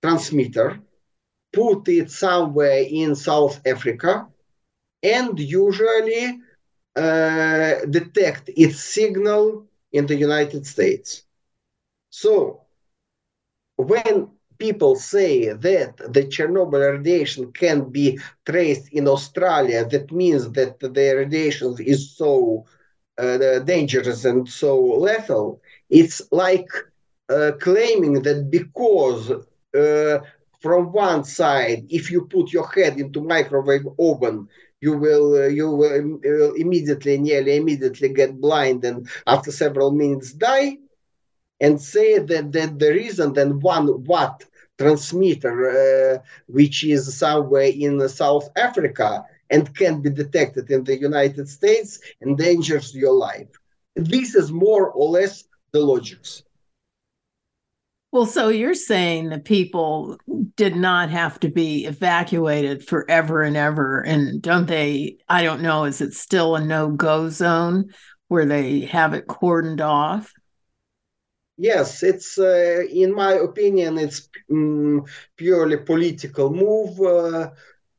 transmitter, 0.03 0.79
put 1.53 1.89
it 1.89 2.11
somewhere 2.11 2.85
in 2.89 3.15
South 3.15 3.61
Africa, 3.67 4.27
and 5.03 5.39
usually 5.39 6.41
uh, 6.97 7.75
detect 7.91 8.51
its 8.57 8.81
signal 8.81 9.67
in 9.93 10.07
the 10.07 10.17
United 10.17 10.67
States. 10.67 11.23
So 12.11 12.63
when 13.77 14.29
people 14.59 14.97
say 14.97 15.53
that 15.53 15.97
the 15.99 16.25
Chernobyl 16.25 16.93
radiation 16.99 17.53
can 17.53 17.91
be 17.91 18.19
traced 18.47 18.89
in 18.93 19.07
Australia, 19.07 19.85
that 19.87 20.11
means 20.11 20.51
that 20.53 20.81
the 20.81 21.15
radiation 21.17 21.77
is 21.79 22.11
so 22.17 22.65
uh, 23.19 23.59
dangerous 23.61 24.25
and 24.25 24.49
so 24.49 24.81
lethal. 24.81 25.61
It's 25.91 26.23
like 26.33 26.69
claiming 27.61 28.22
that 28.22 28.51
because 28.51 29.31
uh, 29.31 30.18
from 30.61 30.93
one 30.93 31.24
side, 31.24 31.87
if 31.89 32.11
you 32.11 32.27
put 32.27 32.53
your 32.53 32.66
head 32.68 32.99
into 32.99 33.20
microwave 33.20 33.87
oven, 33.99 34.49
you 34.81 34.97
will 34.97 35.35
uh, 35.35 35.47
you 35.47 35.70
will 35.70 36.55
immediately, 36.55 37.18
nearly 37.18 37.57
immediately 37.57 38.09
get 38.09 38.41
blind, 38.41 38.85
and 38.85 39.09
after 39.27 39.51
several 39.51 39.91
minutes 39.91 40.33
die. 40.33 40.79
And 41.61 41.81
say 41.81 42.18
that, 42.18 42.53
that 42.53 42.79
the 42.79 42.91
reason 42.91 43.33
then 43.33 43.61
one 43.61 44.05
watt 44.05 44.45
transmitter, 44.79 45.57
uh, 45.70 46.18
which 46.47 46.85
is 46.85 47.16
somewhere 47.16 47.70
in 47.74 48.07
South 48.09 48.51
Africa 48.57 49.24
and 49.51 49.74
can 49.74 50.03
be 50.03 50.11
detected 50.11 50.70
in 50.70 50.85
the 50.85 50.99
United 50.99 51.49
States, 51.49 52.01
endangers 52.20 52.95
your 52.95 53.14
life. 53.14 53.49
This 53.95 54.35
is 54.35 54.53
more 54.53 54.91
or 54.91 55.09
less 55.11 55.45
the 55.72 55.81
logics. 55.81 56.43
Well, 58.13 58.27
so 58.27 58.49
you're 58.49 58.75
saying 58.75 59.29
the 59.29 59.39
people 59.39 60.19
did 60.57 60.75
not 60.75 61.11
have 61.11 61.39
to 61.41 61.49
be 61.49 61.85
evacuated 61.85 62.87
forever 62.87 63.43
and 63.43 63.57
ever. 63.57 64.01
And 64.01 64.41
don't 64.41 64.67
they? 64.67 65.19
I 65.29 65.43
don't 65.43 65.61
know. 65.61 65.85
Is 65.85 66.01
it 66.01 66.15
still 66.15 66.57
a 66.57 66.65
no 66.65 66.89
go 66.91 67.29
zone 67.29 67.93
where 68.29 68.47
they 68.47 68.81
have 68.81 69.13
it 69.13 69.27
cordoned 69.27 69.81
off? 69.81 70.33
Yes, 71.59 72.03
it's, 72.03 72.39
uh, 72.39 72.83
in 72.91 73.15
my 73.15 73.33
opinion, 73.33 73.97
it's 73.99 74.29
um, 74.51 75.05
purely 75.37 75.79
political 75.79 76.51
move. 76.53 77.01
Uh, 77.01 77.51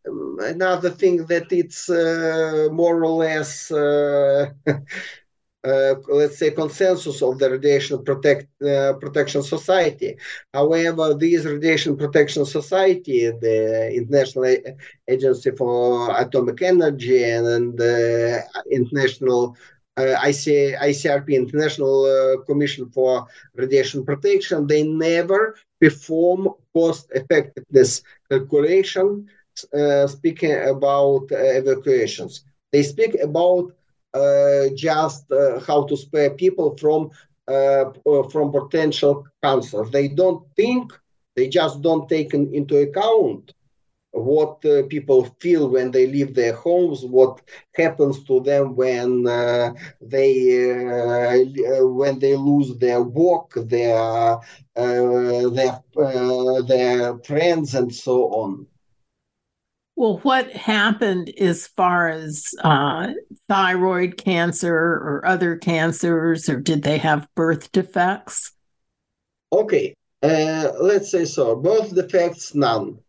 another 0.06 0.92
thing 0.92 1.26
that 1.26 1.52
it's 1.52 1.90
uh, 1.90 2.70
more 2.72 3.04
or 3.04 3.10
less 3.10 3.72
uh, 5.68 5.96
uh, 6.10 6.16
let's 6.22 6.38
say, 6.38 6.52
consensus 6.52 7.22
of 7.22 7.40
the 7.40 7.50
Radiation 7.50 8.04
Protect, 8.04 8.48
uh, 8.62 8.94
Protection 8.94 9.44
Society. 9.44 10.16
However, 10.54 11.14
this 11.14 11.46
Radiation 11.46 11.98
Protection 11.98 12.46
Society, 12.46 13.30
the 13.32 13.92
International 13.94 14.46
Agency 15.08 15.52
for 15.52 16.18
Atomic 16.18 16.62
Energy 16.62 17.24
and 17.24 17.78
the 17.78 18.44
International 18.72 19.58
uh, 19.98 20.16
IC, 20.24 20.78
ICRP, 20.90 21.30
International 21.34 22.06
uh, 22.06 22.44
Commission 22.46 22.90
for 22.90 23.28
Radiation 23.56 24.06
Protection, 24.06 24.68
they 24.68 24.84
never 24.84 25.56
perform 25.82 26.50
cost 26.74 27.12
effectiveness 27.14 28.02
calculation 28.30 29.28
uh, 29.74 30.08
speaking 30.08 30.54
about 30.54 31.24
uh, 31.32 31.38
evacuations. 31.62 32.44
They 32.72 32.84
speak 32.84 33.16
about 33.22 33.72
uh, 33.72 33.77
just 34.76 35.32
uh, 35.32 35.60
how 35.68 35.86
to 35.86 35.96
spare 35.98 36.32
people 36.32 36.78
from 36.78 37.10
uh, 37.48 37.86
from 38.32 38.52
potential 38.52 39.26
cancer. 39.44 39.86
They 39.86 40.08
don't 40.10 40.44
think 40.56 40.92
They 41.38 41.48
just 41.50 41.82
don't 41.82 42.10
take 42.10 42.34
into 42.34 42.78
account 42.78 43.54
what 44.12 44.66
uh, 44.66 44.84
people 44.90 45.26
feel 45.40 45.70
when 45.70 45.92
they 45.92 46.08
leave 46.08 46.34
their 46.34 46.54
homes, 46.54 47.06
what 47.06 47.42
happens 47.76 48.24
to 48.24 48.40
them 48.42 48.76
when 48.76 49.28
uh, 49.28 49.74
they 50.02 50.72
uh, 50.72 51.38
uh 51.72 51.88
when 51.88 52.20
they 52.20 52.36
lose 52.36 52.76
their 52.78 53.02
work, 53.04 53.54
their 53.56 54.40
uh, 54.76 55.50
their 55.58 55.84
uh, 55.96 56.62
their 56.64 57.18
friends, 57.20 57.76
and 57.76 57.94
so 57.94 58.18
on. 58.44 58.68
Well, 59.98 60.20
what 60.20 60.52
happened 60.52 61.34
as 61.40 61.66
far 61.66 62.08
as 62.08 62.54
thyroid 63.48 64.16
cancer 64.18 64.76
or 64.76 65.24
other 65.26 65.58
cancers, 65.58 66.48
or 66.48 66.60
did 66.60 66.84
they 66.84 67.00
have 67.00 67.28
birth 67.36 67.72
defects? 67.72 68.52
Okay, 69.52 69.96
let's 70.22 71.10
say 71.10 71.26
so. 71.26 71.56
Birth 71.56 71.96
defects, 71.96 72.54
none 72.54 73.00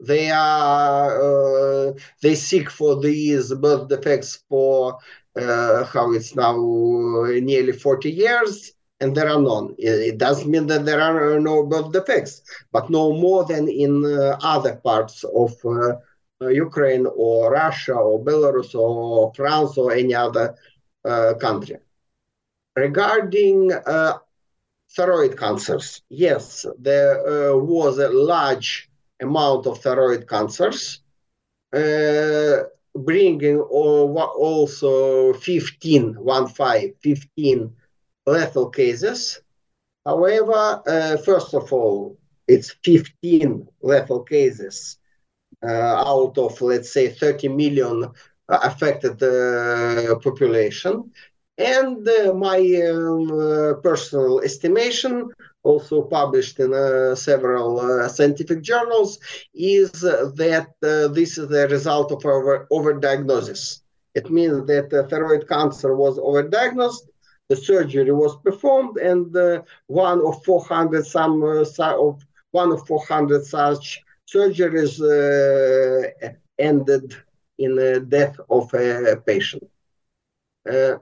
they 0.00 0.30
are 0.30 1.88
uh, 1.90 1.92
they 2.22 2.34
seek 2.34 2.70
for 2.70 3.00
these 3.00 3.52
birth 3.54 3.88
defects 3.88 4.42
for 4.48 4.98
uh, 5.36 5.84
how 5.84 6.12
it's 6.12 6.34
now 6.34 6.56
nearly 6.56 7.72
40 7.72 8.10
years 8.10 8.72
and 9.00 9.14
there 9.14 9.28
are 9.28 9.40
none 9.40 9.74
it 9.78 10.18
doesn't 10.18 10.50
mean 10.50 10.66
that 10.66 10.84
there 10.84 11.00
are 11.00 11.38
no 11.38 11.64
birth 11.66 11.92
defects 11.92 12.42
but 12.72 12.88
no 12.88 13.12
more 13.12 13.44
than 13.44 13.68
in 13.68 14.04
uh, 14.04 14.38
other 14.40 14.76
parts 14.76 15.24
of 15.24 15.52
uh, 15.64 15.96
ukraine 16.40 17.06
or 17.16 17.52
russia 17.52 17.94
or 17.94 18.24
belarus 18.24 18.74
or 18.74 19.32
france 19.34 19.76
or 19.76 19.92
any 19.92 20.14
other 20.14 20.54
uh, 21.04 21.34
country 21.34 21.76
regarding 22.76 23.72
uh, 23.72 24.18
thyroid 24.96 25.36
cancers 25.38 26.02
yes 26.08 26.66
there 26.78 27.56
was 27.56 27.98
a 27.98 28.08
large 28.08 28.90
amount 29.20 29.66
of 29.66 29.78
thyroid 29.78 30.28
cancers, 30.28 31.00
uh, 31.72 32.64
bringing 32.94 33.60
also 33.60 35.32
15, 35.34 36.14
one 36.14 36.48
five, 36.48 36.90
15 37.02 37.72
lethal 38.26 38.70
cases. 38.70 39.40
However, 40.04 40.82
uh, 40.86 41.16
first 41.18 41.54
of 41.54 41.72
all, 41.72 42.18
it's 42.48 42.74
15 42.82 43.68
lethal 43.82 44.22
cases 44.22 44.96
uh, 44.98 44.99
out 45.62 46.38
of, 46.38 46.60
let's 46.60 46.92
say, 46.92 47.08
30 47.08 47.48
million 47.48 48.10
affected 48.48 49.22
uh, 49.22 50.16
population. 50.16 51.10
And 51.60 52.08
uh, 52.08 52.32
my 52.32 52.58
um, 52.90 53.30
uh, 53.30 53.74
personal 53.82 54.40
estimation 54.40 55.28
also 55.62 56.02
published 56.02 56.58
in 56.58 56.72
uh, 56.72 57.14
several 57.14 57.78
uh, 57.80 58.08
scientific 58.08 58.62
journals, 58.62 59.18
is 59.54 59.90
that 60.00 60.68
uh, 60.82 61.08
this 61.12 61.36
is 61.36 61.48
the 61.48 61.68
result 61.68 62.12
of 62.12 62.24
over 62.24 62.66
overdiagnosis. 62.72 63.82
It 64.14 64.30
means 64.30 64.66
that 64.66 64.88
thyroid 65.10 65.46
cancer 65.48 65.94
was 65.94 66.18
overdiagnosed, 66.18 67.06
the 67.50 67.56
surgery 67.56 68.10
was 68.10 68.36
performed, 68.42 68.96
and 68.96 69.26
one 69.86 70.20
of 70.24 70.42
400 70.44 71.04
some 71.04 71.42
of 71.42 72.16
one 72.52 72.72
of 72.72 72.86
400 72.86 73.44
such 73.44 74.02
surgeries 74.32 75.00
ended 76.58 77.14
in 77.58 77.74
the 77.76 78.00
death 78.00 78.36
of 78.48 78.72
a 78.74 79.16
patient. 79.26 79.64
Uh, 80.70 80.96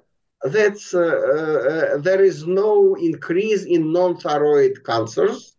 that's 0.44 0.94
uh, 0.94 1.00
uh, 1.00 1.98
there 1.98 2.22
is 2.22 2.46
no 2.46 2.94
increase 2.94 3.64
in 3.64 3.92
non-thyroid 3.92 4.84
cancers, 4.84 5.56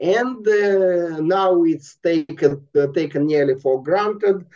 and 0.00 0.46
uh, 0.48 1.20
now 1.20 1.62
it's 1.64 1.96
taken 1.96 2.66
taken 2.94 3.26
nearly 3.26 3.56
for 3.60 3.82
granted 3.82 4.46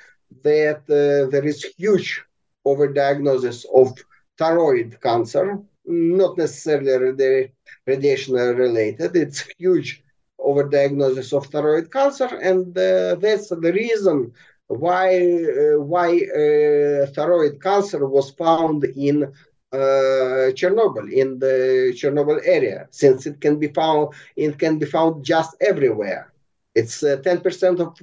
that 0.43 0.87
there 0.87 1.45
is 1.45 1.64
huge 1.77 2.23
overdiagnosis 2.67 3.67
of 3.75 3.93
thyroid 4.39 4.99
cancer, 5.03 5.59
not 5.85 6.39
necessarily 6.39 7.53
radiation 7.87 8.35
related. 8.35 9.14
It's 9.14 9.45
huge 9.59 10.03
overdiagnosis 10.49 11.32
of 11.36 11.47
thyroid 11.47 11.90
cancer, 11.92 12.30
and 12.51 12.76
uh, 12.78 13.14
that's 13.16 13.49
the 13.49 13.72
reason 13.72 14.32
why 14.68 15.09
uh, 15.16 15.80
why 15.80 16.09
uh, 16.18 17.07
thyroid 17.14 17.62
cancer 17.62 18.07
was 18.07 18.30
found 18.32 18.84
in 18.84 19.24
uh, 19.72 20.53
Chernobyl 20.59 21.12
in 21.12 21.38
the 21.38 21.92
Chernobyl 21.94 22.40
area, 22.44 22.88
since 22.90 23.26
it 23.26 23.40
can 23.40 23.59
be 23.59 23.68
found 23.68 24.12
it 24.36 24.59
can 24.59 24.78
be 24.78 24.86
found 24.86 25.24
just 25.24 25.57
everywhere. 25.61 26.32
It's 26.74 27.03
uh, 27.03 27.16
10% 27.24 27.80
of, 27.80 27.97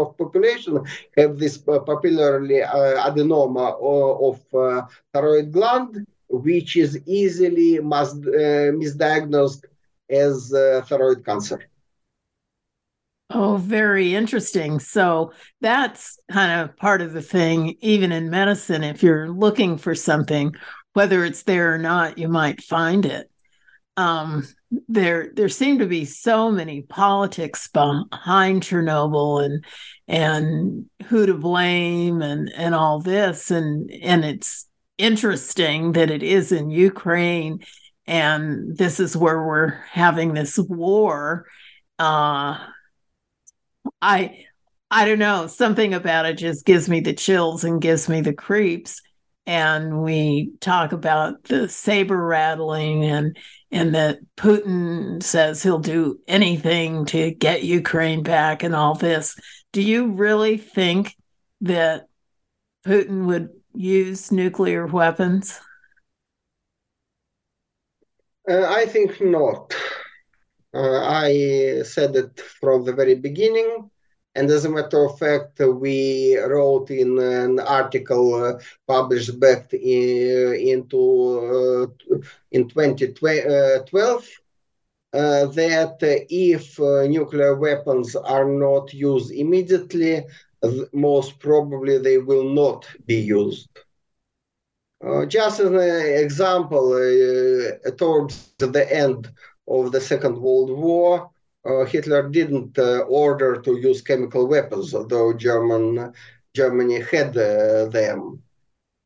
of 0.00 0.16
population 0.18 0.78
have 1.16 1.38
this 1.38 1.56
popularly 1.56 2.62
uh, 2.62 3.08
adenoma 3.08 3.66
of 4.28 4.38
thyroid 5.12 5.50
gland, 5.52 6.06
which 6.28 6.76
is 6.76 7.00
easily 7.06 7.78
uh, 7.78 7.82
misdiagnosed 7.82 9.64
as 10.10 10.50
thyroid 10.86 11.24
cancer. 11.24 11.69
Oh, 13.32 13.56
very 13.58 14.14
interesting. 14.14 14.80
So 14.80 15.32
that's 15.60 16.18
kind 16.32 16.60
of 16.60 16.76
part 16.76 17.00
of 17.00 17.12
the 17.12 17.22
thing, 17.22 17.76
even 17.80 18.10
in 18.10 18.28
medicine, 18.28 18.82
if 18.82 19.04
you're 19.04 19.28
looking 19.28 19.78
for 19.78 19.94
something, 19.94 20.52
whether 20.94 21.24
it's 21.24 21.44
there 21.44 21.72
or 21.72 21.78
not, 21.78 22.18
you 22.18 22.28
might 22.28 22.60
find 22.60 23.06
it. 23.06 23.30
Um, 23.96 24.48
there, 24.88 25.30
there 25.34 25.48
seem 25.48 25.78
to 25.78 25.86
be 25.86 26.04
so 26.04 26.50
many 26.50 26.82
politics 26.82 27.68
behind 27.68 28.62
Chernobyl 28.62 29.44
and 29.44 29.64
and 30.08 30.86
who 31.06 31.24
to 31.26 31.34
blame 31.34 32.22
and 32.22 32.50
and 32.56 32.74
all 32.74 33.00
this, 33.00 33.50
and 33.50 33.90
and 34.02 34.24
it's 34.24 34.66
interesting 34.98 35.92
that 35.92 36.10
it 36.10 36.22
is 36.22 36.50
in 36.50 36.70
Ukraine, 36.70 37.60
and 38.06 38.76
this 38.76 38.98
is 38.98 39.16
where 39.16 39.42
we're 39.42 39.70
having 39.90 40.34
this 40.34 40.58
war. 40.58 41.46
Uh, 41.98 42.58
I 44.02 44.44
I 44.90 45.04
don't 45.04 45.18
know, 45.20 45.46
something 45.46 45.94
about 45.94 46.26
it 46.26 46.34
just 46.38 46.66
gives 46.66 46.88
me 46.88 47.00
the 47.00 47.12
chills 47.12 47.62
and 47.64 47.80
gives 47.80 48.08
me 48.08 48.20
the 48.20 48.32
creeps 48.32 49.00
and 49.46 50.02
we 50.02 50.52
talk 50.60 50.92
about 50.92 51.44
the 51.44 51.68
saber 51.68 52.24
rattling 52.24 53.04
and 53.04 53.36
and 53.72 53.94
that 53.94 54.18
Putin 54.36 55.22
says 55.22 55.62
he'll 55.62 55.78
do 55.78 56.18
anything 56.28 57.04
to 57.06 57.32
get 57.32 57.62
Ukraine 57.62 58.22
back 58.22 58.62
and 58.62 58.74
all 58.74 58.94
this. 58.94 59.36
Do 59.72 59.82
you 59.82 60.12
really 60.12 60.56
think 60.56 61.16
that 61.62 62.06
Putin 62.84 63.26
would 63.26 63.50
use 63.74 64.32
nuclear 64.32 64.86
weapons? 64.86 65.60
Uh, 68.48 68.66
I 68.68 68.86
think 68.86 69.20
not. 69.20 69.74
Uh, 70.72 71.00
I 71.04 71.82
said 71.82 72.16
it 72.16 72.40
from 72.40 72.84
the 72.84 72.92
very 72.92 73.14
beginning. 73.16 73.90
And 74.34 74.48
as 74.48 74.64
a 74.64 74.70
matter 74.70 75.04
of 75.04 75.18
fact, 75.18 75.58
we 75.58 76.38
wrote 76.38 76.90
in 76.90 77.18
an 77.18 77.58
article 77.58 78.34
uh, 78.34 78.60
published 78.86 79.40
back 79.40 79.72
in, 79.74 80.54
into 80.54 81.90
uh, 82.12 82.16
in 82.52 82.68
2012 82.68 84.28
uh, 85.12 85.46
that 85.46 85.96
if 86.30 86.78
uh, 86.78 87.02
nuclear 87.08 87.56
weapons 87.56 88.14
are 88.14 88.44
not 88.48 88.94
used 88.94 89.32
immediately, 89.32 90.24
most 90.92 91.38
probably 91.40 91.98
they 91.98 92.18
will 92.18 92.48
not 92.48 92.86
be 93.06 93.16
used. 93.16 93.68
Uh, 95.04 95.24
just 95.24 95.60
as 95.60 95.66
an 95.66 96.22
example, 96.22 96.92
uh, 96.92 97.90
towards 97.92 98.52
the 98.58 98.86
end 98.92 99.30
of 99.70 99.92
the 99.92 100.00
Second 100.00 100.36
World 100.38 100.70
War, 100.76 101.30
uh, 101.64 101.84
Hitler 101.84 102.28
didn't 102.28 102.78
uh, 102.78 103.00
order 103.08 103.60
to 103.60 103.78
use 103.78 104.02
chemical 104.02 104.46
weapons, 104.48 104.94
although 104.94 105.32
German 105.32 106.12
Germany 106.54 107.00
had 107.00 107.36
uh, 107.36 107.86
them. 107.86 108.42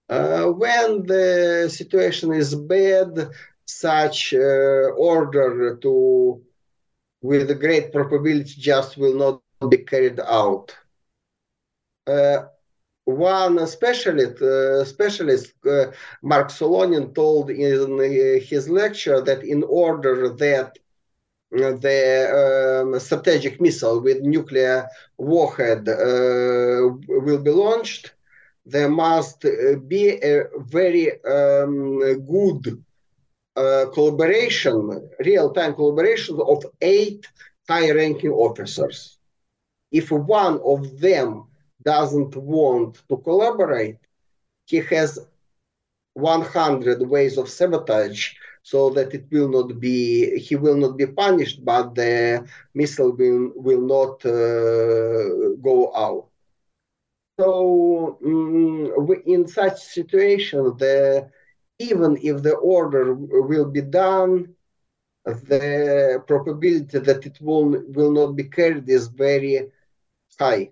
Uh, 0.08 0.46
when 0.46 1.06
the 1.06 1.68
situation 1.70 2.32
is 2.32 2.54
bad, 2.54 3.30
such 3.66 4.34
uh, 4.34 4.90
order 4.96 5.76
to, 5.76 6.42
with 7.22 7.60
great 7.60 7.92
probability, 7.92 8.54
just 8.58 8.96
will 8.96 9.14
not 9.14 9.70
be 9.70 9.78
carried 9.78 10.20
out. 10.20 10.76
Uh, 13.06 13.14
one 13.14 13.66
specialist, 13.66 14.38
specialist 14.88 15.54
Mark 16.22 16.48
Solonin, 16.48 17.14
told 17.14 17.50
in 17.50 17.98
his 18.40 18.68
lecture 18.68 19.20
that 19.20 19.42
in 19.42 19.62
order 19.64 20.28
that 20.30 20.78
the 21.50 22.82
um, 22.82 22.98
strategic 22.98 23.60
missile 23.60 24.00
with 24.00 24.22
nuclear 24.22 24.88
warhead 25.18 25.88
uh, 25.88 25.94
will 27.08 27.42
be 27.42 27.50
launched, 27.50 28.14
there 28.66 28.88
must 28.88 29.44
be 29.88 30.08
a 30.22 30.44
very 30.58 31.10
um, 31.24 32.00
good 32.26 32.82
uh, 33.56 33.86
collaboration, 33.92 35.08
real-time 35.24 35.74
collaboration 35.74 36.40
of 36.40 36.64
eight 36.80 37.26
high 37.68 37.90
ranking 37.92 38.32
officers. 38.32 39.18
If 39.92 40.10
one 40.10 40.60
of 40.64 40.98
them 41.00 41.44
doesn't 41.84 42.36
want 42.36 43.02
to 43.08 43.16
collaborate, 43.18 43.98
he 44.66 44.78
has 44.78 45.18
100 46.14 47.02
ways 47.08 47.36
of 47.38 47.48
sabotage 47.48 48.34
so 48.62 48.90
that 48.90 49.12
it 49.14 49.24
will 49.30 49.48
not 49.48 49.78
be 49.80 50.38
he 50.38 50.56
will 50.56 50.76
not 50.76 50.96
be 50.96 51.06
punished 51.06 51.64
but 51.64 51.94
the 51.94 52.46
missile 52.74 53.12
will, 53.12 53.52
will 53.56 53.80
not 53.80 54.24
uh, 54.24 55.56
go 55.68 55.92
out. 55.94 56.28
So 57.38 58.18
um, 58.24 59.22
in 59.26 59.46
such 59.48 59.80
situation 59.80 60.76
the 60.78 61.28
even 61.78 62.16
if 62.22 62.42
the 62.42 62.54
order 62.54 63.14
will 63.14 63.66
be 63.66 63.82
done 63.82 64.54
the 65.24 66.22
probability 66.26 66.98
that 66.98 67.26
it 67.26 67.38
will 67.40 67.68
will 67.96 68.12
not 68.12 68.36
be 68.36 68.44
carried 68.44 68.88
is 68.88 69.08
very 69.08 69.70
high 70.38 70.70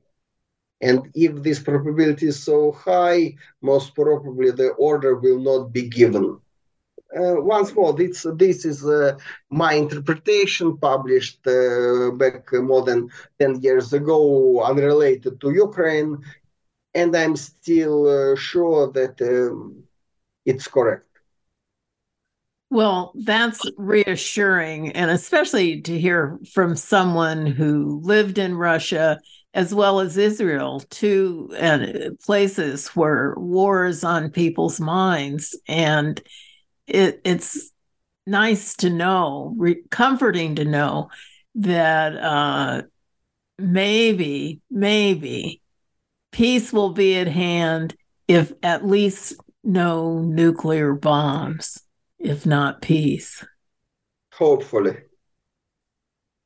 and 0.83 1.09
if 1.15 1.43
this 1.43 1.61
probability 1.61 2.27
is 2.27 2.43
so 2.43 2.73
high, 2.73 3.35
most 3.63 3.95
probably 3.95 4.51
the 4.51 4.71
order 4.71 5.15
will 5.15 5.39
not 5.39 5.73
be 5.73 5.89
given. 5.89 6.41
Uh, 7.17 7.37
once 7.37 7.73
more, 7.75 7.93
this, 7.93 8.27
this 8.37 8.65
is 8.65 8.85
uh, 8.85 9.17
my 9.51 9.75
interpretation 9.75 10.77
published 10.79 11.47
uh, 11.47 12.11
back 12.13 12.53
more 12.53 12.83
than 12.83 13.09
10 13.39 13.61
years 13.61 13.93
ago, 13.93 14.63
unrelated 14.65 15.41
to 15.41 15.53
Ukraine, 15.53 16.19
and 16.95 17.15
I'm 17.15 17.37
still 17.37 18.33
uh, 18.33 18.37
sure 18.37 18.91
that 18.93 19.21
um, 19.23 19.85
it's 20.45 20.67
correct. 20.67 21.07
Well, 22.71 23.13
that's 23.15 23.61
reassuring, 23.77 24.93
and 24.93 25.11
especially 25.11 25.83
to 25.83 25.99
hear 25.99 26.39
from 26.51 26.75
someone 26.75 27.47
who 27.47 28.01
lived 28.03 28.39
in 28.39 28.57
Russia 28.57 29.21
as 29.55 29.75
well 29.75 30.01
as 30.01 30.17
Israel, 30.17 30.81
two 30.91 31.51
uh, 31.59 31.87
places 32.25 32.89
where 32.89 33.35
war 33.37 33.87
is 33.87 34.03
on 34.03 34.31
people's 34.31 34.81
minds. 34.81 35.59
And 35.69 36.21
it, 36.87 37.21
it's 37.25 37.71
nice 38.27 38.75
to 38.77 38.91
know, 38.91 39.55
re- 39.57 39.83
comforting 39.91 40.57
to 40.57 40.65
know 40.65 41.11
that 41.57 42.17
uh, 42.17 42.83
maybe, 43.59 44.61
maybe 44.71 45.61
peace 46.31 46.73
will 46.73 46.93
be 46.93 47.19
at 47.19 47.29
hand 47.29 47.95
if 48.27 48.53
at 48.63 48.87
least 48.87 49.35
no 49.63 50.21
nuclear 50.21 50.95
bombs, 50.95 51.79
if 52.19 52.47
not 52.47 52.81
peace. 52.81 53.45
Hopefully. 54.33 54.97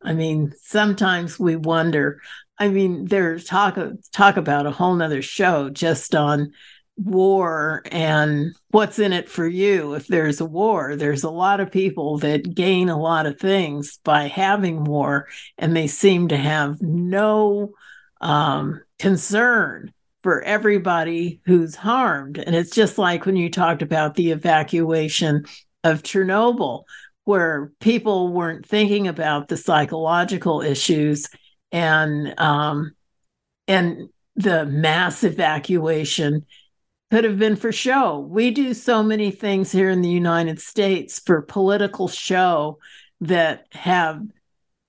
I 0.03 0.13
mean, 0.13 0.53
sometimes 0.61 1.39
we 1.39 1.57
wonder 1.57 2.21
I 2.59 2.69
mean, 2.69 3.05
there's 3.07 3.45
talk 3.45 3.79
talk 4.13 4.37
about 4.37 4.67
a 4.67 4.71
whole 4.71 4.95
nother 4.95 5.23
show 5.23 5.69
just 5.69 6.15
on 6.15 6.53
war 6.97 7.83
and 7.93 8.55
what's 8.71 8.99
in 8.99 9.13
it 9.13 9.29
for 9.29 9.47
you 9.47 9.95
if 9.95 10.07
there's 10.07 10.41
a 10.41 10.47
war. 10.47 10.97
There's 10.97 11.25
a 11.25 11.31
lot 11.31 11.61
of 11.61 11.71
people 11.71 12.19
that 12.19 12.55
gain 12.55 12.89
a 12.89 12.99
lot 12.99 13.27
of 13.27 13.39
things 13.39 13.99
by 14.03 14.29
having 14.29 14.85
war, 14.85 15.29
and 15.59 15.77
they 15.77 15.87
seem 15.87 16.29
to 16.29 16.37
have 16.37 16.81
no 16.81 17.73
um, 18.21 18.81
concern 18.99 19.93
for 20.23 20.43
everybody 20.43 21.41
who's 21.45 21.77
harmed. 21.77 22.39
And 22.39 22.57
it's 22.57 22.75
just 22.75 22.99
like 22.99 23.27
when 23.27 23.37
you 23.37 23.51
talked 23.51 23.83
about 23.83 24.15
the 24.15 24.31
evacuation 24.33 25.45
of 25.85 26.03
Chernobyl, 26.03 26.85
where 27.25 27.73
people 27.81 28.33
weren't 28.33 28.67
thinking 28.67 29.07
about 29.07 29.49
the 29.49 29.57
psychological 29.57 30.63
issues 30.63 31.29
and 31.73 32.39
um, 32.39 32.93
and 33.69 34.09
the 34.37 34.67
mass 34.67 35.25
evacuation 35.25 36.45
could 37.11 37.25
have 37.25 37.39
been 37.39 37.57
for 37.57 37.73
show. 37.73 38.19
We 38.19 38.51
do 38.51 38.75
so 38.75 39.03
many 39.03 39.31
things 39.31 39.71
here 39.73 39.91
in 39.91 40.03
the 40.03 40.09
United 40.09 40.61
States 40.61 41.21
for 41.21 41.43
political 41.43 42.09
show 42.09 42.79
that 43.21 43.67
have 43.73 44.23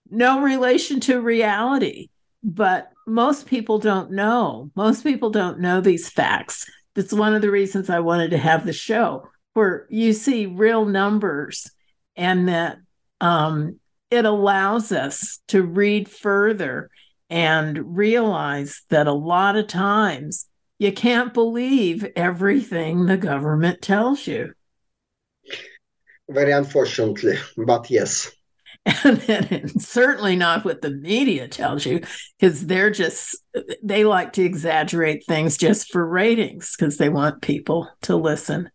no 0.10 0.42
relation 0.42 1.00
to 1.02 1.22
reality. 1.22 2.10
But 2.44 2.92
most 3.06 3.46
people 3.46 3.80
don't 3.80 4.12
know. 4.12 4.72
Most 4.76 5.04
people 5.04 5.30
don't 5.30 5.60
know 5.60 5.82
these 5.82 6.10
facts. 6.10 6.66
That's 6.96 7.14
one 7.14 7.36
of 7.36 7.42
the 7.42 7.52
reasons 7.52 7.90
I 7.90 8.00
wanted 8.00 8.32
to 8.32 8.38
have 8.38 8.66
the 8.66 8.74
show 8.74 9.30
where 9.54 9.88
you 9.90 10.14
see 10.14 10.46
real 10.46 10.86
numbers 10.86 11.70
and 12.16 12.48
that 12.50 12.78
um, 13.22 13.80
it 14.10 14.26
allows 14.26 14.92
us 14.92 15.40
to 15.50 15.64
read 15.64 16.10
further 16.10 16.90
and 17.30 17.98
realize 17.98 18.84
that 18.90 19.08
a 19.08 19.14
lot 19.14 19.56
of 19.56 19.68
times 19.68 20.48
you 20.80 20.92
can't 20.94 21.34
believe 21.34 22.08
everything 22.16 23.06
the 23.06 23.18
government 23.18 23.82
tells 23.82 24.28
you. 24.28 24.54
Very 26.30 26.52
unfortunately, 26.52 27.38
but 27.58 27.90
yes. 27.90 28.32
And, 29.04 29.22
and 29.30 29.82
certainly 29.82 30.38
not 30.38 30.64
what 30.64 30.82
the 30.82 30.92
media 30.92 31.50
tells 31.50 31.86
you, 31.86 32.02
because 32.40 32.66
they're 32.68 32.92
just, 32.92 33.38
they 33.84 34.06
like 34.06 34.34
to 34.34 34.44
exaggerate 34.44 35.26
things 35.26 35.58
just 35.58 35.92
for 35.92 36.08
ratings 36.08 36.76
because 36.78 36.98
they 36.98 37.10
want 37.10 37.42
people 37.42 37.90
to 38.04 38.16
listen. 38.16 38.70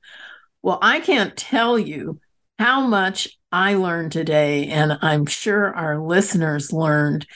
Well, 0.60 0.78
I 0.82 1.00
can't 1.00 1.34
tell 1.34 1.78
you 1.78 2.20
how 2.58 2.86
much 2.86 3.28
I 3.50 3.74
learned 3.74 4.12
today, 4.12 4.68
and 4.68 4.98
I'm 5.02 5.26
sure 5.26 5.74
our 5.74 6.00
listeners 6.00 6.72
learned. 6.72 7.26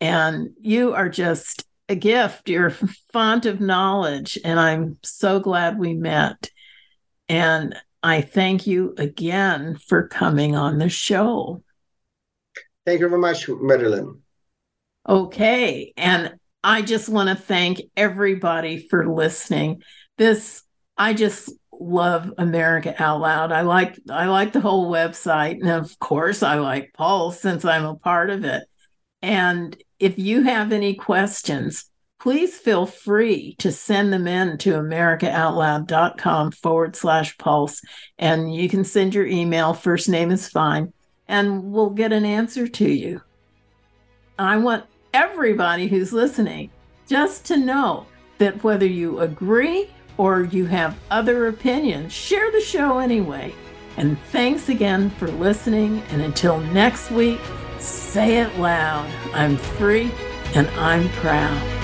And 0.00 0.50
you 0.60 0.94
are 0.94 1.08
just 1.08 1.64
a 1.88 1.94
gift. 1.94 2.48
You're 2.48 2.66
a 2.66 2.88
font 3.12 3.46
of 3.46 3.60
knowledge, 3.60 4.38
and 4.44 4.60
I'm 4.60 4.98
so 5.02 5.40
glad 5.40 5.78
we 5.78 5.94
met. 5.94 6.50
And 7.28 7.74
I 8.02 8.20
thank 8.20 8.66
you 8.66 8.94
again 8.98 9.78
for 9.86 10.08
coming 10.08 10.54
on 10.54 10.78
the 10.78 10.90
show. 10.90 11.62
Thank 12.84 13.00
you 13.00 13.08
very 13.08 13.20
much, 13.20 13.48
Marilyn. 13.48 14.20
Okay. 15.08 15.92
And 15.96 16.34
I 16.62 16.82
just 16.82 17.08
want 17.08 17.30
to 17.30 17.34
thank 17.34 17.80
everybody 17.96 18.86
for 18.88 19.08
listening. 19.08 19.82
This, 20.18 20.62
I 20.96 21.14
just 21.14 21.50
love 21.80 22.32
America 22.38 22.94
Out 23.02 23.20
Loud. 23.20 23.52
I 23.52 23.62
like 23.62 23.98
I 24.10 24.26
like 24.26 24.52
the 24.52 24.60
whole 24.60 24.90
website, 24.90 25.60
and 25.60 25.70
of 25.70 25.98
course, 25.98 26.42
I 26.42 26.56
like 26.56 26.92
Pulse 26.94 27.40
since 27.40 27.64
I'm 27.64 27.84
a 27.84 27.96
part 27.96 28.30
of 28.30 28.44
it. 28.44 28.64
And 29.22 29.76
if 29.98 30.18
you 30.18 30.42
have 30.42 30.72
any 30.72 30.94
questions, 30.94 31.90
please 32.20 32.56
feel 32.56 32.86
free 32.86 33.54
to 33.58 33.70
send 33.70 34.12
them 34.12 34.26
in 34.26 34.58
to 34.58 34.72
americaoutloud.com 34.72 36.52
forward 36.52 36.96
slash 36.96 37.36
pulse. 37.38 37.80
And 38.18 38.54
you 38.54 38.68
can 38.68 38.84
send 38.84 39.14
your 39.14 39.26
email, 39.26 39.74
first 39.74 40.08
name 40.08 40.30
is 40.30 40.48
fine, 40.48 40.92
and 41.28 41.64
we'll 41.64 41.90
get 41.90 42.12
an 42.12 42.24
answer 42.24 42.66
to 42.66 42.88
you. 42.90 43.20
I 44.38 44.56
want 44.56 44.84
everybody 45.12 45.86
who's 45.86 46.12
listening 46.12 46.70
just 47.06 47.44
to 47.46 47.56
know 47.56 48.06
that 48.38 48.64
whether 48.64 48.86
you 48.86 49.20
agree 49.20 49.88
or 50.16 50.42
you 50.42 50.66
have 50.66 50.98
other 51.10 51.48
opinions, 51.48 52.12
share 52.12 52.50
the 52.52 52.60
show 52.60 52.98
anyway. 52.98 53.54
And 53.96 54.18
thanks 54.30 54.68
again 54.68 55.10
for 55.10 55.28
listening. 55.28 56.02
And 56.10 56.22
until 56.22 56.58
next 56.58 57.10
week, 57.10 57.40
say 57.78 58.38
it 58.38 58.58
loud 58.58 59.10
I'm 59.32 59.56
free 59.56 60.10
and 60.54 60.68
I'm 60.70 61.08
proud. 61.10 61.83